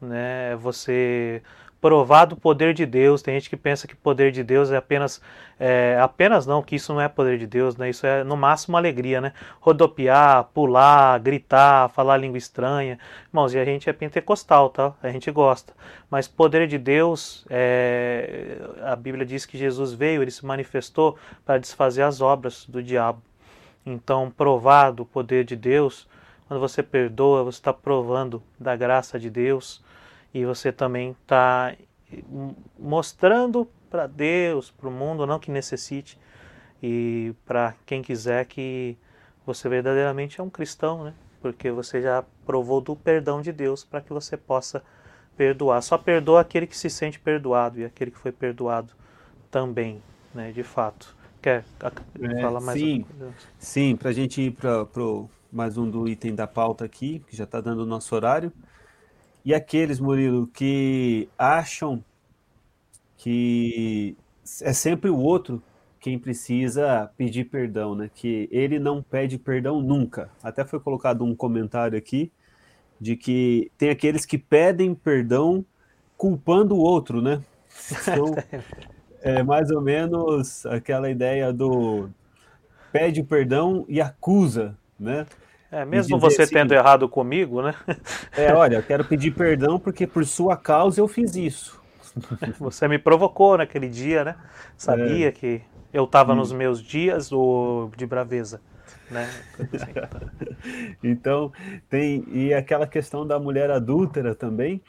né? 0.00 0.52
É 0.52 0.56
você 0.56 1.42
provar 1.86 2.24
do 2.24 2.34
poder 2.34 2.74
de 2.74 2.84
Deus. 2.84 3.22
Tem 3.22 3.34
gente 3.34 3.48
que 3.48 3.56
pensa 3.56 3.86
que 3.86 3.94
poder 3.94 4.32
de 4.32 4.42
Deus 4.42 4.72
é 4.72 4.76
apenas 4.76 5.22
é, 5.58 5.96
apenas 6.02 6.44
não, 6.44 6.60
que 6.60 6.74
isso 6.74 6.92
não 6.92 7.00
é 7.00 7.08
poder 7.08 7.38
de 7.38 7.46
Deus, 7.46 7.76
né? 7.76 7.88
Isso 7.88 8.04
é 8.04 8.24
no 8.24 8.36
máximo 8.36 8.76
alegria, 8.76 9.20
né? 9.20 9.32
Rodopiar, 9.60 10.42
pular, 10.52 11.16
gritar, 11.20 11.88
falar 11.90 12.16
língua 12.16 12.38
estranha. 12.38 12.98
Irmãos, 13.28 13.54
e 13.54 13.58
a 13.58 13.64
gente 13.64 13.88
é 13.88 13.92
pentecostal, 13.92 14.68
tá? 14.68 14.94
A 15.00 15.10
gente 15.10 15.30
gosta. 15.30 15.72
Mas 16.10 16.26
poder 16.26 16.66
de 16.66 16.76
Deus, 16.76 17.46
é, 17.48 18.58
a 18.82 18.96
Bíblia 18.96 19.24
diz 19.24 19.46
que 19.46 19.56
Jesus 19.56 19.92
veio, 19.92 20.22
ele 20.22 20.32
se 20.32 20.44
manifestou 20.44 21.16
para 21.44 21.56
desfazer 21.56 22.02
as 22.02 22.20
obras 22.20 22.66
do 22.66 22.82
diabo. 22.82 23.22
Então, 23.86 24.28
provar 24.28 24.90
do 24.90 25.04
poder 25.04 25.44
de 25.44 25.54
Deus, 25.54 26.08
quando 26.48 26.58
você 26.58 26.82
perdoa, 26.82 27.44
você 27.44 27.58
está 27.58 27.72
provando 27.72 28.42
da 28.58 28.74
graça 28.74 29.20
de 29.20 29.30
Deus 29.30 29.85
e 30.40 30.44
você 30.44 30.72
também 30.72 31.12
está 31.22 31.74
mostrando 32.78 33.68
para 33.90 34.06
Deus, 34.06 34.70
para 34.70 34.88
o 34.88 34.92
mundo, 34.92 35.26
não 35.26 35.38
que 35.38 35.50
necessite, 35.50 36.18
e 36.82 37.34
para 37.46 37.74
quem 37.86 38.02
quiser 38.02 38.46
que 38.46 38.96
você 39.46 39.68
verdadeiramente 39.68 40.40
é 40.40 40.44
um 40.44 40.50
cristão, 40.50 41.04
né? 41.04 41.14
Porque 41.40 41.70
você 41.70 42.02
já 42.02 42.24
provou 42.44 42.80
do 42.80 42.96
perdão 42.96 43.40
de 43.40 43.52
Deus 43.52 43.84
para 43.84 44.00
que 44.00 44.12
você 44.12 44.36
possa 44.36 44.82
perdoar. 45.36 45.82
Só 45.82 45.98
perdoa 45.98 46.40
aquele 46.40 46.66
que 46.66 46.76
se 46.76 46.90
sente 46.90 47.20
perdoado 47.20 47.80
e 47.80 47.84
aquele 47.84 48.10
que 48.10 48.18
foi 48.18 48.32
perdoado 48.32 48.92
também, 49.50 50.02
né? 50.34 50.52
De 50.52 50.62
fato. 50.62 51.16
Quer 51.42 51.64
É, 52.20 52.26
falar 52.40 52.60
mais 52.60 52.82
sim. 52.82 53.06
coisa? 53.06 53.34
Sim, 53.58 53.96
para 53.96 54.10
a 54.10 54.12
gente 54.12 54.40
ir 54.40 54.52
para 54.52 54.86
mais 55.52 55.76
um 55.78 55.88
do 55.90 56.08
item 56.08 56.34
da 56.34 56.46
pauta 56.46 56.84
aqui, 56.84 57.20
que 57.28 57.36
já 57.36 57.44
está 57.44 57.60
dando 57.60 57.82
o 57.82 57.86
nosso 57.86 58.14
horário. 58.14 58.52
E 59.46 59.54
aqueles, 59.54 60.00
Murilo, 60.00 60.48
que 60.48 61.28
acham 61.38 62.02
que 63.16 64.16
é 64.60 64.72
sempre 64.72 65.08
o 65.08 65.16
outro 65.16 65.62
quem 66.00 66.18
precisa 66.18 67.08
pedir 67.16 67.44
perdão, 67.44 67.94
né? 67.94 68.10
Que 68.12 68.48
ele 68.50 68.80
não 68.80 69.00
pede 69.00 69.38
perdão 69.38 69.80
nunca. 69.80 70.28
Até 70.42 70.64
foi 70.64 70.80
colocado 70.80 71.24
um 71.24 71.32
comentário 71.32 71.96
aqui 71.96 72.32
de 73.00 73.14
que 73.14 73.70
tem 73.78 73.88
aqueles 73.88 74.26
que 74.26 74.36
pedem 74.36 74.96
perdão 74.96 75.64
culpando 76.16 76.74
o 76.74 76.80
outro, 76.80 77.22
né? 77.22 77.40
Então, 78.02 78.34
é 79.22 79.44
mais 79.44 79.70
ou 79.70 79.80
menos 79.80 80.66
aquela 80.66 81.08
ideia 81.08 81.52
do 81.52 82.08
pede 82.90 83.22
perdão 83.22 83.84
e 83.88 84.00
acusa, 84.00 84.76
né? 84.98 85.24
É, 85.76 85.84
mesmo 85.84 86.18
você 86.18 86.42
assim- 86.42 86.54
tendo 86.54 86.72
errado 86.72 87.08
comigo, 87.08 87.62
né? 87.62 87.74
É, 88.34 88.52
olha, 88.52 88.76
eu 88.76 88.82
quero 88.82 89.04
pedir 89.04 89.32
perdão 89.32 89.78
porque 89.78 90.06
por 90.06 90.24
sua 90.24 90.56
causa 90.56 91.00
eu 91.00 91.08
fiz 91.08 91.34
isso. 91.36 91.80
Você 92.58 92.88
me 92.88 92.98
provocou 92.98 93.56
naquele 93.58 93.88
dia, 93.88 94.24
né? 94.24 94.36
É. 94.86 94.86
Sabia 94.86 95.32
que 95.32 95.62
eu 95.92 96.04
estava 96.04 96.34
Hum. 96.34 96.36
nos 96.36 96.52
meus 96.52 96.82
dias 96.82 97.32
ou 97.32 97.90
de 97.96 98.06
braveza, 98.06 98.60
né? 99.10 99.36
Assim. 99.72 99.96
Então, 101.02 101.52
tem 101.88 102.24
e 102.28 102.52
aquela 102.54 102.86
questão 102.86 103.26
da 103.26 103.38
mulher 103.38 103.70
adúltera 103.70 104.34
também, 104.34 104.82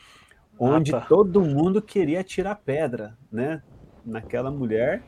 onde 0.60 0.94
tá. 0.94 1.02
todo 1.08 1.42
mundo 1.44 1.82
queria 1.82 2.24
tirar 2.24 2.56
pedra, 2.56 3.18
né, 3.32 3.64
naquela 4.06 4.52
mulher 4.52 5.04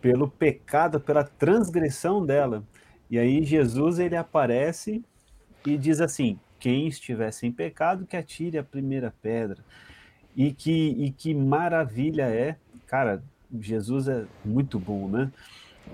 pelo 0.00 0.28
pecado, 0.30 1.00
pela 1.00 1.24
transgressão 1.24 2.24
dela. 2.24 2.64
E 3.10 3.18
aí 3.18 3.44
Jesus 3.44 3.98
ele 3.98 4.16
aparece 4.16 5.02
e 5.66 5.76
diz 5.76 6.00
assim: 6.00 6.38
quem 6.58 6.86
estiver 6.86 7.32
sem 7.32 7.50
pecado 7.50 8.06
que 8.06 8.16
atire 8.16 8.58
a 8.58 8.62
primeira 8.62 9.12
pedra. 9.20 9.64
E 10.36 10.52
que 10.52 10.90
e 10.90 11.10
que 11.10 11.34
maravilha 11.34 12.22
é, 12.22 12.56
cara, 12.86 13.22
Jesus 13.60 14.06
é 14.06 14.24
muito 14.44 14.78
bom, 14.78 15.08
né? 15.08 15.32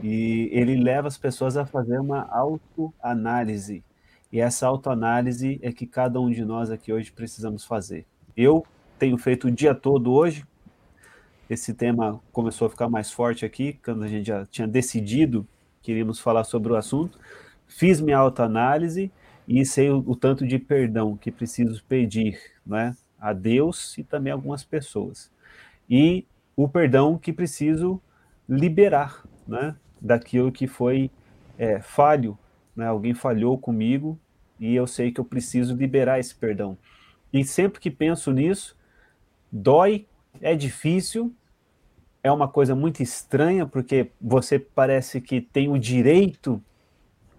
E 0.03 0.51
ele 0.53 0.77
leva 0.77 1.09
as 1.09 1.17
pessoas 1.17 1.57
a 1.57 1.65
fazer 1.65 1.99
uma 1.99 2.29
autoanálise. 2.31 3.83
E 4.31 4.41
essa 4.41 4.67
autoanálise 4.67 5.59
é 5.63 5.73
que 5.73 5.87
cada 5.87 6.21
um 6.21 6.31
de 6.31 6.45
nós 6.45 6.71
aqui 6.71 6.93
hoje 6.93 7.11
precisamos 7.13 7.65
fazer. 7.65 8.05
Eu 8.37 8.67
tenho 8.99 9.17
feito 9.17 9.47
o 9.47 9.51
dia 9.51 9.75
todo 9.75 10.13
hoje. 10.13 10.45
Esse 11.49 11.73
tema 11.73 12.21
começou 12.33 12.67
a 12.67 12.71
ficar 12.71 12.89
mais 12.89 13.11
forte 13.11 13.47
aqui, 13.47 13.79
quando 13.85 14.03
a 14.03 14.09
gente 14.09 14.27
já 14.27 14.45
tinha 14.47 14.67
decidido 14.67 15.47
que 15.87 15.93
iríamos 15.93 16.19
falar 16.19 16.43
sobre 16.43 16.73
o 16.73 16.77
assunto. 16.77 17.17
Fiz 17.69 18.01
minha 18.01 18.19
autoanálise 18.19 19.09
e 19.47 19.65
sei 19.65 19.89
o, 19.89 20.03
o 20.05 20.17
tanto 20.17 20.45
de 20.45 20.59
perdão 20.59 21.17
que 21.17 21.31
preciso 21.31 21.83
pedir 21.85 22.37
né, 22.67 22.97
a 23.21 23.33
Deus 23.33 23.97
e 23.97 24.03
também 24.03 24.33
a 24.33 24.35
algumas 24.35 24.65
pessoas. 24.65 25.31
E 25.89 26.27
o 26.57 26.69
perdão 26.69 27.17
que 27.17 27.33
preciso 27.33 28.03
liberar 28.49 29.25
né, 29.47 29.77
daquilo 30.01 30.51
que 30.51 30.67
foi 30.67 31.09
é, 31.57 31.81
falho, 31.81 32.37
né, 32.75 32.89
alguém 32.89 33.15
falhou 33.15 33.57
comigo 33.57 34.19
e 34.59 34.75
eu 34.75 34.89
sei 34.89 35.13
que 35.13 35.21
eu 35.21 35.25
preciso 35.25 35.77
liberar 35.77 36.19
esse 36.19 36.35
perdão. 36.35 36.77
E 37.33 37.45
sempre 37.45 37.79
que 37.79 37.93
penso 37.93 38.33
nisso, 38.33 38.77
dói, 39.53 40.09
é 40.41 40.57
difícil, 40.57 41.33
é 42.27 42.33
uma 42.33 42.49
coisa 42.49 42.75
muito 42.75 43.03
estranha, 43.03 43.67
porque 43.67 44.11
você 44.21 44.59
parece 44.59 45.21
que 45.21 45.41
tem 45.41 45.69
o 45.69 45.79
direito, 45.79 46.63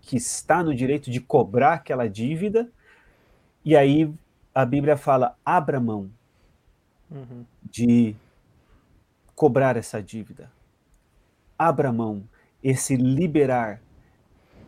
que 0.01 0.15
está 0.17 0.63
no 0.63 0.73
direito 0.73 1.11
de 1.11 1.19
cobrar 1.19 1.73
aquela 1.73 2.07
dívida, 2.07 2.71
e 3.65 3.75
aí 3.75 4.11
a 4.55 4.65
Bíblia 4.65 4.97
fala: 4.97 5.37
abra 5.45 5.79
mão 5.79 6.09
Uhum. 7.09 7.45
de 7.63 8.15
cobrar 9.35 9.77
essa 9.77 10.01
dívida. 10.01 10.51
Abra 11.57 11.91
mão. 11.91 12.23
Esse 12.63 12.95
liberar 12.95 13.81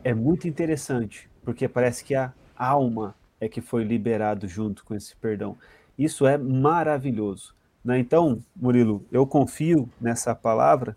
é 0.04 0.14
muito 0.14 0.48
interessante, 0.48 1.30
porque 1.44 1.68
parece 1.68 2.04
que 2.04 2.16
a 2.16 2.34
alma 2.58 3.16
é 3.40 3.50
que 3.50 3.62
foi 3.62 3.84
liberado 3.84 4.48
junto 4.48 4.84
com 4.86 4.96
esse 4.96 5.16
perdão. 5.16 5.58
Isso 5.98 6.26
é 6.28 6.38
maravilhoso. 6.38 7.56
Né? 7.84 8.00
Então, 8.00 8.44
Murilo, 8.56 9.06
eu 9.12 9.26
confio 9.26 9.90
nessa 10.00 10.36
palavra 10.36 10.96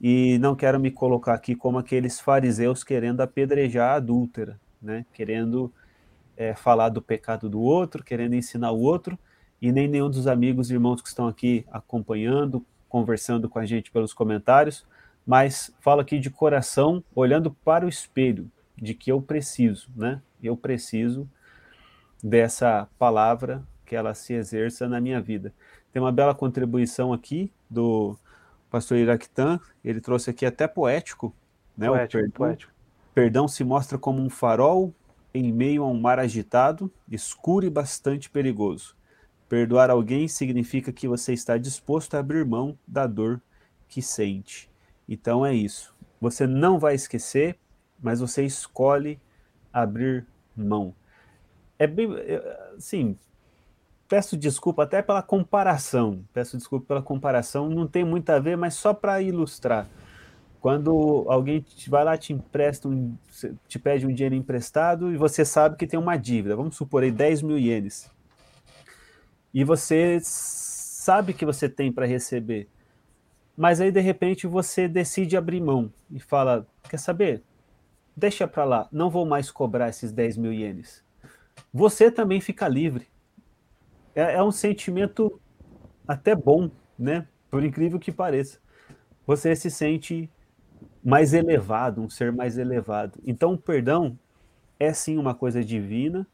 e 0.00 0.38
não 0.38 0.54
quero 0.54 0.78
me 0.78 0.90
colocar 0.90 1.34
aqui 1.34 1.54
como 1.54 1.78
aqueles 1.78 2.20
fariseus 2.20 2.84
querendo 2.84 3.20
apedrejar 3.20 3.92
a 3.92 3.94
adúltera, 3.96 4.58
né? 4.80 5.04
querendo 5.12 5.72
é, 6.36 6.54
falar 6.54 6.88
do 6.90 7.02
pecado 7.02 7.48
do 7.48 7.60
outro, 7.60 8.04
querendo 8.04 8.34
ensinar 8.34 8.70
o 8.70 8.80
outro, 8.80 9.18
e 9.60 9.72
nem 9.72 9.88
nenhum 9.88 10.08
dos 10.08 10.26
amigos 10.28 10.70
e 10.70 10.74
irmãos 10.74 11.02
que 11.02 11.08
estão 11.08 11.26
aqui 11.26 11.66
acompanhando, 11.70 12.64
conversando 12.88 13.48
com 13.48 13.58
a 13.58 13.66
gente 13.66 13.90
pelos 13.90 14.14
comentários, 14.14 14.86
mas 15.26 15.74
falo 15.80 16.00
aqui 16.00 16.18
de 16.18 16.30
coração, 16.30 17.02
olhando 17.14 17.50
para 17.50 17.84
o 17.84 17.88
espelho, 17.88 18.50
de 18.76 18.94
que 18.94 19.10
eu 19.10 19.20
preciso, 19.20 19.90
né? 19.94 20.22
Eu 20.42 20.56
preciso 20.56 21.28
dessa 22.22 22.88
palavra 22.98 23.62
que 23.84 23.96
ela 23.96 24.14
se 24.14 24.32
exerça 24.32 24.88
na 24.88 25.00
minha 25.00 25.20
vida. 25.20 25.52
Tem 25.92 26.00
uma 26.02 26.12
bela 26.12 26.34
contribuição 26.34 27.12
aqui 27.12 27.50
do 27.68 28.16
pastor 28.70 28.98
Iraquitan, 28.98 29.58
ele 29.82 30.00
trouxe 30.00 30.30
aqui 30.30 30.44
até 30.44 30.68
poético, 30.68 31.34
né? 31.76 31.88
Poético, 31.88 32.18
o 32.18 32.20
perdão, 32.20 32.36
poético. 32.36 32.72
perdão 33.14 33.48
se 33.48 33.64
mostra 33.64 33.96
como 33.98 34.20
um 34.22 34.28
farol 34.28 34.94
em 35.32 35.52
meio 35.52 35.82
a 35.82 35.86
um 35.86 35.98
mar 35.98 36.18
agitado, 36.18 36.92
escuro 37.10 37.66
e 37.66 37.70
bastante 37.70 38.28
perigoso. 38.28 38.94
Perdoar 39.48 39.90
alguém 39.90 40.28
significa 40.28 40.92
que 40.92 41.08
você 41.08 41.32
está 41.32 41.56
disposto 41.56 42.14
a 42.14 42.18
abrir 42.18 42.44
mão 42.44 42.78
da 42.86 43.06
dor 43.06 43.40
que 43.88 44.02
sente. 44.02 44.70
Então 45.08 45.44
é 45.44 45.54
isso. 45.54 45.94
Você 46.20 46.46
não 46.46 46.78
vai 46.78 46.94
esquecer, 46.94 47.58
mas 47.98 48.20
você 48.20 48.44
escolhe 48.44 49.18
abrir 49.72 50.26
mão. 50.54 50.94
É 51.78 51.86
bem, 51.86 52.08
sim. 52.78 53.16
Peço 54.08 54.36
desculpa 54.36 54.84
até 54.84 55.02
pela 55.02 55.22
comparação. 55.22 56.24
Peço 56.32 56.56
desculpa 56.56 56.86
pela 56.86 57.02
comparação. 57.02 57.68
Não 57.68 57.86
tem 57.86 58.04
muito 58.04 58.30
a 58.30 58.38
ver, 58.38 58.56
mas 58.56 58.74
só 58.74 58.94
para 58.94 59.20
ilustrar. 59.20 59.86
Quando 60.60 61.24
alguém 61.28 61.64
vai 61.86 62.04
lá 62.04 62.16
te 62.16 62.32
empresta, 62.32 62.88
um, 62.88 63.16
te 63.68 63.78
pede 63.78 64.06
um 64.06 64.12
dinheiro 64.12 64.34
emprestado 64.34 65.12
e 65.12 65.16
você 65.16 65.44
sabe 65.44 65.76
que 65.76 65.86
tem 65.86 65.98
uma 65.98 66.16
dívida, 66.16 66.56
vamos 66.56 66.76
supor 66.76 67.04
aí 67.04 67.12
10 67.12 67.42
mil 67.42 67.58
ienes. 67.58 68.10
E 69.54 69.62
você 69.62 70.18
sabe 70.22 71.32
que 71.32 71.46
você 71.46 71.68
tem 71.68 71.92
para 71.92 72.06
receber, 72.06 72.68
mas 73.56 73.80
aí 73.80 73.92
de 73.92 74.00
repente 74.00 74.46
você 74.46 74.88
decide 74.88 75.36
abrir 75.36 75.60
mão 75.60 75.92
e 76.10 76.18
fala: 76.18 76.66
quer 76.90 76.98
saber? 76.98 77.42
Deixa 78.16 78.48
para 78.48 78.64
lá, 78.64 78.88
não 78.90 79.10
vou 79.10 79.24
mais 79.24 79.50
cobrar 79.50 79.88
esses 79.88 80.10
10 80.10 80.36
mil 80.38 80.52
ienes. 80.52 81.04
Você 81.72 82.10
também 82.10 82.40
fica 82.40 82.66
livre. 82.66 83.06
É, 84.14 84.34
é 84.34 84.42
um 84.42 84.50
sentimento 84.50 85.40
até 86.06 86.34
bom, 86.34 86.70
né? 86.98 87.26
Por 87.50 87.64
incrível 87.64 87.98
que 87.98 88.12
pareça. 88.12 88.58
Você 89.26 89.56
se 89.56 89.70
sente 89.70 90.30
mais 91.04 91.34
elevado, 91.34 92.02
um 92.02 92.10
ser 92.10 92.32
mais 92.32 92.58
elevado. 92.58 93.18
Então, 93.26 93.54
o 93.54 93.58
perdão 93.58 94.18
é 94.80 94.92
sim 94.92 95.18
uma 95.18 95.34
coisa 95.34 95.64
divina 95.64 96.26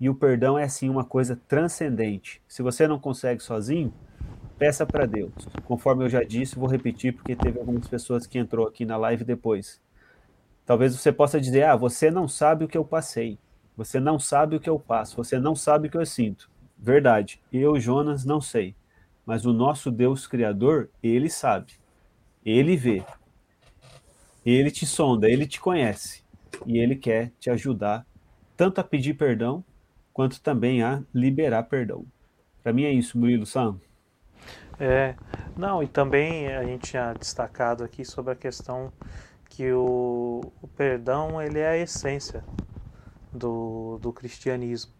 e 0.00 0.08
o 0.10 0.14
perdão 0.14 0.58
é 0.58 0.68
sim 0.68 0.88
uma 0.90 1.04
coisa 1.04 1.38
transcendente. 1.48 2.42
Se 2.48 2.62
você 2.62 2.88
não 2.88 2.98
consegue 2.98 3.42
sozinho, 3.42 3.92
peça 4.58 4.86
para 4.86 5.06
Deus. 5.06 5.32
Conforme 5.66 6.04
eu 6.04 6.08
já 6.10 6.22
disse, 6.24 6.58
vou 6.58 6.68
repetir 6.68 7.14
porque 7.14 7.36
teve 7.36 7.58
algumas 7.60 7.88
pessoas 7.88 8.26
que 8.26 8.38
entrou 8.38 8.66
aqui 8.66 8.84
na 8.84 8.96
live 8.96 9.24
depois. 9.24 9.80
Talvez 10.66 10.94
você 10.96 11.12
possa 11.12 11.40
dizer: 11.40 11.64
"Ah, 11.64 11.76
você 11.76 12.10
não 12.10 12.28
sabe 12.28 12.64
o 12.64 12.68
que 12.68 12.78
eu 12.78 12.84
passei. 12.84 13.38
Você 13.76 14.00
não 14.00 14.18
sabe 14.18 14.56
o 14.56 14.60
que 14.60 14.70
eu 14.70 14.78
passo, 14.78 15.16
você 15.16 15.38
não 15.38 15.54
sabe 15.56 15.88
o 15.88 15.90
que 15.90 15.96
eu 15.98 16.06
sinto". 16.06 16.50
Verdade. 16.78 17.40
Eu, 17.52 17.78
Jonas, 17.80 18.24
não 18.24 18.40
sei. 18.40 18.74
Mas 19.26 19.44
o 19.44 19.52
nosso 19.52 19.90
Deus 19.90 20.26
criador, 20.26 20.88
ele 21.02 21.28
sabe. 21.28 21.72
Ele 22.44 22.76
vê. 22.76 23.02
Ele 24.46 24.70
te 24.70 24.86
sonda, 24.86 25.28
ele 25.28 25.46
te 25.46 25.60
conhece 25.60 26.22
e 26.64 26.78
ele 26.78 26.96
quer 26.96 27.32
te 27.38 27.50
ajudar 27.50 28.06
tanto 28.56 28.80
a 28.80 28.84
pedir 28.84 29.14
perdão 29.14 29.62
quanto 30.12 30.40
também 30.40 30.82
a 30.82 31.02
liberar 31.14 31.64
perdão. 31.64 32.04
Para 32.62 32.72
mim 32.72 32.84
é 32.84 32.92
isso, 32.92 33.18
Murilo 33.18 33.46
Sam. 33.46 33.78
É, 34.80 35.14
não, 35.56 35.82
e 35.82 35.88
também 35.88 36.48
a 36.48 36.64
gente 36.64 36.90
tinha 36.90 37.12
destacado 37.12 37.84
aqui 37.84 38.04
sobre 38.04 38.32
a 38.32 38.36
questão 38.36 38.92
que 39.48 39.72
o, 39.72 40.52
o 40.62 40.68
perdão 40.68 41.42
ele 41.42 41.58
é 41.58 41.68
a 41.68 41.76
essência 41.76 42.44
do, 43.32 43.98
do 44.00 44.12
cristianismo, 44.12 44.92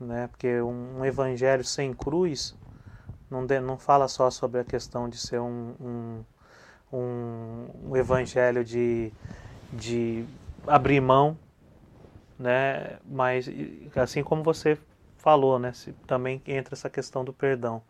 né? 0.00 0.28
Porque 0.28 0.60
um, 0.60 1.04
evangelho 1.04 1.64
sem 1.64 1.92
cruz 1.92 2.54
não, 3.30 3.44
de, 3.46 3.60
não 3.60 3.78
fala 3.78 4.08
só 4.08 4.30
sobre 4.30 4.60
a 4.60 4.64
questão 4.64 5.08
de 5.08 5.18
ser 5.18 5.40
um, 5.40 5.74
um 5.80 6.24
um, 6.94 7.66
um 7.90 7.96
evangelho 7.96 8.64
de, 8.64 9.12
de 9.72 10.24
abrir 10.66 11.00
mão, 11.00 11.36
né? 12.38 12.98
Mas 13.04 13.48
assim 13.96 14.22
como 14.22 14.42
você 14.42 14.78
falou, 15.18 15.58
né? 15.58 15.72
Também 16.06 16.40
entra 16.46 16.74
essa 16.74 16.88
questão 16.88 17.24
do 17.24 17.32
perdão. 17.32 17.82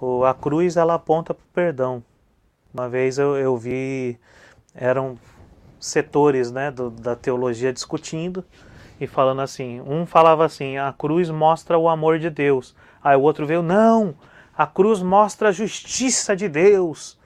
O, 0.00 0.24
a 0.24 0.32
cruz 0.32 0.76
ela 0.76 0.94
aponta 0.94 1.34
para 1.34 1.42
o 1.42 1.52
perdão. 1.52 2.02
Uma 2.72 2.88
vez 2.88 3.18
eu, 3.18 3.36
eu 3.36 3.56
vi 3.56 4.18
eram 4.74 5.18
setores, 5.80 6.52
né, 6.52 6.70
do, 6.70 6.90
da 6.90 7.16
teologia 7.16 7.72
discutindo 7.72 8.44
e 9.00 9.06
falando 9.06 9.40
assim. 9.40 9.80
Um 9.80 10.04
falava 10.04 10.44
assim: 10.44 10.76
a 10.76 10.92
cruz 10.92 11.30
mostra 11.30 11.78
o 11.78 11.88
amor 11.88 12.18
de 12.18 12.30
Deus. 12.30 12.76
Aí 13.02 13.16
o 13.16 13.22
outro 13.22 13.46
veio: 13.46 13.62
não, 13.62 14.14
a 14.56 14.66
cruz 14.66 15.02
mostra 15.02 15.48
a 15.48 15.52
justiça 15.52 16.36
de 16.36 16.48
Deus 16.48 17.18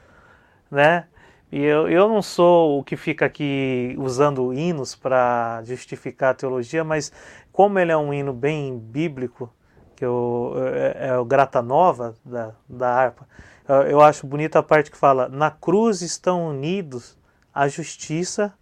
né? 0.74 1.06
E 1.52 1.62
eu, 1.62 1.88
eu 1.88 2.08
não 2.08 2.20
sou 2.20 2.80
o 2.80 2.84
que 2.84 2.96
fica 2.96 3.26
aqui 3.26 3.94
usando 3.96 4.52
hinos 4.52 4.96
para 4.96 5.62
justificar 5.64 6.30
a 6.32 6.34
teologia, 6.34 6.82
mas 6.82 7.12
como 7.52 7.78
ele 7.78 7.92
é 7.92 7.96
um 7.96 8.12
hino 8.12 8.32
bem 8.32 8.76
bíblico, 8.76 9.48
que 9.94 10.04
eu, 10.04 10.54
é, 10.56 11.10
é 11.10 11.18
o 11.18 11.24
Grata 11.24 11.62
Nova 11.62 12.16
da, 12.24 12.52
da 12.68 12.88
harpa, 12.88 13.28
eu, 13.68 13.74
eu 13.82 14.00
acho 14.00 14.26
bonita 14.26 14.58
a 14.58 14.62
parte 14.64 14.90
que 14.90 14.96
fala: 14.96 15.28
na 15.28 15.50
cruz 15.50 16.02
estão 16.02 16.48
unidos 16.48 17.16
a 17.54 17.68
justiça 17.68 18.52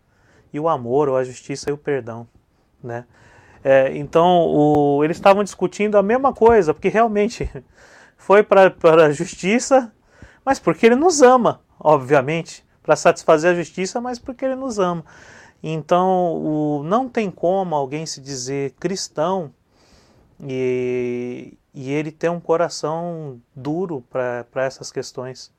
e 0.52 0.60
o 0.60 0.68
amor, 0.68 1.08
ou 1.08 1.16
a 1.16 1.24
justiça 1.24 1.70
e 1.70 1.72
o 1.72 1.78
perdão, 1.78 2.28
né? 2.82 3.04
É, 3.64 3.96
então, 3.96 4.46
o, 4.46 5.04
eles 5.04 5.16
estavam 5.16 5.44
discutindo 5.44 5.96
a 5.96 6.02
mesma 6.02 6.32
coisa, 6.32 6.74
porque 6.74 6.88
realmente 6.88 7.50
foi 8.16 8.42
para 8.42 8.74
a 9.04 9.12
justiça, 9.12 9.92
mas 10.44 10.58
porque 10.58 10.86
ele 10.86 10.96
nos 10.96 11.22
ama 11.22 11.60
obviamente, 11.82 12.64
para 12.82 12.94
satisfazer 12.94 13.52
a 13.52 13.54
justiça, 13.54 14.00
mas 14.00 14.18
porque 14.18 14.44
ele 14.44 14.54
nos 14.54 14.78
ama. 14.78 15.04
Então, 15.62 16.34
o, 16.34 16.82
não 16.84 17.08
tem 17.08 17.30
como 17.30 17.74
alguém 17.74 18.06
se 18.06 18.20
dizer 18.20 18.72
cristão 18.78 19.52
e, 20.40 21.54
e 21.74 21.92
ele 21.92 22.10
ter 22.10 22.30
um 22.30 22.40
coração 22.40 23.40
duro 23.54 24.04
para 24.10 24.64
essas 24.64 24.90
questões. 24.90 25.52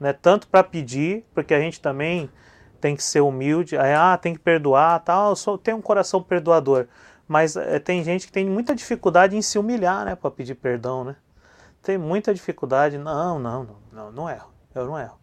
Né? 0.00 0.12
Tanto 0.12 0.48
para 0.48 0.64
pedir, 0.64 1.24
porque 1.34 1.54
a 1.54 1.60
gente 1.60 1.80
também 1.80 2.30
tem 2.82 2.96
que 2.96 3.02
ser 3.02 3.20
humilde, 3.20 3.78
aí, 3.78 3.94
ah, 3.94 4.18
tem 4.18 4.34
que 4.34 4.40
perdoar, 4.40 5.00
tal, 5.00 5.34
eu 5.46 5.56
tenho 5.56 5.78
um 5.78 5.82
coração 5.82 6.22
perdoador. 6.22 6.86
Mas 7.28 7.56
é, 7.56 7.78
tem 7.78 8.04
gente 8.04 8.26
que 8.26 8.32
tem 8.32 8.44
muita 8.44 8.74
dificuldade 8.74 9.36
em 9.36 9.40
se 9.40 9.58
humilhar, 9.58 10.04
né, 10.04 10.16
para 10.16 10.30
pedir 10.30 10.56
perdão, 10.56 11.04
né? 11.04 11.16
Tem 11.82 11.96
muita 11.96 12.34
dificuldade, 12.34 12.98
não, 12.98 13.38
não, 13.38 13.64
não, 13.64 13.76
não, 13.92 14.12
não 14.12 14.30
erro, 14.30 14.50
eu 14.74 14.86
não 14.86 14.98
erro 14.98 15.21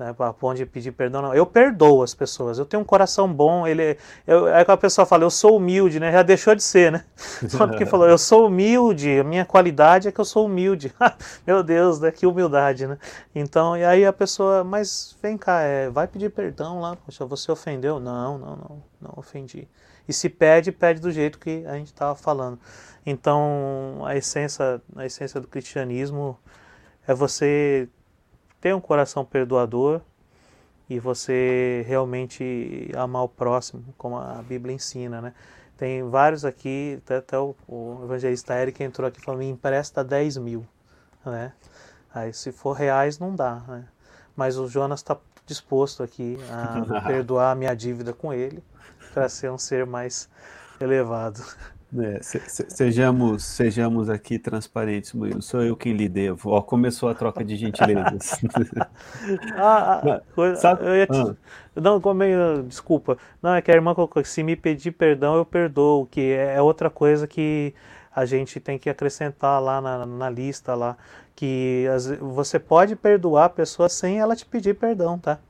né, 0.00 0.14
para 0.14 0.34
onde 0.40 0.64
pedir 0.64 0.92
perdão. 0.92 1.20
Não. 1.20 1.34
Eu 1.34 1.44
perdoo 1.44 2.02
as 2.02 2.14
pessoas, 2.14 2.58
eu 2.58 2.64
tenho 2.64 2.82
um 2.82 2.84
coração 2.84 3.30
bom. 3.30 3.66
Ele, 3.66 3.98
eu, 4.26 4.46
que 4.64 4.70
a 4.70 4.76
pessoa 4.76 5.04
fala, 5.04 5.24
eu 5.24 5.30
sou 5.30 5.58
humilde, 5.58 6.00
né? 6.00 6.10
Já 6.10 6.22
deixou 6.22 6.54
de 6.54 6.62
ser, 6.62 6.90
né? 6.90 7.04
Só 7.48 7.66
porque 7.66 7.84
falou, 7.84 8.08
eu 8.08 8.16
sou 8.16 8.46
humilde, 8.46 9.20
a 9.20 9.24
minha 9.24 9.44
qualidade 9.44 10.08
é 10.08 10.12
que 10.12 10.18
eu 10.18 10.24
sou 10.24 10.46
humilde. 10.46 10.92
Meu 11.46 11.62
Deus, 11.62 12.00
né? 12.00 12.10
Que 12.10 12.26
humildade, 12.26 12.86
né? 12.86 12.96
Então, 13.34 13.76
e 13.76 13.84
aí 13.84 14.06
a 14.06 14.12
pessoa, 14.12 14.64
mas 14.64 15.14
vem 15.22 15.36
cá, 15.36 15.60
é, 15.60 15.90
vai 15.90 16.08
pedir 16.08 16.30
perdão 16.30 16.80
lá, 16.80 16.96
poxa, 16.96 17.26
você 17.26 17.52
ofendeu? 17.52 18.00
Não, 18.00 18.38
não, 18.38 18.56
não, 18.56 18.82
não 19.02 19.14
ofendi. 19.16 19.68
E 20.08 20.14
se 20.14 20.30
pede, 20.30 20.72
pede 20.72 21.00
do 21.00 21.10
jeito 21.10 21.38
que 21.38 21.62
a 21.66 21.74
gente 21.74 21.88
estava 21.88 22.14
falando. 22.14 22.58
Então, 23.04 24.02
a 24.06 24.16
essência, 24.16 24.80
a 24.96 25.04
essência 25.04 25.38
do 25.40 25.46
cristianismo 25.46 26.38
é 27.06 27.12
você 27.12 27.86
ter 28.60 28.74
um 28.74 28.80
coração 28.80 29.24
perdoador 29.24 30.00
e 30.88 30.98
você 30.98 31.84
realmente 31.86 32.90
amar 32.96 33.22
o 33.22 33.28
próximo, 33.28 33.84
como 33.96 34.18
a 34.18 34.42
Bíblia 34.42 34.74
ensina, 34.74 35.20
né? 35.20 35.32
Tem 35.76 36.02
vários 36.02 36.44
aqui, 36.44 37.00
até, 37.02 37.16
até 37.16 37.38
o, 37.38 37.54
o, 37.66 38.00
evangelista 38.04 38.54
Eric 38.54 38.82
entrou 38.82 39.08
aqui 39.08 39.20
falando, 39.20 39.40
me 39.40 39.48
empresta 39.48 40.04
10 40.04 40.36
mil, 40.36 40.66
né? 41.24 41.52
Aí 42.12 42.32
se 42.32 42.52
for 42.52 42.72
reais 42.72 43.18
não 43.18 43.34
dá, 43.34 43.62
né? 43.66 43.86
Mas 44.36 44.58
o 44.58 44.68
Jonas 44.68 45.00
está 45.00 45.16
disposto 45.46 46.02
aqui 46.02 46.36
a 46.50 47.00
perdoar 47.06 47.52
a 47.52 47.54
minha 47.54 47.74
dívida 47.74 48.12
com 48.12 48.32
ele 48.32 48.62
para 49.14 49.28
ser 49.28 49.50
um 49.50 49.58
ser 49.58 49.86
mais 49.86 50.28
elevado. 50.80 51.40
É, 51.98 52.22
se, 52.22 52.38
se, 52.46 52.66
sejamos, 52.68 53.42
sejamos 53.42 54.08
aqui 54.08 54.38
transparentes, 54.38 55.12
Murilo. 55.12 55.42
Sou 55.42 55.62
eu 55.62 55.76
quem 55.76 55.92
lhe 55.92 56.08
devo. 56.08 56.50
Ó, 56.50 56.62
começou 56.62 57.08
a 57.08 57.14
troca 57.14 57.44
de 57.44 57.56
gentilezas. 57.56 58.40
ah, 59.56 60.00
ah 60.04 60.56
Sabe? 60.56 60.86
Eu 60.86 60.96
ia 60.96 61.06
te... 61.06 61.18
ah. 61.18 61.34
Não, 61.74 62.00
como 62.00 62.22
é, 62.22 62.62
desculpa. 62.62 63.18
Não, 63.42 63.54
é 63.54 63.62
que 63.62 63.70
a 63.70 63.74
irmã 63.74 63.94
colocou 63.94 64.24
se 64.24 64.42
me 64.42 64.54
pedir 64.54 64.92
perdão, 64.92 65.34
eu 65.36 65.44
perdoo, 65.44 66.06
que 66.06 66.20
é, 66.20 66.56
é 66.56 66.62
outra 66.62 66.88
coisa 66.88 67.26
que 67.26 67.74
a 68.14 68.24
gente 68.24 68.60
tem 68.60 68.78
que 68.78 68.88
acrescentar 68.88 69.60
lá 69.60 69.80
na, 69.80 70.06
na 70.06 70.30
lista 70.30 70.74
lá. 70.74 70.96
Que 71.34 71.88
as, 71.92 72.06
você 72.18 72.58
pode 72.60 72.94
perdoar 72.94 73.46
a 73.46 73.50
pessoa 73.50 73.88
sem 73.88 74.20
ela 74.20 74.36
te 74.36 74.46
pedir 74.46 74.74
perdão, 74.74 75.18
tá? 75.18 75.40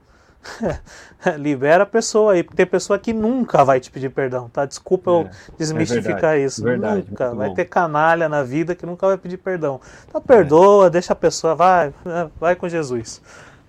libera 1.39 1.85
a 1.85 1.87
pessoa 1.87 2.33
aí, 2.33 2.43
porque 2.43 2.57
tem 2.57 2.67
pessoa 2.67 2.99
que 2.99 3.13
nunca 3.13 3.65
vai 3.65 3.79
te 3.79 3.91
pedir 3.91 4.11
perdão, 4.11 4.49
tá? 4.49 4.65
Desculpa 4.65 5.11
É, 5.11 5.15
eu 5.15 5.31
desmistificar 5.59 6.13
é 6.13 6.39
verdade, 6.39 6.45
isso. 6.45 6.65
verdade, 6.65 7.07
nunca. 7.11 7.35
Vai 7.35 7.53
ter 7.53 7.65
canalha 7.67 8.29
na 8.29 8.43
vida 8.43 8.75
que 8.75 8.87
nunca 8.87 9.07
vai 9.07 9.19
pedir 9.19 9.37
perdão. 9.37 9.81
Então 10.09 10.21
perdoa, 10.21 10.89
deixa 10.89 11.13
a 11.13 11.17
pessoa, 11.17 11.55
vai, 11.55 11.93
vai 12.41 12.57
com 12.57 12.69
Jesus. 12.69 13.21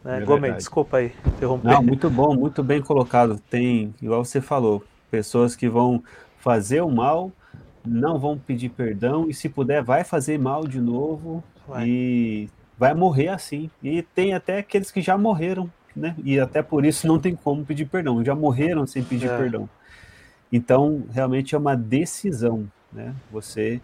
Né? 0.03 0.22
É 0.22 0.26
Gomes, 0.26 0.55
desculpa 0.55 0.97
aí, 0.97 1.13
interromper. 1.26 1.67
Não, 1.67 1.84
muito 1.84 2.09
bom, 2.09 2.34
muito 2.36 2.63
bem 2.63 2.82
colocado. 2.82 3.39
Tem, 3.49 3.93
igual 4.01 4.24
você 4.24 4.41
falou, 4.41 4.84
pessoas 5.09 5.55
que 5.55 5.69
vão 5.69 6.03
fazer 6.39 6.82
o 6.82 6.89
mal, 6.89 7.32
não 7.86 8.17
vão 8.17 8.38
pedir 8.38 8.69
perdão 8.69 9.30
e 9.30 9.34
se 9.34 9.49
puder 9.49 9.84
vai 9.84 10.03
fazer 10.03 10.39
mal 10.39 10.67
de 10.67 10.80
novo 10.80 11.43
Vai. 11.67 11.88
e 11.88 12.49
vai 12.78 12.93
morrer 12.93 13.28
assim. 13.30 13.69
E 13.84 14.01
tem 14.01 14.34
até 14.34 14.59
aqueles 14.59 14.91
que 14.91 15.01
já 15.01 15.17
morreram, 15.17 15.69
né? 15.95 16.15
E 16.23 16.39
até 16.39 16.61
por 16.61 16.85
isso 16.85 17.07
não 17.07 17.19
tem 17.19 17.35
como 17.35 17.65
pedir 17.65 17.85
perdão, 17.85 18.23
já 18.23 18.35
morreram 18.35 18.85
sem 18.85 19.03
pedir 19.03 19.29
É. 19.29 19.37
perdão. 19.37 19.69
Então, 20.51 21.03
realmente 21.11 21.55
é 21.55 21.57
uma 21.57 21.75
decisão, 21.75 22.69
né? 22.91 23.13
Você 23.31 23.81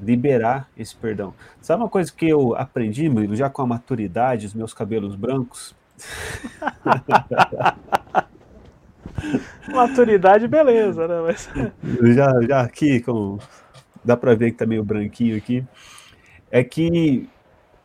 liberar 0.00 0.68
esse 0.76 0.96
perdão. 0.96 1.34
Sabe 1.60 1.82
uma 1.82 1.88
coisa 1.88 2.12
que 2.12 2.28
eu 2.28 2.56
aprendi, 2.56 3.08
Murilo, 3.08 3.36
já 3.36 3.48
com 3.48 3.62
a 3.62 3.66
maturidade, 3.66 4.46
os 4.46 4.54
meus 4.54 4.74
cabelos 4.74 5.14
brancos? 5.14 5.74
Maturidade, 9.72 10.48
beleza, 10.48 11.06
né? 11.06 11.20
Mas... 11.22 11.48
já, 12.14 12.42
já 12.42 12.60
aqui, 12.60 13.00
com, 13.00 13.38
dá 14.04 14.16
para 14.16 14.34
ver 14.34 14.50
que 14.50 14.58
tá 14.58 14.66
meio 14.66 14.84
branquinho 14.84 15.36
aqui, 15.36 15.64
é 16.50 16.64
que 16.64 17.28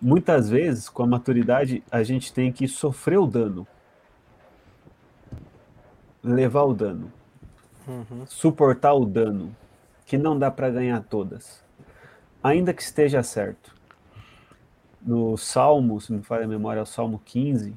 muitas 0.02 0.50
vezes, 0.50 0.88
com 0.90 1.04
a 1.04 1.08
maturidade, 1.08 1.84
a 1.92 2.04
gente 2.04 2.32
tem 2.34 2.52
que 2.52 2.68
sofrer 2.68 3.20
o 3.20 3.28
dano, 3.28 3.68
levar 6.24 6.64
o 6.64 6.74
dano, 6.74 7.12
Uhum. 7.88 8.26
suportar 8.28 8.94
o 8.94 9.06
dano, 9.06 9.56
que 10.06 10.18
não 10.18 10.38
dá 10.38 10.52
para 10.52 10.70
ganhar 10.70 11.02
todas, 11.04 11.64
ainda 12.44 12.74
que 12.74 12.82
esteja 12.82 13.24
certo. 13.24 13.76
No 15.02 15.38
Salmo, 15.38 16.00
se 16.00 16.12
me 16.12 16.22
falha 16.22 16.46
a 16.46 16.48
memória, 16.48 16.80
é 16.80 16.84
o 16.84 16.86
Salmo 16.86 17.22
15, 17.26 17.74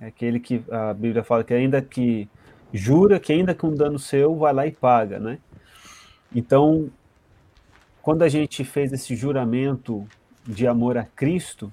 é 0.00 0.06
aquele 0.06 0.38
que 0.38 0.62
a 0.70 0.92
Bíblia 0.92 1.24
fala 1.24 1.42
que 1.42 1.54
ainda 1.54 1.80
que 1.80 2.28
jura 2.72 3.18
que 3.18 3.32
ainda 3.32 3.54
que 3.54 3.64
um 3.64 3.74
dano 3.74 3.98
seu, 3.98 4.36
vai 4.36 4.52
lá 4.52 4.66
e 4.66 4.72
paga, 4.72 5.18
né? 5.18 5.38
Então, 6.34 6.90
quando 8.02 8.22
a 8.22 8.28
gente 8.28 8.62
fez 8.62 8.92
esse 8.92 9.16
juramento 9.16 10.06
de 10.46 10.66
amor 10.66 10.96
a 10.96 11.04
Cristo, 11.04 11.72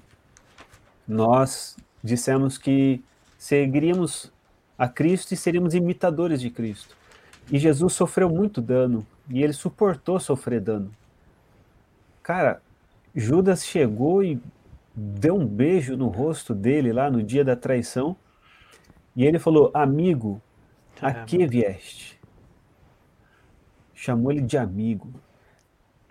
nós 1.06 1.76
dissemos 2.02 2.58
que 2.58 3.02
seguiríamos 3.38 4.32
a 4.76 4.88
Cristo 4.88 5.32
e 5.32 5.36
seríamos 5.36 5.74
imitadores 5.74 6.40
de 6.40 6.50
Cristo. 6.50 6.96
E 7.50 7.58
Jesus 7.58 7.92
sofreu 7.92 8.28
muito 8.28 8.60
dano 8.60 9.06
e 9.28 9.42
ele 9.42 9.52
suportou 9.52 10.18
sofrer 10.18 10.60
dano. 10.60 10.90
Cara, 12.22 12.60
Judas 13.14 13.64
chegou 13.64 14.24
e 14.24 14.40
deu 14.94 15.36
um 15.36 15.46
beijo 15.46 15.96
no 15.96 16.08
rosto 16.08 16.54
dele 16.54 16.92
lá 16.92 17.10
no 17.10 17.22
dia 17.22 17.44
da 17.44 17.54
traição 17.54 18.16
e 19.14 19.24
ele 19.24 19.38
falou: 19.38 19.70
Amigo, 19.74 20.40
a 21.00 21.12
que 21.12 21.46
vieste? 21.46 22.18
Chamou 23.94 24.32
ele 24.32 24.40
de 24.40 24.56
amigo. 24.56 25.12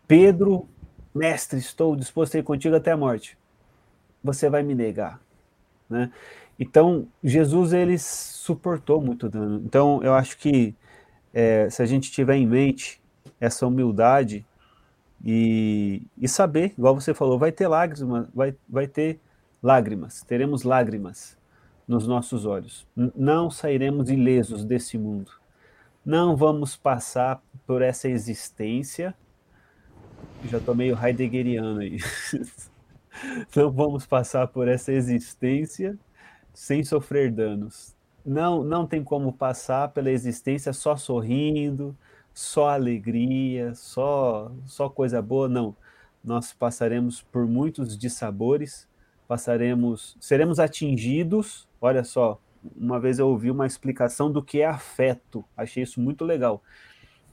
Pedro, 0.08 0.68
mestre, 1.14 1.60
estou 1.60 1.96
disposto 1.96 2.36
a 2.36 2.40
ir 2.40 2.44
contigo 2.44 2.76
até 2.76 2.92
a 2.92 2.98
morte. 2.98 3.38
Você 4.24 4.50
vai 4.50 4.64
me 4.64 4.74
negar, 4.74 5.20
né? 5.90 6.12
Então, 6.60 7.08
Jesus 7.24 7.74
ele 7.74 7.98
suportou 7.98 9.02
muito 9.02 9.28
dano. 9.28 9.62
Então, 9.66 10.02
eu 10.04 10.14
acho 10.14 10.38
que 10.38 10.76
é, 11.34 11.70
se 11.70 11.82
a 11.82 11.86
gente 11.86 12.12
tiver 12.12 12.36
em 12.36 12.48
mente 12.48 13.02
essa 13.40 13.66
humildade 13.66 14.46
e, 15.26 16.04
e 16.18 16.28
saber, 16.28 16.74
igual 16.78 16.94
você 16.94 17.14
falou, 17.14 17.40
vai 17.40 17.52
ter 17.52 17.68
lágrimas, 17.68 18.28
vai, 18.34 18.56
vai 18.70 18.88
ter 18.88 19.20
lágrimas, 19.62 20.22
teremos 20.22 20.64
lágrimas 20.64 21.38
nos 21.88 22.08
nossos 22.08 22.46
olhos. 22.46 22.88
Não 22.96 23.50
sairemos 23.50 24.10
ilesos 24.10 24.64
desse 24.64 24.98
mundo. 24.98 25.32
Não 26.06 26.36
vamos 26.36 26.76
passar 26.76 27.42
por 27.66 27.82
essa 27.82 28.10
existência. 28.10 29.16
Já 30.50 30.58
estou 30.58 30.76
meio 30.76 30.98
heideggeriano 31.02 31.80
aí. 31.80 31.98
Não 33.56 33.72
vamos 33.72 34.06
passar 34.06 34.48
por 34.48 34.68
essa 34.68 34.92
existência 34.92 35.98
sem 36.54 36.84
sofrer 36.84 37.32
danos. 37.32 37.96
Não, 38.26 38.64
não 38.64 38.88
tem 38.88 39.04
como 39.04 39.34
passar 39.34 39.90
pela 39.90 40.10
existência 40.10 40.72
só 40.72 40.96
sorrindo, 40.96 41.96
só 42.34 42.70
alegria, 42.70 43.74
só, 43.76 44.52
só 44.66 44.90
coisa 44.90 45.22
boa. 45.22 45.48
Não. 45.50 45.76
Nós 46.24 46.54
passaremos 46.54 47.22
por 47.22 47.46
muitos 47.46 47.98
dissabores, 47.98 48.88
passaremos, 49.28 50.18
seremos 50.20 50.60
atingidos. 50.60 51.68
Olha 51.82 52.04
só, 52.04 52.40
uma 52.76 53.00
vez 53.00 53.20
eu 53.20 53.28
ouvi 53.28 53.52
uma 53.52 53.68
explicação 53.68 54.32
do 54.32 54.42
que 54.42 54.62
é 54.62 54.66
afeto. 54.66 55.44
Achei 55.56 55.84
isso 55.84 56.00
muito 56.00 56.24
legal. 56.24 56.64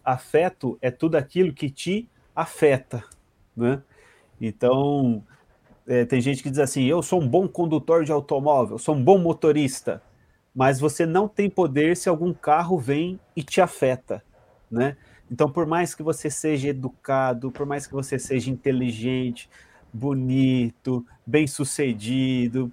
Afeto 0.04 0.78
é 0.82 0.90
tudo 0.90 1.16
aquilo 1.16 1.52
que 1.52 1.70
te 1.70 2.08
afeta, 2.40 3.04
né? 3.56 3.82
Então, 4.40 5.22
é, 5.86 6.04
tem 6.04 6.20
gente 6.20 6.42
que 6.42 6.50
diz 6.50 6.58
assim: 6.58 6.84
eu 6.84 7.02
sou 7.02 7.20
um 7.20 7.28
bom 7.28 7.46
condutor 7.48 8.04
de 8.04 8.12
automóvel, 8.12 8.78
sou 8.78 8.94
um 8.94 9.02
bom 9.02 9.18
motorista, 9.18 10.02
mas 10.54 10.80
você 10.80 11.04
não 11.06 11.28
tem 11.28 11.50
poder 11.50 11.96
se 11.96 12.08
algum 12.08 12.32
carro 12.32 12.78
vem 12.78 13.18
e 13.36 13.42
te 13.42 13.60
afeta, 13.60 14.22
né? 14.70 14.96
Então, 15.30 15.50
por 15.50 15.64
mais 15.64 15.94
que 15.94 16.02
você 16.02 16.28
seja 16.28 16.68
educado, 16.68 17.52
por 17.52 17.64
mais 17.64 17.86
que 17.86 17.92
você 17.92 18.18
seja 18.18 18.50
inteligente, 18.50 19.48
bonito, 19.92 21.06
bem-sucedido, 21.24 22.72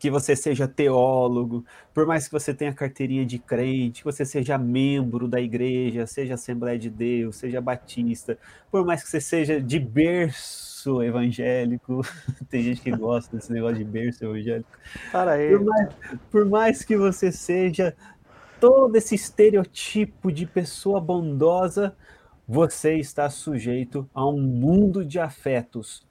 que 0.00 0.10
você 0.10 0.34
seja 0.34 0.66
teólogo, 0.66 1.62
por 1.92 2.06
mais 2.06 2.26
que 2.26 2.32
você 2.32 2.54
tenha 2.54 2.72
carteirinha 2.72 3.24
de 3.26 3.38
crente, 3.38 4.00
que 4.00 4.04
você 4.04 4.24
seja 4.24 4.56
membro 4.56 5.28
da 5.28 5.38
igreja, 5.38 6.06
seja 6.06 6.34
Assembleia 6.34 6.78
de 6.78 6.88
Deus, 6.88 7.36
seja 7.36 7.60
batista, 7.60 8.38
por 8.70 8.82
mais 8.84 9.02
que 9.02 9.10
você 9.10 9.20
seja 9.20 9.60
de 9.60 9.78
berço 9.78 11.02
evangélico, 11.02 12.00
tem 12.48 12.62
gente 12.62 12.80
que 12.80 12.90
gosta 12.90 13.36
desse 13.36 13.52
negócio 13.52 13.76
de 13.76 13.84
berço 13.84 14.24
evangélico, 14.24 14.70
Para 15.12 15.32
aí. 15.32 15.50
por 15.50 15.64
mais, 15.64 15.94
por 16.30 16.44
mais 16.46 16.82
que 16.82 16.96
você 16.96 17.30
seja 17.30 17.94
todo 18.58 18.96
esse 18.96 19.14
estereotipo 19.14 20.32
de 20.32 20.46
pessoa 20.46 20.98
bondosa, 20.98 21.94
você 22.48 22.94
está 22.94 23.28
sujeito 23.28 24.08
a 24.14 24.26
um 24.26 24.40
mundo 24.40 25.04
de 25.04 25.18
afetos, 25.20 26.08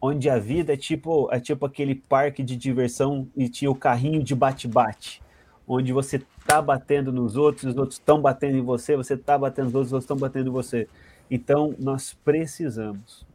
onde 0.00 0.30
a 0.30 0.38
vida 0.38 0.72
é 0.72 0.76
tipo, 0.76 1.28
é 1.30 1.38
tipo 1.38 1.66
aquele 1.66 1.94
parque 1.94 2.42
de 2.42 2.56
diversão 2.56 3.28
e 3.36 3.48
tinha 3.48 3.70
o 3.70 3.74
carrinho 3.74 4.22
de 4.22 4.34
bate-bate, 4.34 5.22
onde 5.68 5.92
você 5.92 6.22
tá 6.46 6.62
batendo 6.62 7.12
nos 7.12 7.36
outros, 7.36 7.64
os 7.64 7.76
outros 7.76 7.98
estão 7.98 8.20
batendo 8.20 8.56
em 8.56 8.62
você, 8.62 8.96
você 8.96 9.16
tá 9.16 9.36
batendo 9.36 9.66
nos 9.66 9.74
outros, 9.74 9.88
os 9.88 9.92
outros 9.92 10.04
estão 10.04 10.16
batendo 10.16 10.48
em 10.48 10.52
você. 10.52 10.88
Então, 11.30 11.74
nós 11.78 12.14
precisamos 12.24 13.26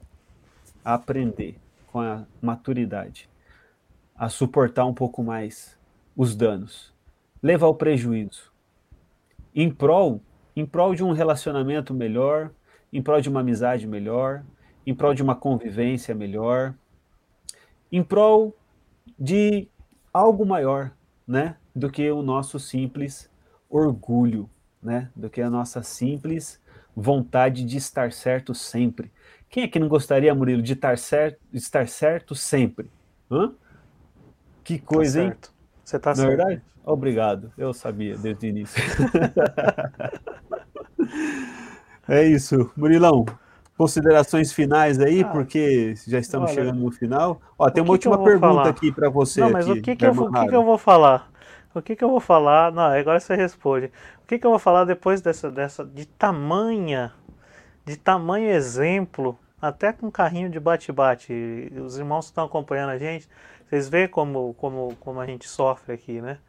aprender 0.84 1.56
com 1.88 2.02
a 2.02 2.26
maturidade 2.42 3.30
a 4.16 4.28
suportar 4.28 4.86
um 4.86 4.94
pouco 4.94 5.24
mais 5.24 5.78
os 6.16 6.36
danos, 6.36 6.94
levar 7.42 7.68
o 7.68 7.76
prejuízo 7.76 8.52
em 9.54 9.70
prol, 9.70 10.22
em 10.56 10.66
prol 10.66 10.96
de 10.96 11.04
um 11.04 11.12
relacionamento 11.12 11.94
melhor, 11.94 12.52
em 12.92 13.02
prol 13.02 13.22
de 13.22 13.30
uma 13.30 13.42
amizade 13.42 13.88
melhor, 13.88 14.44
em 14.86 14.94
prol 14.94 15.14
de 15.14 15.24
uma 15.24 15.36
convivência 15.36 16.14
melhor, 16.14 16.76
em 17.92 18.04
prol 18.04 18.56
de 19.18 19.68
algo 20.14 20.46
maior, 20.46 20.92
né, 21.28 21.56
do 21.76 21.90
que 21.90 22.10
o 22.12 22.22
nosso 22.22 22.60
simples 22.60 23.30
orgulho, 23.70 24.50
né, 24.82 25.10
do 25.16 25.30
que 25.30 25.42
a 25.42 25.50
nossa 25.50 25.82
simples 25.82 26.62
vontade 26.96 27.66
de 27.66 27.78
estar 27.78 28.12
certo 28.12 28.54
sempre. 28.54 29.12
Quem 29.50 29.64
é 29.64 29.68
que 29.68 29.80
não 29.80 29.88
gostaria, 29.88 30.34
Murilo, 30.34 30.62
de 30.62 30.74
estar 30.74 30.98
certo, 30.98 31.40
de 31.52 31.58
estar 31.58 31.88
certo 31.88 32.36
sempre? 32.36 32.90
Hã? 33.30 33.54
Que 34.64 34.80
coisa, 34.80 35.20
tá 35.20 35.26
hein? 35.26 35.34
Você 35.84 36.00
tá 36.00 36.12
Na 36.12 36.16
certo. 36.16 36.30
verdade? 36.30 36.62
Obrigado, 36.84 37.52
eu 37.58 37.74
sabia 37.74 38.18
desde 38.18 38.48
o 38.48 38.50
início. 38.50 38.82
é 42.08 42.24
isso, 42.24 42.72
Murilão. 42.78 43.26
Considerações 43.78 44.54
finais 44.54 45.00
aí, 45.00 45.24
Ah, 45.24 45.26
porque 45.26 45.94
já 46.08 46.20
estamos 46.20 46.52
olha, 46.52 46.52
chegando 46.52 46.80
no 46.80 46.92
final. 46.92 47.42
Ó, 47.60 47.70
tem 47.70 47.84
uma 47.84 47.92
última 47.92 48.18
pergunta 48.18 48.70
falar? 48.70 48.70
aqui 48.70 48.92
para 48.94 49.10
você. 49.10 49.42
Não, 49.42 49.50
mas 49.50 49.68
aqui, 49.68 49.72
o 49.72 49.78
que 49.78 49.96
que, 49.96 50.06
eu, 50.06 50.14
vou- 50.14 50.30
o 50.30 50.34
que 50.34 50.48
que 50.48 50.56
eu 50.56 50.64
vou 50.64 50.78
falar? 50.78 51.32
O 51.74 51.82
que 51.82 51.96
que 51.96 52.04
eu 52.04 52.10
vou 52.10 52.20
falar? 52.22 52.72
Não, 52.72 52.84
agora 52.86 53.20
você 53.20 53.36
responde. 53.36 53.88
O 54.24 54.28
que 54.28 54.40
que 54.40 54.46
eu 54.46 54.52
vou 54.52 54.60
falar 54.60 54.86
depois 54.86 55.22
dessa, 55.22 55.52
dessa 55.52 55.86
de 55.86 56.06
tamanha, 56.06 57.14
de 57.86 57.98
tamanho 57.98 58.50
exemplo, 58.50 59.40
até 59.62 59.94
com 59.94 60.12
carrinho 60.12 60.50
de 60.50 60.60
bate-bate. 60.60 61.34
Os 61.86 61.98
irmãos 61.98 62.26
que 62.28 62.32
estão 62.32 62.46
acompanhando 62.46 62.92
a 62.92 62.98
gente, 63.00 63.30
vocês 63.70 63.90
veem 63.90 64.08
como, 64.10 64.54
como, 64.56 64.96
como 65.00 65.20
a 65.22 65.26
gente 65.28 65.48
sofre 65.50 65.94
aqui, 65.94 66.22
né? 66.22 66.40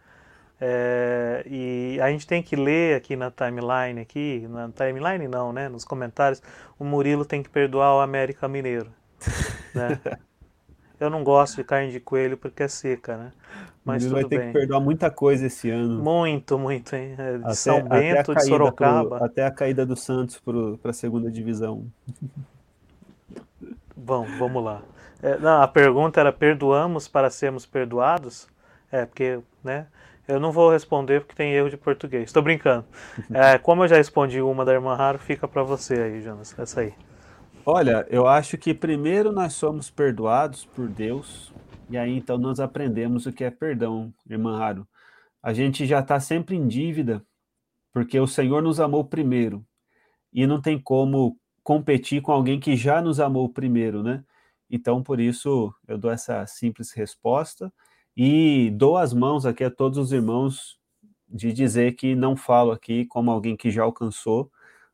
É, 0.61 1.45
e 1.47 1.99
a 2.01 2.11
gente 2.11 2.27
tem 2.27 2.43
que 2.43 2.57
ler 2.57 2.97
aqui 2.97 3.15
na 3.15 3.31
timeline, 3.31 4.01
aqui, 4.01 4.47
na 4.49 4.71
timeline 4.71 5.29
não, 5.29 5.53
né? 5.53 5.69
Nos 5.69 5.85
comentários, 5.85 6.43
o 6.79 6.85
Murilo 6.85 7.25
tem 7.25 7.43
que 7.43 7.51
perdoar 7.51 7.95
o 7.97 8.01
América 8.01 8.49
Mineiro. 8.49 8.91
Né? 9.75 10.01
Eu 10.99 11.11
não 11.11 11.23
gosto 11.23 11.57
de 11.57 11.65
carne 11.65 11.93
de 11.93 12.01
coelho 12.01 12.39
porque 12.39 12.63
é 12.63 12.69
seca, 12.69 13.19
né? 13.19 13.33
Mas 13.85 14.03
Murilo 14.03 14.21
vai 14.23 14.29
ter 14.31 14.39
bem. 14.39 14.47
que 14.47 14.59
perdoar 14.59 14.81
muita 14.81 15.11
coisa 15.11 15.47
esse 15.47 15.69
ano. 15.69 16.03
Muito, 16.03 16.59
muito, 16.59 16.97
hein? 16.97 17.15
É, 17.19 17.37
de 17.37 17.45
até, 17.45 17.55
São 17.55 17.83
Bento, 17.83 18.35
de 18.35 18.45
Sorocaba. 18.45 19.17
Pro, 19.17 19.25
até 19.25 19.45
a 19.45 19.51
caída 19.51 19.85
do 19.85 19.95
Santos 19.95 20.41
para 20.81 20.91
a 20.91 20.95
segunda 20.95 21.31
divisão. 21.31 21.87
Bom, 23.95 24.27
vamos 24.39 24.65
lá. 24.65 24.83
É, 25.23 25.39
não, 25.39 25.61
a 25.61 25.69
pergunta 25.69 26.19
era: 26.19 26.33
perdoamos 26.33 27.09
para 27.09 27.29
sermos 27.29 27.67
perdoados? 27.67 28.49
É, 28.91 29.05
porque, 29.05 29.41
né? 29.63 29.87
Eu 30.27 30.41
não 30.41 30.51
vou 30.51 30.71
responder 30.71 31.21
porque 31.21 31.35
tem 31.35 31.53
erro 31.53 31.71
de 31.71 31.77
português. 31.77 32.25
Estou 32.25 32.43
brincando. 32.43 32.85
É, 33.33 33.59
como 33.59 33.85
eu 33.85 33.89
já 33.89 33.97
respondi 33.97 34.41
uma 34.41 34.65
da 34.65 34.73
irmã 34.73 34.95
Raro, 34.95 35.19
fica 35.19 35.47
para 35.47 35.63
você 35.63 35.95
aí, 35.95 36.21
Jonas. 36.21 36.57
Essa 36.59 36.81
aí. 36.81 36.95
Olha, 37.65 38.07
eu 38.09 38.27
acho 38.27 38.57
que 38.57 38.73
primeiro 38.73 39.33
nós 39.33 39.55
somos 39.55 39.91
perdoados 39.91 40.65
por 40.65 40.89
Deus, 40.89 41.53
e 41.91 41.99
aí 41.99 42.17
então 42.17 42.39
nós 42.39 42.61
aprendemos 42.61 43.27
o 43.27 43.33
que 43.33 43.43
é 43.43 43.51
perdão, 43.51 44.15
irmã 44.29 44.57
Raro. 44.57 44.87
A 45.43 45.53
gente 45.53 45.85
já 45.85 45.99
está 46.01 46.21
sempre 46.21 46.55
em 46.55 46.69
dívida, 46.69 47.25
porque 47.93 48.21
o 48.21 48.27
Senhor 48.27 48.63
nos 48.63 48.79
amou 48.79 49.05
primeiro, 49.05 49.67
e 50.33 50.47
não 50.47 50.61
tem 50.61 50.79
como 50.79 51.37
competir 51.63 52.23
com 52.23 52.31
alguém 52.31 52.61
que 52.61 52.77
já 52.77 53.03
nos 53.03 53.19
amou 53.19 53.49
primeiro, 53.49 54.01
né? 54.03 54.23
Então, 54.71 55.03
por 55.03 55.19
isso, 55.19 55.75
eu 55.89 55.99
dou 55.99 56.11
essa 56.11 56.47
simples 56.47 56.93
resposta. 56.93 57.73
E 58.17 58.71
dou 58.71 58.97
as 58.97 59.13
mãos 59.13 59.45
aqui 59.45 59.63
a 59.63 59.71
todos 59.71 59.99
os 59.99 60.11
irmãos 60.11 60.79
de 61.29 61.53
dizer 61.53 61.93
que 61.97 62.15
não 62.15 62.37
falo 62.37 62.73
aqui 62.73 63.05
como 63.07 63.31
alguém 63.31 63.57
que 63.57 63.71
já 63.71 63.83
alcançou, 63.83 64.51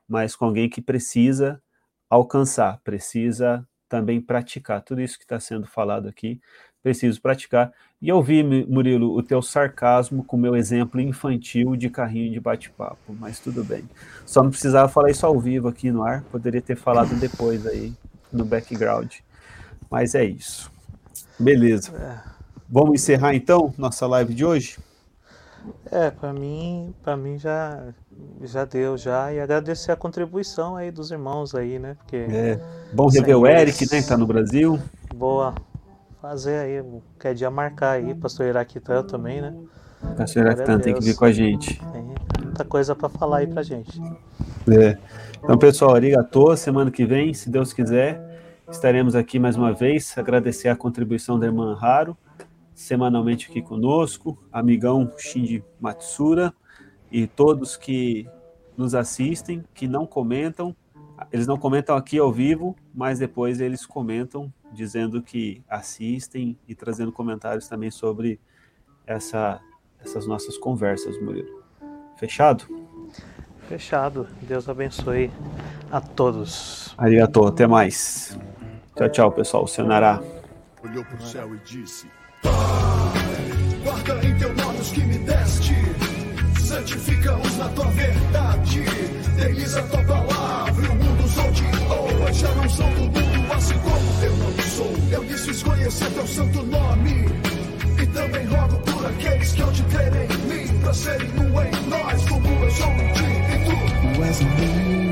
mas 0.09 0.35
com 0.35 0.47
alguém 0.47 0.69
que 0.69 0.81
precisa 0.81 1.63
alcançar, 2.11 2.81
precisa 2.83 3.67
também 3.89 4.21
praticar. 4.21 4.83
Tudo 4.83 5.01
isso 5.01 5.17
que 5.17 5.25
está 5.25 5.39
sendo 5.39 5.67
falado 5.67 6.09
aqui, 6.09 6.41
preciso 6.83 7.21
praticar. 7.21 7.73
E 8.01 8.09
eu 8.09 8.21
vi, 8.21 8.43
Murilo, 8.43 9.17
o 9.17 9.23
teu 9.23 9.41
sarcasmo 9.41 10.25
com 10.25 10.37
o 10.37 10.41
meu 10.41 10.57
exemplo 10.57 11.01
infantil 11.01 11.77
de 11.77 11.89
carrinho 11.89 12.33
de 12.33 12.41
bate-papo, 12.41 13.15
mas 13.21 13.39
tudo 13.39 13.63
bem. 13.63 13.89
Só 14.27 14.43
não 14.43 14.51
precisava 14.51 14.89
falar 14.89 15.11
isso 15.11 15.25
ao 15.25 15.39
vivo 15.39 15.69
aqui 15.69 15.93
no 15.93 16.03
ar, 16.03 16.23
poderia 16.25 16.61
ter 16.61 16.77
falado 16.77 17.15
depois 17.21 17.67
aí, 17.67 17.93
no 18.33 18.45
background. 18.45 19.13
Mas 19.89 20.15
é 20.15 20.25
isso. 20.25 20.73
Beleza. 21.39 21.95
É. 21.97 22.42
Vamos 22.75 22.95
encerrar 22.95 23.35
então 23.35 23.75
nossa 23.77 24.07
live 24.07 24.33
de 24.33 24.47
hoje? 24.47 24.79
É, 25.91 26.11
para 26.11 26.33
mim, 26.33 26.95
para 27.03 27.19
mim 27.19 27.39
já 27.39 27.89
já 28.41 28.65
deu 28.65 28.97
já 28.97 29.31
e 29.31 29.39
agradecer 29.39 29.93
a 29.93 29.97
contribuição 29.97 30.75
aí 30.75 30.91
dos 30.91 31.11
irmãos 31.11 31.55
aí, 31.55 31.79
né? 31.79 31.99
Porque 31.99 32.17
é, 32.17 32.59
bom 32.91 33.09
rever 33.09 33.37
o 33.37 33.47
Eric, 33.47 33.93
né, 33.93 34.01
que 34.01 34.09
tá 34.09 34.17
no 34.17 34.27
Brasil. 34.27 34.79
Boa. 35.15 35.55
Fazer 36.23 36.61
aí, 36.61 36.83
quer 37.21 37.35
dia 37.35 37.51
marcar 37.51 37.91
aí, 37.91 38.15
pastor 38.15 38.47
Iraquitan 38.47 39.03
também, 39.03 39.43
né? 39.43 39.55
Pastor 40.17 40.45
Iraquitan 40.45 40.79
tem 40.79 40.95
que 40.95 41.05
vir 41.05 41.15
com 41.15 41.27
a 41.27 41.33
gente. 41.33 41.79
Tem 41.93 42.03
muita 42.43 42.65
coisa 42.65 42.97
para 42.97 43.11
falar 43.11 43.39
aí 43.39 43.47
pra 43.47 43.63
gente. 43.63 44.01
É. 44.71 44.97
Então, 45.45 45.59
pessoal, 45.59 45.95
arigato, 45.95 46.57
semana 46.57 46.91
que 46.91 47.05
vem, 47.05 47.35
se 47.35 47.51
Deus 47.51 47.75
quiser, 47.75 48.41
estaremos 48.71 49.15
aqui 49.15 49.39
mais 49.39 49.57
uma 49.57 49.75
vez, 49.75 50.17
agradecer 50.17 50.71
a 50.71 50.77
contribuição 50.77 51.39
da 51.39 51.45
irmã 51.45 51.75
Raro 51.75 52.17
semanalmente 52.75 53.51
aqui 53.51 53.63
conosco, 53.63 54.43
amigão 54.51 55.13
Shinji 55.19 55.65
Matsura 55.81 56.53
e 57.11 57.27
todos 57.27 57.77
que 57.77 58.29
nos 58.77 58.95
assistem, 58.95 59.65
que 59.75 59.87
não 59.87 60.07
comentam. 60.07 60.75
Eles 61.31 61.47
não 61.47 61.57
comentam 61.57 61.97
aqui 61.97 62.19
ao 62.19 62.33
vivo, 62.33 62.75
mas 62.95 63.19
depois 63.19 63.61
eles 63.61 63.87
comentam 63.87 64.53
dizendo 64.73 65.23
que 65.23 65.63
assistem 65.69 66.59
e 66.67 66.75
trazendo 66.75 67.13
comentários 67.13 67.69
também 67.69 67.91
sobre 67.91 68.41
essa, 69.07 69.61
essas 70.01 70.27
nossas 70.27 70.57
conversas, 70.57 71.21
Murilo. 71.21 71.63
Fechado? 72.17 72.65
Fechado. 73.69 74.27
Deus 74.43 74.69
abençoe 74.69 75.31
a 75.91 76.01
todos. 76.01 76.95
Arigato, 76.97 77.45
até 77.47 77.67
mais. 77.67 78.39
Tchau, 78.97 79.09
tchau, 79.11 79.33
pessoal. 79.33 79.67
Senará. 79.67 80.21
Olhou 80.83 81.05
para 81.05 81.17
o 81.17 81.23
céu 81.23 81.55
e 81.55 81.59
disse: 81.59 82.09
Pai, 82.43 82.53
guarda 83.83 84.27
em 84.27 84.35
teu 84.37 84.55
nome 84.55 84.81
os 84.81 84.89
que 84.91 85.01
me 85.01 85.19
deste, 85.19 85.75
santifica-os 86.61 87.57
na 87.57 87.69
tua 87.71 87.87
verdade, 87.87 88.83
deles 89.37 89.77
a 89.77 89.83
tua 89.83 90.05
palavra, 90.05 90.91
o 90.91 90.95
mundo 90.97 91.25
os 91.25 91.39
odiou, 91.39 92.33
já 92.33 92.55
não 92.55 92.69
são 92.69 92.91
do 92.95 93.01
mundo, 93.01 93.53
assim 93.55 93.79
como 93.79 94.25
eu 94.25 94.37
não 94.37 94.63
sou. 94.63 94.95
Eu 95.11 95.25
disse 95.25 95.65
conhecer 95.65 96.11
teu 96.11 96.27
santo 96.27 96.63
nome, 96.65 97.27
e 98.03 98.07
também 98.07 98.47
rogo 98.47 98.79
por 98.79 99.07
aqueles 99.07 99.53
que 99.53 99.63
onde 99.63 99.83
crerem 99.85 100.29
em 100.31 100.67
mim, 100.67 100.81
pra 100.81 100.95
serem 100.95 101.31
um 101.39 101.63
em 101.63 101.89
nós, 101.89 102.29
como 102.29 102.47
eu 102.47 102.71
sou 102.71 102.89
em 102.89 103.13
ti 103.13 103.33
tu. 103.65 105.12